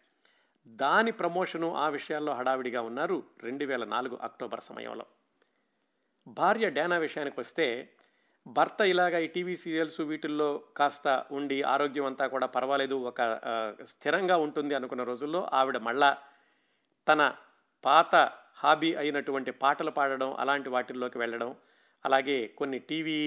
దాని 0.76 1.10
ప్రమోషను 1.10 1.74
ఆ 1.74 1.88
విషయాల్లో 1.88 2.34
హడావిడిగా 2.34 2.82
ఉన్నారు 2.82 3.22
రెండు 3.42 3.64
వేల 3.64 3.84
నాలుగు 3.84 4.16
అక్టోబర్ 4.16 4.60
సమయంలో. 4.60 5.06
భార్య 6.28 6.70
డానా 6.70 6.98
విషయానికి 6.98 7.40
వస్తే 7.40 7.90
భర్త 8.46 8.80
ఇలాగ 8.80 9.18
ఈ 9.18 9.26
టీవీ 9.26 9.56
సీరియల్స్ 9.56 10.00
వీటిల్లో 10.00 10.64
కాస్త 10.76 11.26
ఉండి 11.32 11.62
ఆరోగ్యం 11.62 12.04
అంతా 12.04 12.26
కూడా 12.26 12.46
పర్వాలేదు 12.46 12.94
ఒక 12.94 13.22
స్థిరంగా 13.86 14.36
ఉంటుంది 14.36 14.74
అనుకున్న 14.74 15.02
రోజుల్లో 15.02 15.50
ఆవిడ 15.52 15.78
మళ్ళా 15.78 16.18
తన 17.08 17.34
పాత 17.84 18.30
హాబీ 18.54 18.94
అయినటువంటి 18.94 19.50
పాటలు 19.50 19.90
పాడడం 19.90 20.34
అలాంటి 20.34 20.68
వాటిల్లోకి 20.68 21.18
వెళ్ళడం 21.18 21.56
అలాగే 22.04 22.48
కొన్ని 22.48 22.78
టీవీ 22.78 23.18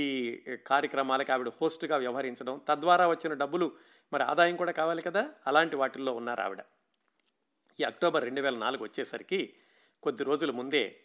కార్యక్రమాలకు 0.67 1.31
ఆవిడ 1.31 1.49
హోస్ట్గా 1.49 1.97
వ్యవహరించడం 1.97 2.61
తద్వారా 2.67 3.07
వచ్చిన 3.07 3.33
డబ్బులు 3.33 3.71
మరి 4.13 4.23
ఆదాయం 4.23 4.55
కూడా 4.55 4.71
కావాలి 4.71 5.01
కదా? 5.01 5.29
అలాంటి 5.47 5.75
వాటిల్లో 5.75 6.13
ఉన్నారు 6.13 6.41
ఆవిడ. 6.41 6.61
ఈ 7.79 7.83
అక్టోబర్ 7.83 8.23
రెండు 8.23 8.41
వేల 8.41 8.57
నాలుగు 8.57 8.83
వచ్చేసరికి 8.83 9.53
కొద్ది 10.03 10.23
రోజుల 10.23 10.51
ముందే 10.51 10.95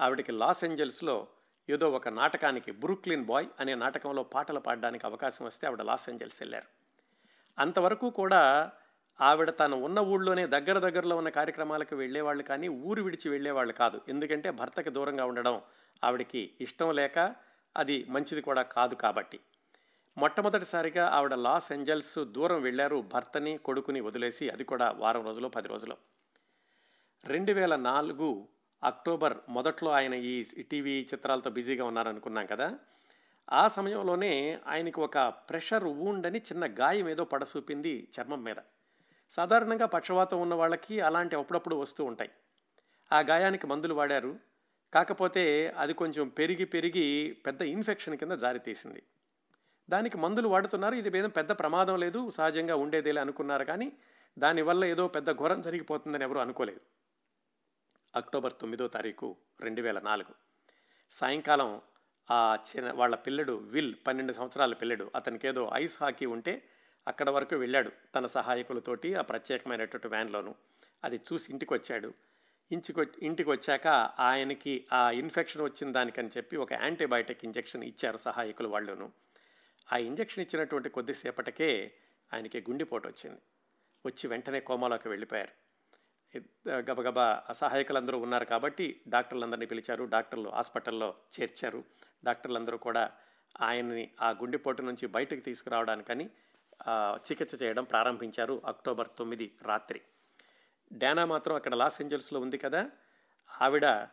ఆవిడకి 0.00 0.32
లాస్ 0.32 0.64
ఏంజల్స్లో 0.64 1.28
ఏదో 1.68 1.90
ఒక 1.90 2.08
నాటకానికి 2.08 2.72
బ్రూక్లిన్ 2.72 3.24
బాయ్ 3.24 3.46
అనే 3.60 3.74
నాటకంలో 3.74 4.22
పాటలు 4.22 4.60
పాడడానికి 4.60 5.06
అవకాశం 5.06 5.46
వస్తే 5.46 5.66
ఆవిడ 5.66 5.82
లాస్ 5.82 6.08
ఏంజల్స్ 6.08 6.42
వెళ్ళారు. 6.42 6.66
అంతవరకు 7.58 8.10
కూడా 8.10 8.72
ఆవిడ 9.20 9.50
తను 9.50 9.76
ఉన్న 9.76 9.98
ఊళ్ళోనే 9.98 10.46
దగ్గర 10.46 10.78
దగ్గరలో 10.78 11.16
ఉన్న 11.16 11.28
కార్యక్రమాలకు 11.28 11.96
వెళ్ళేవాళ్ళు 11.96 12.42
కానీ 12.42 12.68
ఊరు 12.68 13.02
విడిచి 13.02 13.28
వెళ్ళేవాళ్ళు 13.28 13.72
కాదు. 13.72 14.00
ఎందుకంటే 14.08 14.50
భర్తకి 14.50 14.90
దూరంగా 14.90 15.24
ఉండడం 15.24 15.62
ఆవిడకి 16.04 16.54
ఇష్టం 16.60 16.92
లేక 16.92 17.34
అది 17.76 18.06
మంచిది 18.08 18.40
కూడా 18.40 18.62
కాదు 18.62 18.94
కాబట్టి. 18.94 19.40
మొట్టమొదటిసారిగా 20.18 21.08
ఆవిడ 21.08 21.34
లాస్ 21.34 21.72
ఏంజల్స్ 21.72 22.24
దూరం 22.24 22.62
వెళ్ళారు 22.62 23.02
భర్తని 23.02 23.58
కొడుకుని 23.58 24.00
వదిలేసి 24.00 24.50
అది 24.50 24.64
కూడా 24.64 24.90
వారం 24.90 25.24
రోజులు 25.24 25.48
పది 25.48 25.68
రోజులు. 25.68 25.96
రెండు 27.24 27.52
వేల 27.52 27.76
నాలుగు 27.76 28.48
అక్టోబర్ 28.84 29.38
మొదట్లో 29.48 29.90
ఆయన 29.90 30.14
ఈ 30.14 30.44
టీవీ 30.44 31.08
చిత్రాలతో 31.14 31.50
బిజీగా 31.50 31.84
ఉన్నారనుకున్నాం 31.84 32.46
కదా. 32.46 32.78
ఆ 33.52 33.68
సమయంలోనే 33.68 34.58
ఆయనకు 34.66 35.04
ఒక 35.04 35.18
ప్రెషర్ 35.18 35.84
ఊండని 35.84 36.38
చిన్న 36.38 36.66
గాయం 36.66 37.08
ఏదో 37.08 37.24
పడసూపింది 37.24 38.08
చర్మం 38.20 38.44
మీద. 38.44 38.56
సాధారణంగా 39.30 39.86
పక్షవాతం 39.86 40.40
ఉన్న 40.40 40.54
వాళ్ళకి 40.54 41.00
అలాంటి 41.00 41.36
అప్పుడప్పుడు 41.36 41.76
వస్తూ 41.76 42.04
ఉంటాయి. 42.04 42.30
ఆ 43.12 43.20
గాయానికి 43.20 43.66
మందులు 43.66 43.94
వాడారు. 43.94 44.38
కాకపోతే 44.94 45.74
అది 45.78 45.94
కొంచెం 45.94 46.28
పెరిగి 46.28 46.64
పెరిగి 46.64 47.36
పెద్ద 47.46 47.62
ఇన్ఫెక్షన్ 47.62 48.16
కింద 48.16 48.32
జారితీసింది 48.32 49.02
దానికి 49.90 50.18
మందులు 50.18 50.48
వాడుతున్నారు. 50.48 50.94
ఇది 50.94 51.18
ఏదో 51.18 51.28
పెద్ద 51.28 51.50
ప్రమాదం 51.50 51.98
లేదు. 51.98 52.30
సహజంగా 52.30 52.76
ఉండేదేలే 52.76 53.20
అనుకున్నారు 53.20 53.64
కానీ 53.64 53.92
దానివల్ల 54.38 54.84
ఏదో 54.84 55.08
పెద్ద 55.08 55.32
ఘోరం 55.38 55.60
జరిగిపోతుందని 55.60 56.24
ఎవరు 56.24 56.38
అనుకోలేదు. 56.38 56.80
అక్టోబర్ 58.16 58.52
తొమ్మిదో 58.52 58.88
తారీఖు 58.88 59.36
రెండు 59.60 59.82
వేల 59.82 60.00
నాలుగు. 60.00 60.34
సాయంకాలం 61.10 61.80
ఆ 62.30 62.58
చిన్న 62.76 62.92
వాళ్ళ 62.92 63.14
పిల్లడు 63.14 63.52
విల్ 63.52 63.94
పన్నెండు 64.06 64.32
సంవత్సరాల 64.32 64.74
పిల్లడు 64.74 65.10
అతనికి 65.14 65.48
ఏదో 65.48 65.70
ఐస్ 65.74 66.02
హాకీ 66.02 66.26
ఉంటే 66.26 66.62
అక్కడ 67.08 67.30
వరకు 67.30 67.56
వెళ్ళాడు 67.56 67.90
తన 68.14 68.26
సహాయకులతోటి 68.26 69.14
ఆ 69.14 69.20
ప్రత్యేకమైనటువంటి 69.20 70.08
వ్యాన్లోను. 70.08 70.54
అది 71.04 71.20
చూసి 71.32 71.52
ఇంటికి 71.52 71.74
వచ్చాడు 71.74 72.14
ఇంటికి 72.72 73.06
ఇంటికి 73.22 73.50
వచ్చాక 73.50 73.86
ఆయనకి 74.20 74.86
ఆ 74.92 75.10
ఇన్ఫెక్షన్ 75.10 75.62
వచ్చిన 75.62 75.92
దానికని 75.92 76.28
చెప్పి 76.36 76.56
ఒక 76.56 76.72
యాంటీబయాటిక్ 76.72 77.44
ఇంజెక్షన్ 77.44 77.84
ఇచ్చారు 77.84 78.16
సహాయకులు 78.16 78.68
వాళ్ళును. 78.68 79.12
ఆ 79.92 79.96
ఇంజక్షన్ 79.96 80.44
ఇచ్చినటువంటి 80.44 80.88
కొద్దిసేపటికే 80.88 81.92
ఆయనకి 82.34 82.60
గుండెపోటు 82.60 83.08
వచ్చింది. 83.08 83.40
వచ్చి 84.06 84.28
వెంటనే 84.28 84.60
కోమాలోకి 84.60 85.08
వెళ్ళిపోయారు. 85.08 85.64
గబగబా 86.72 87.42
అసహాయకులందరూ 87.48 88.18
ఉన్నారు 88.18 88.44
కాబట్టి 88.44 89.00
డాక్టర్లందరినీ 89.08 89.66
పిలిచారు. 89.66 90.04
డాక్టర్లు 90.04 90.48
హాస్పిటల్లో 90.48 91.14
చేర్చారు. 91.40 91.84
డాక్టర్లందరూ 92.24 92.76
కూడా 92.78 93.12
ఆయన్ని 93.60 94.10
ఆ 94.22 94.30
గుండెపోటు 94.30 94.82
నుంచి 94.82 95.06
బయటకు 95.06 95.40
తీసుకురావడానికని 95.40 96.30
చికిత్స 97.16 97.62
చేయడం 97.62 97.84
ప్రారంభించారు 97.84 98.62
అక్టోబర్ 98.64 99.08
తొమ్మిది 99.18 99.54
రాత్రి. 99.62 100.00
డానా 100.92 101.24
మాత్రం 101.24 101.54
అక్కడ 101.54 101.74
లాస్ 101.74 102.02
ఏంజల్స్లో 102.02 102.40
ఉంది 102.40 102.58
కదా? 102.58 102.90
ఆవిడ 103.60 104.06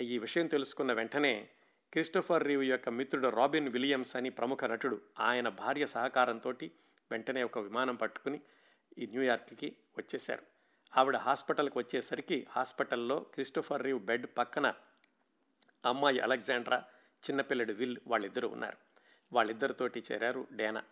ఈ 0.00 0.18
విషయం 0.18 0.46
తెలుసుకున్న 0.46 0.92
వెంటనే 0.92 1.48
క్రిస్టోఫర్ 1.92 2.44
రీవ్ 2.44 2.64
యొక్క 2.64 2.88
మిత్రుడు 2.88 3.28
రాబిన్ 3.28 3.68
విలియమ్స్ 3.68 4.16
అని 4.16 4.30
ప్రముఖ 4.30 4.64
నటుడు. 4.64 5.00
ఆయన 5.20 5.48
భార్య 5.48 5.86
సహకారంతో 5.86 6.50
వెంటనే 7.10 7.42
ఒక 7.42 7.58
విమానం 7.58 7.96
పట్టుకుని 7.96 8.40
ఈ 8.98 9.06
న్యూయార్క్కి 9.06 9.76
వచ్చేశారు. 9.98 10.42
ఆవిడ 10.96 11.16
హాస్పిటల్కి 11.16 11.78
వచ్చేసరికి 11.78 12.46
హాస్పిటల్లో 12.50 13.18
క్రిస్టోఫర్ 13.20 13.82
రీవ్ 13.82 14.00
బెడ్ 14.00 14.26
పక్కన 14.38 14.74
అమ్మాయి 15.86 16.20
అలెగ్జాండ్రా 16.20 16.84
చిన్నపిల్లడు 17.30 17.72
విల్ 17.72 17.98
వాళ్ళిద్దరూ 18.06 18.48
ఉన్నారు. 18.48 18.76
వాళ్ళిద్దరితోటి 19.32 20.02
చేరారు 20.12 20.46
డేనా. 20.52 20.84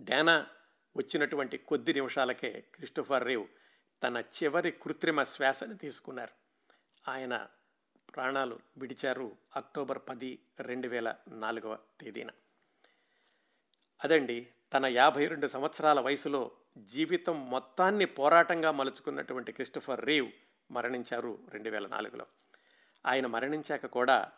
డేనా 0.00 0.46
వచ్చినటువంటి 0.96 1.58
కొద్ది 1.58 1.94
నిమిషాలకే 1.94 2.64
క్రిస్టోఫర్ 2.74 3.26
రీవ్ 3.26 3.46
తన 4.02 4.22
చివరి 4.42 4.70
కృత్రిమ 4.70 5.22
శ్వాసను 5.22 5.74
తీసుకున్నారు. 5.74 6.32
ఆయన 7.10 7.46
ప్రాణాలు 8.16 8.58
విడిచారు 8.78 9.36
అక్టోబర్ 9.56 9.98
పది 10.08 10.38
రెండు 10.60 10.88
వేల 10.88 11.14
నాలుగవ 11.28 11.78
తేదీన. 12.00 12.30
అదండి 14.04 14.46
తన 14.72 14.86
యాభై 14.86 15.26
రెండు 15.26 15.46
సంవత్సరాల 15.46 16.00
వయసులో 16.00 16.50
జీవితం 16.78 17.50
మొత్తాన్ని 17.50 18.04
పోరాటంగా 18.04 18.70
మలుచుకున్నటువంటి 18.70 19.52
క్రిస్టఫర్ 19.52 20.06
రీవ్ 20.06 20.32
మరణించారు 20.70 21.38
రెండు 21.50 21.70
వేల 21.70 21.86
నాలుగులో. 21.86 22.26
ఆయన 23.06 23.26
మరణించాక 23.26 23.86
కూడా 23.86 24.30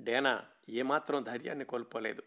డేనా 0.00 0.44
ఏమాత్రం 0.68 1.22
ధైర్యాన్ని 1.22 1.64
కోల్పోలేదు. 1.64 2.22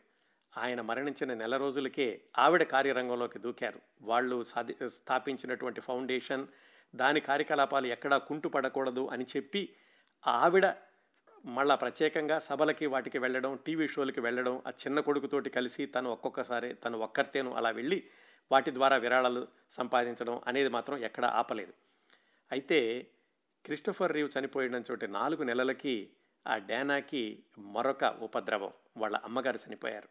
ఆయన 0.57 0.81
మరణించిన 0.81 1.33
నెల 1.33 1.57
రోజులకే 1.57 2.21
ఆవిడ 2.37 2.63
కార్యరంగంలోకి 2.63 3.39
దూకారు. 3.39 3.79
వాళ్ళు 4.01 4.43
సాధి 4.43 4.89
స్థాపించినటువంటి 4.89 5.81
ఫౌండేషన్ 5.81 6.47
దాని 6.95 7.19
కార్యకలాపాలు 7.19 7.87
ఎక్కడా 7.87 8.17
కుంటుపడకూడదు 8.17 9.07
అని 9.07 9.25
చెప్పి 9.37 9.75
ఆవిడ 10.27 10.65
మళ్ళా 11.45 11.75
ప్రత్యేకంగా 11.75 12.39
సభలకి 12.39 12.85
వాటికి 12.85 13.17
వెళ్ళడం 13.17 13.59
టీవీ 13.65 13.87
షోలకి 13.87 14.21
వెళ్ళడం 14.21 14.61
ఆ 14.67 14.69
చిన్న 14.69 14.99
కొడుకుతోటి 14.99 15.49
కలిసి 15.49 15.85
తను 15.85 16.09
ఒక్కొక్కసారి 16.09 16.73
తను 16.73 16.97
ఒక్కరితేను 16.97 17.53
అలా 17.53 17.69
వెళ్ళి 17.69 18.03
వాటి 18.51 18.73
ద్వారా 18.73 18.97
విరాళాలు 18.97 19.47
సంపాదించడం 19.71 20.41
అనేది 20.47 20.69
మాత్రం 20.69 20.97
ఎక్కడా 20.97 21.27
ఆపలేదు. 21.27 21.73
అయితే 22.51 23.07
క్రిస్టోఫర్ 23.65 24.13
రీవ్ 24.13 24.29
చనిపోయిన 24.39 24.83
చోటి 24.91 25.07
నాలుగు 25.07 25.43
నెలలకి 25.43 26.11
ఆ 26.47 26.57
డానాకి 26.57 27.43
మరొక 27.57 28.03
ఉపద్రవం. 28.03 28.73
వాళ్ళ 28.97 29.17
అమ్మగారు 29.17 29.59
చనిపోయారు. 29.69 30.09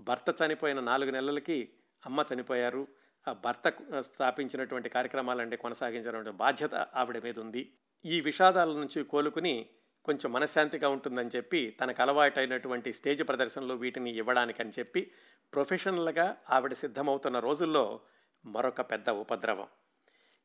భర్త 0.00 0.34
చనిపోయిన 0.42 0.80
నాలుగు 0.80 1.10
నెలలకి 1.10 1.72
అమ్మ 2.06 2.24
చనిపోయారు. 2.34 2.88
ఆ 3.28 3.32
భర్త 3.32 3.68
స్థాపించినటువంటి 4.00 4.88
కార్యక్రమాలంటే 4.88 5.56
కొనసాగించినటువంటి 5.56 6.30
బాధ్యత 6.30 6.74
ఆవిడ 6.74 7.18
మీద 7.24 7.38
ఉంది. 7.38 7.72
ఈ 8.04 8.20
విషాదాల 8.20 8.68
నుంచి 8.68 9.04
కోలుకుని 9.04 9.70
కొంచెం 10.06 10.32
మనశ్శాంతిగా 10.32 10.88
ఉంటుందని 10.88 11.30
చెప్పి 11.36 11.76
తనకు 11.80 12.02
అలవాటైనటువంటి 12.02 12.92
స్టేజ్ 12.92 13.28
ప్రదర్శనలు 13.28 13.74
వీటిని 13.74 14.10
ఇవ్వడానికి 14.10 14.62
అని 14.62 14.70
చెప్పి 14.78 15.10
ప్రొఫెషనల్గా 15.54 16.36
ఆవిడ 16.50 16.72
సిద్ధమవుతున్న 16.72 17.38
రోజుల్లో 17.38 18.00
మరొక 18.46 18.80
పెద్ద 18.80 19.10
ఉపద్రవం. 19.10 19.66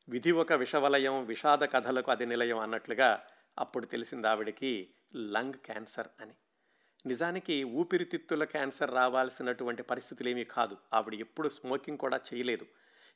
విధి 0.08 0.32
ఒక 0.32 0.52
విషవలయం 0.52 1.26
విషాద 1.26 1.58
కథలకు 1.58 2.10
అది 2.10 2.26
నిలయం 2.26 2.58
అన్నట్లుగా 2.58 3.22
అప్పుడు 3.58 3.86
తెలిసింది 3.86 4.28
ఆవిడకి 4.28 4.90
లంగ్ 5.16 5.52
క్యాన్సర్ 5.52 6.08
అని. 6.20 6.32
నిజానికి 7.06 7.64
ఊపిరితిత్తుల 7.64 8.44
క్యాన్సర్ 8.44 8.94
రావాల్సినటువంటి 8.94 9.82
పరిస్థితులు 9.82 10.28
ఏమీ 10.28 10.44
కాదు. 10.44 10.76
ఆవిడ 10.94 11.14
ఎప్పుడు 11.14 11.48
స్మోకింగ్ 11.48 11.98
కూడా 11.98 12.20
చేయలేదు. 12.34 12.66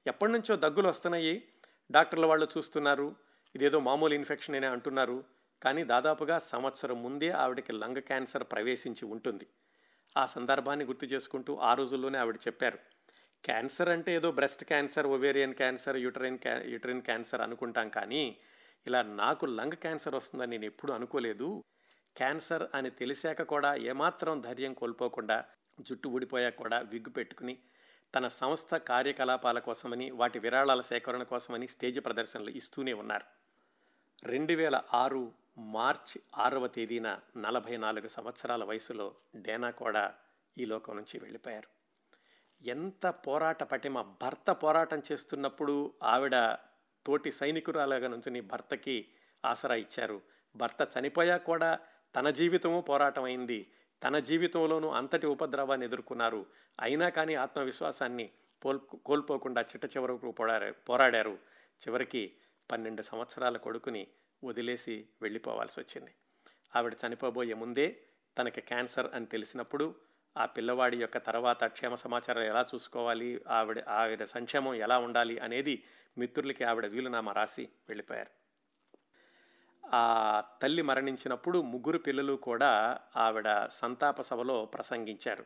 ఎప్పటి 0.06 0.32
నుంచో 0.32 0.56
దగ్గులు 0.56 0.88
వస్తున్నాయి. 0.88 1.48
డాక్టర్ల 1.90 2.26
వాళ్ళు 2.26 2.48
చూస్తున్నారు. 2.58 3.16
ఇదేదో 3.54 3.80
మామూలు 3.80 4.14
ఇన్ఫెక్షన్ 4.14 4.54
అనే 4.54 4.66
అంటున్నారు. 4.66 5.24
కానీ 5.62 5.84
దాదాపుగా 5.84 6.38
సంవత్సరం 6.38 7.02
ముందే 7.02 7.30
ఆవిడకి 7.30 7.72
లంగ్ 7.72 8.00
క్యాన్సర్ 8.00 8.44
ప్రవేశించి 8.44 9.04
ఉంటుంది. 9.04 9.46
ఆ 10.16 10.26
సందర్భాన్ని 10.26 10.84
గుర్తు 10.84 11.06
చేసుకుంటూ 11.06 11.56
ఆ 11.56 11.74
రోజుల్లోనే 11.74 12.18
ఆవిడ 12.18 12.36
చెప్పారు. 12.36 12.78
క్యాన్సర్ 13.44 13.88
అంటే 13.88 14.14
ఏదో 14.14 14.30
breast 14.32 14.64
cancer 14.64 15.06
ovarian 15.06 15.54
cancer 15.54 15.96
uterine 15.96 16.38
క్యా 16.38 16.62
యూటరైన్ 16.62 17.02
క్యాన్సర్ 17.02 17.40
అనుకుంటాం 17.40 17.88
కానీ 17.88 18.36
ఇలా 18.86 19.02
నాకు 19.02 19.46
లంగ్ 19.46 19.76
క్యాన్సర్ 19.76 20.14
వస్తుందని 20.14 20.50
నేను 20.50 20.64
ఎప్పుడు 20.64 20.92
అనుకోలేదు. 20.92 21.64
క్యాన్సర్ 22.16 22.66
అని 22.74 22.90
తెలిసాక 22.90 23.42
కూడా 23.42 23.74
ఏమాత్రం 23.74 24.40
ధైర్యం 24.40 24.74
కోల్పోకుండా 24.74 25.44
జుట్టు 25.80 26.08
ఊడిపోయాక 26.08 26.56
కూడా 26.56 26.78
విగ్గు 26.80 27.10
పెట్టుకుని 27.10 27.58
తన 28.14 28.28
సంస్థ 28.28 28.74
కార్యకలాపాల 28.74 29.58
కోసమని 29.58 30.10
వాటి 30.10 30.38
విరాళాల 30.38 30.80
సేకరణ 30.80 31.22
కోసమని 31.22 31.68
స్టేజ్ 31.68 32.04
ప్రదర్శనలు 32.04 32.50
ఇస్తూనే 32.50 32.92
ఉన్నారు. 32.92 33.24
రెండు 34.26 34.52
వేల 34.52 34.82
ఆరు 34.94 35.32
మార్చి 35.58 36.22
ఆరవ 36.36 36.66
తేదీన 36.66 37.18
నలభై 37.36 37.76
నాలుగు 37.76 38.08
సంవత్సరాల 38.08 38.64
వయసులో 38.64 39.14
డేనా 39.36 39.70
కూడా 39.70 40.14
ఈ 40.58 40.64
లోకం 40.64 40.96
నుంచి 40.96 41.20
వెళ్ళిపోయారు. 41.20 41.68
ఎంత 42.68 43.06
పోరాట 43.06 43.62
పటిమ 43.62 44.02
భర్త 44.02 44.50
పోరాటం 44.50 45.02
చేస్తున్నప్పుడు 45.12 45.94
ఆవిడ 46.02 46.54
తోటి 47.06 47.32
సైనికురాలుగా 47.32 48.08
నుంచుని 48.08 48.40
భర్తకి 48.40 49.08
ఆసరా 49.44 49.74
ఇచ్చారు. 49.74 50.22
భర్త 50.56 50.88
చనిపోయాక 50.98 51.44
కూడా 51.44 51.78
తన 52.16 52.30
జీవితము 52.30 52.80
పోరాటం 52.80 53.24
అయింది 53.24 53.70
తన 54.04 54.18
జీవితంలోనూ 54.18 54.88
అంతటి 54.88 55.26
ఉపద్రవాన్ని 55.26 55.86
ఎదుర్కొన్నారు. 55.86 56.46
అయినా 56.80 57.08
కానీ 57.08 57.34
ఆత్మవిశ్వాసాన్ని 57.34 58.30
పోల్ 58.64 58.80
కోల్పోకుండా 58.80 59.60
చిట్ట 59.60 59.96
చివరకు 59.96 60.30
పోరాడారు 60.30 60.72
పోరాడారు. 60.72 61.38
చివరికి 61.88 62.32
పన్నెండు 62.72 63.02
సంవత్సరాల 63.02 63.56
కొడుకుని 63.56 64.06
వదిలేసి 64.46 65.08
వెళ్ళిపోవాల్సి 65.22 65.80
వచ్చింది 65.80 66.14
ఆవిడ 66.76 66.96
చనిపోబోయే 67.06 67.54
ముందే 67.54 68.00
తనకి 68.38 68.60
క్యాన్సర్ 68.60 69.14
అని 69.14 69.26
తెలిసినప్పుడు 69.26 69.94
ఆ 70.36 70.46
పిల్లవాడి 70.46 71.00
యొక్క 71.00 71.18
తర్వాత 71.18 71.64
క్షేమ 71.64 71.94
సమాచారం 71.94 72.42
ఎలా 72.42 72.66
చూసుకోవాలి 72.74 73.44
ఆవిడ 73.48 73.84
ఆవిడ 73.88 74.24
సంక్షేమం 74.24 74.74
ఎలా 74.74 74.98
ఉండాలి 74.98 75.38
అనేది 75.38 75.84
మిత్రులకి 76.18 76.64
ఆవిడ 76.64 76.86
వీలునామా 76.86 77.32
రాసి 77.32 77.68
వెళ్ళిపోయారు. 77.88 78.30
ఆ 79.94 80.42
తల్లి 80.62 80.82
మరణించినప్పుడు 80.82 81.62
ముగ్గురు 81.62 81.98
పిల్లలు 81.98 82.32
కూడా 82.32 82.98
ఆవిడ 83.16 83.66
సంతాప 83.70 84.20
సభలో 84.20 84.64
ప్రసంగించారు. 84.64 85.44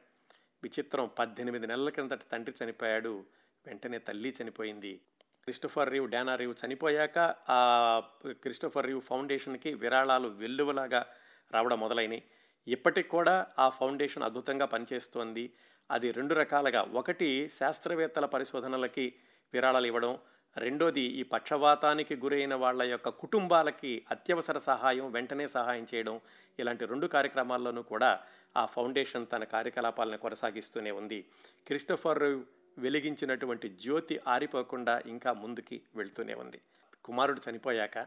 విచిత్రం 0.62 1.10
పద్దెనిమిది 1.18 1.66
నెలల 1.66 1.88
క్రిందట 1.88 2.20
తండ్రి 2.32 2.64
చనిపోయాడు 2.64 3.24
వెంటనే 3.66 3.98
తల్లి 3.98 4.34
చనిపోయింది. 4.42 5.00
క్రిస్టోఫర్ 5.44 5.90
రీవ్ 5.90 6.10
డానా 6.10 6.34
రీవ్ 6.34 6.54
చనిపోయాక 6.66 7.34
ఆ 7.48 8.02
క్రిస్టోఫర్ 8.26 8.86
రీవ్ 8.86 9.02
ఫౌండేషన్కి 9.02 9.74
విరాళాలు 9.74 10.28
వెల్లువలాగా 10.28 11.06
రావడం 11.52 11.80
మొదలైనవి 11.80 12.22
ఇప్పటికి 12.68 13.08
కూడా 13.08 13.46
ఆ 13.58 13.68
ఫౌండేషన్ 13.68 14.22
అద్భుతంగా 14.22 14.66
పనిచేస్తోంది. 14.66 15.52
అది 15.90 16.12
రెండు 16.12 16.34
రకాలుగా. 16.34 16.82
ఒకటి 16.82 17.48
శాస్త్రవేత్తల 17.48 18.26
పరిశోధనలకి 18.26 19.14
విరాళాలు 19.52 19.86
ఇవ్వడం. 19.86 20.18
రెండోది 20.56 21.00
ఈ 21.00 21.22
పక్షవాతానికి 21.22 22.16
గురైన 22.16 22.54
వాళ్ళ 22.54 22.82
యొక్క 22.82 23.08
కుటుంబాలకి 23.08 24.06
అత్యవసర 24.10 24.58
సహాయం 24.58 25.12
వెంటనే 25.12 25.48
సహాయం 25.48 25.86
చేయడం. 25.94 26.20
ఇలాంటి 26.58 26.84
రెండు 26.84 27.06
కార్యక్రమాల్లోనూ 27.06 27.82
కూడా 27.82 28.20
ఆ 28.56 28.66
ఫౌండేషన్ 28.66 29.26
తన 29.32 29.44
కార్యకలాపాలను 29.44 30.18
కొనసాగిస్తూనే 30.18 30.90
ఉంది. 30.90 31.24
క్రిస్టోఫర్ 31.66 32.40
వెలిగించినటువంటి 32.78 33.68
జ్యోతి 33.68 34.20
ఆరిపోకుండా 34.28 35.02
ఇంకా 35.06 35.32
ముందుకి 35.32 35.82
వెళ్తూనే 35.94 36.34
ఉంది. 36.34 36.60
కుమారుడు 37.04 37.40
చనిపోయాక 37.50 37.98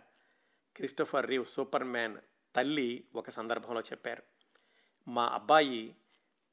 క్రిస్టోఫర్ 0.75 1.27
రీవ్ 1.27 1.45
సూపర్ 1.45 1.83
మ్యాన్ 1.83 2.17
తల్లి 2.55 3.07
ఒక 3.15 3.29
సందర్భంలో 3.29 3.81
చెప్పారు 3.81 4.23
మా 5.07 5.25
అబ్బాయి 5.25 5.95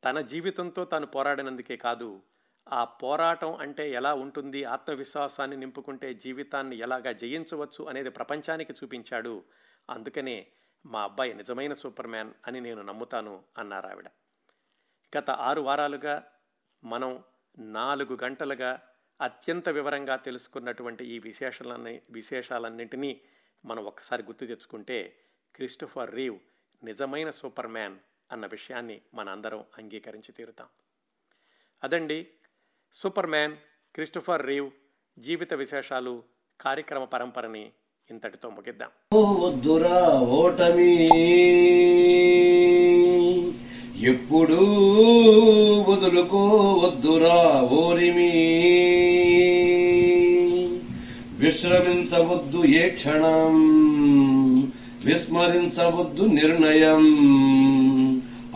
తన 0.04 0.20
జీవితంతో 0.20 0.84
తాను 0.84 1.06
పోరాడినందుకే 1.06 1.76
కాదు 1.76 2.22
ఆ 2.72 2.84
పోరాటం 2.84 3.54
అంటే 3.54 3.90
ఎలా 3.90 4.14
ఉంటుంది 4.14 4.64
ఆత్మవిశ్వాసాన్ని 4.64 5.56
నింపుకుంటే 5.56 6.14
జీవితాన్ని 6.14 6.76
ఎలాగా 6.76 7.12
జయించవచ్చు 7.12 7.84
అనేది 7.84 8.10
ప్రపంచానికి 8.10 8.72
చూపించాడు. 8.72 9.44
అందుకనే 9.90 10.46
మా 10.86 11.02
అబ్బాయి 11.02 11.34
నిజమైన 11.34 11.72
సూపర్ 11.72 12.06
మ్యాన్ 12.06 12.34
అని 12.46 12.60
నేను 12.60 12.82
నమ్ముతాను 12.82 13.44
అన్నారు 13.58 13.86
ఆవిడ. 13.86 14.10
గత 15.18 15.30
ఆరు 15.30 15.60
వారాలుగా 15.60 16.32
మనం 16.84 17.24
నాలుగు 17.58 18.14
గంటలుగా 18.14 18.78
అత్యంత 19.20 19.68
వివరంగా 19.68 20.16
తెలుసుకున్నటువంటి 20.16 21.04
ఈ 21.04 21.18
విశేషాలన్నీ 21.18 22.02
విశేషాలన్నింటినీ 22.10 23.20
మనం 23.64 23.84
ఒక్కసారి 23.84 24.22
గుర్తు 24.22 24.44
తెచ్చుకుంటే 24.46 24.98
క్రిస్టోఫర్ 25.54 26.14
రీవ్ 26.14 26.38
నిజమైన 26.82 27.30
సూపర్ 27.30 27.66
మ్యాన్ 27.66 27.96
అన్న 28.32 28.46
విషయాన్ని 28.46 29.00
మన 29.14 29.28
అందరం 29.28 29.64
అంగీకరించి 29.78 30.32
తీరుతాం. 30.32 30.68
అదండి 31.82 32.26
సూపర్ 32.94 33.26
మ్యాన్ 33.26 33.56
క్రిస్టోఫర్ 33.94 34.46
రీవ్ 34.46 34.70
జీవిత 35.18 35.54
విశేషాలు 35.54 36.24
కార్యక్రమ 36.60 37.04
పరంపరని 37.04 37.72
ఇంతటితో 38.10 38.50
ముగిద్దాం. 38.50 38.90
వద్దురా 39.14 39.98
ఓటమి! 40.12 40.92
ఎప్పుడు 44.02 44.54
వదులుకోవద్దురా 45.88 47.68
ఓరిమి. 47.72 48.30
విశ్రమించవద్దు 51.38 52.64
ఏ 52.64 52.88
క్షణం 52.88 53.54
విస్మరించవద్దు 55.04 56.22
నిర్ణయం. 56.22 57.04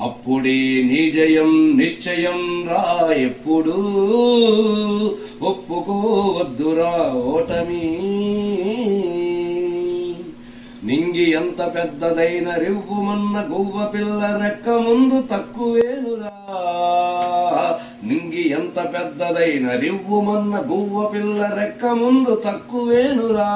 అప్పుడే 0.00 0.82
నీ 0.82 1.10
జయం 1.10 1.76
నిశ్చయం 1.76 2.68
రా 2.68 3.12
ఎప్పుడు 3.12 3.70
ఒప్పుకోవద్దురా 5.42 7.12
ఓటమి. 7.14 8.04
నింగి 10.94 11.24
ఎంత 11.38 11.60
పెద్దదైన 11.74 12.48
రివ్వుమన్న 12.62 13.36
గువ్వ 13.52 13.76
పిల్ల 13.92 14.20
రెక్క 14.42 14.66
ముందు 14.86 15.18
తక్కువేనురా. 15.30 16.32
నింగి 18.08 18.42
ఎంత 18.58 18.78
పెద్దదైన 18.94 19.66
రివ్వుమన్న 19.84 20.54
గువ్వ 20.70 21.06
పిల్ల 21.12 21.40
రెక్క 21.58 21.84
ముందు 22.02 22.34
తక్కువేనురా. 22.46 23.48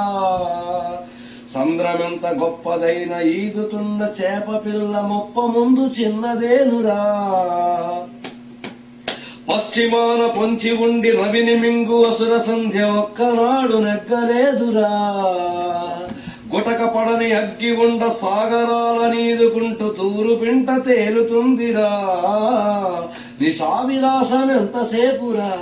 సంద్రమెంత 1.54 2.26
గొప్పదైన 2.40 3.12
ఈదుతున్న 3.36 4.00
చేప 4.18 4.48
పిల్ల 4.64 4.94
మొప్ప 5.12 5.46
ముందు 5.56 5.86
చిన్నదేనురా. 5.98 7.00
పశ్చిమాన 9.50 10.22
పొంచి 10.38 10.72
ఉండి 10.86 11.10
రవిని 11.20 11.54
మింగు 11.54 11.98
అసుర 12.08 12.34
సంధ్య 12.48 12.82
ఒక్కనాడు 13.02 13.76
నెగ్గలేదురా. 13.86 14.92
గుటక 16.54 16.84
పడని 16.84 17.32
అగ్గి 17.32 17.76
ఉండ 17.76 18.08
సాగరాల 18.08 19.12
నీదుకుంటూ 19.12 19.88
తూరు 19.88 20.34
పింట 20.34 20.70
తేలుతుందిరా. 20.86 21.90
నిశావిలాసం 23.40 24.50
ఎంతసేపురా? 24.50 25.52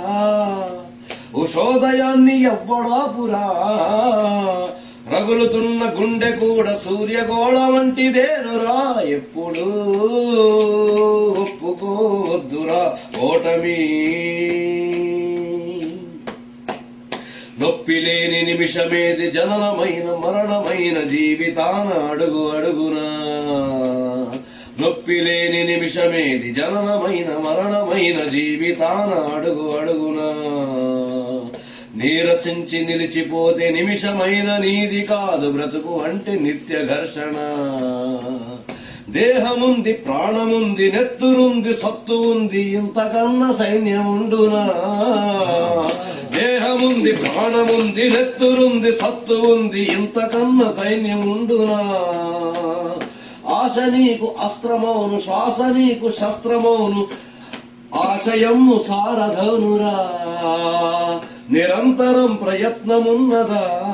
ఉషోదయాన్ని 1.35 2.43
ఎవ్వడాపురా? 2.43 3.45
రగులుతున్న 5.13 5.93
గుండె 5.99 6.31
కూడా 6.31 6.73
సూర్యగోళ 6.73 7.57
వంటిదేనురా. 7.59 9.01
ఎప్పుడు 9.01 9.65
ఒప్పుకోవద్దురా 11.41 12.97
ఓటమి. 13.21 13.93
నొప్పి 17.67 17.93
లేని 17.93 18.41
నిమిషమేది 18.41 19.31
జననమైన 19.31 20.03
మరణమైన 20.03 20.99
జీవితాన 20.99 22.07
అడుగు 22.11 22.49
అడుగునా. 22.49 23.05
నొప్పి 24.81 25.19
లేని 25.19 25.63
నిమిషమేది 25.63 26.53
జననమైన 26.53 27.27
మరణమైన 27.27 28.29
జీవితాన 28.29 29.37
అడుగు 29.37 29.77
అడుగునా. 29.77 30.29
నీరసించి 31.95 32.85
నిలిచిపోతే 32.85 33.69
నిమిషమైన 33.69 34.57
నీది 34.57 35.01
కాదు 35.01 35.51
బ్రతుకు 35.51 36.01
అంటే 36.05 36.31
నిత్య 36.31 36.75
ఘర్షణ. 36.75 37.35
దేహముంది 39.09 39.93
ప్రాణముంది 39.93 40.91
నెత్తురుంది 40.91 41.73
సత్తు 41.73 42.13
ఉంది 42.13 42.61
ఇంతకన్నా 42.61 43.53
సైన్యముండునా. 43.53 44.63
ఉంది 46.85 47.11
ప్రాణముంది 47.11 48.09
నెత్తురుంది 48.09 48.93
సత్తు 48.93 49.33
ఉంది 49.33 49.81
ఇంతకన్నా 49.81 50.73
సైన్యముండునా? 50.83 51.79
ఆశ 53.53 53.79
నీకు 53.79 54.35
అస్త్రమౌను 54.43 55.19
శ్వాస 55.19 55.61
నీకు 55.61 56.09
శస్త్రమౌను 56.09 57.07
ఆశయము 57.95 58.79
సారధనురా. 58.87 60.09
నిరంతరం 61.51 62.35
ప్రయత్నమున్నదా? 62.35 63.93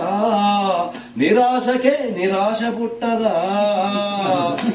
నిరాశకే 1.17 2.15
నిరాశ 2.17 2.81
పుట్టదా? 2.81 3.33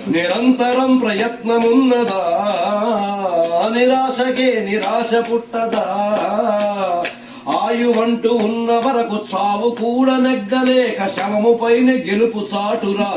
నిరంతరం 0.08 0.98
ప్రయత్నమున్నదా? 0.98 2.22
నిరాశకే 3.74 4.66
నిరాశ 4.70 5.32
పుట్టదా? 5.32 6.04
ఆయువంటూ 7.68 8.30
ఉన్న 8.48 8.70
వరకు 8.84 9.16
చావు 9.30 9.68
కూడా 9.80 10.14
నెగ్గలేక 10.26 10.98
శవముపైన 11.16 11.90
గెలుపు 12.06 12.40
చాటురా. 12.52 13.10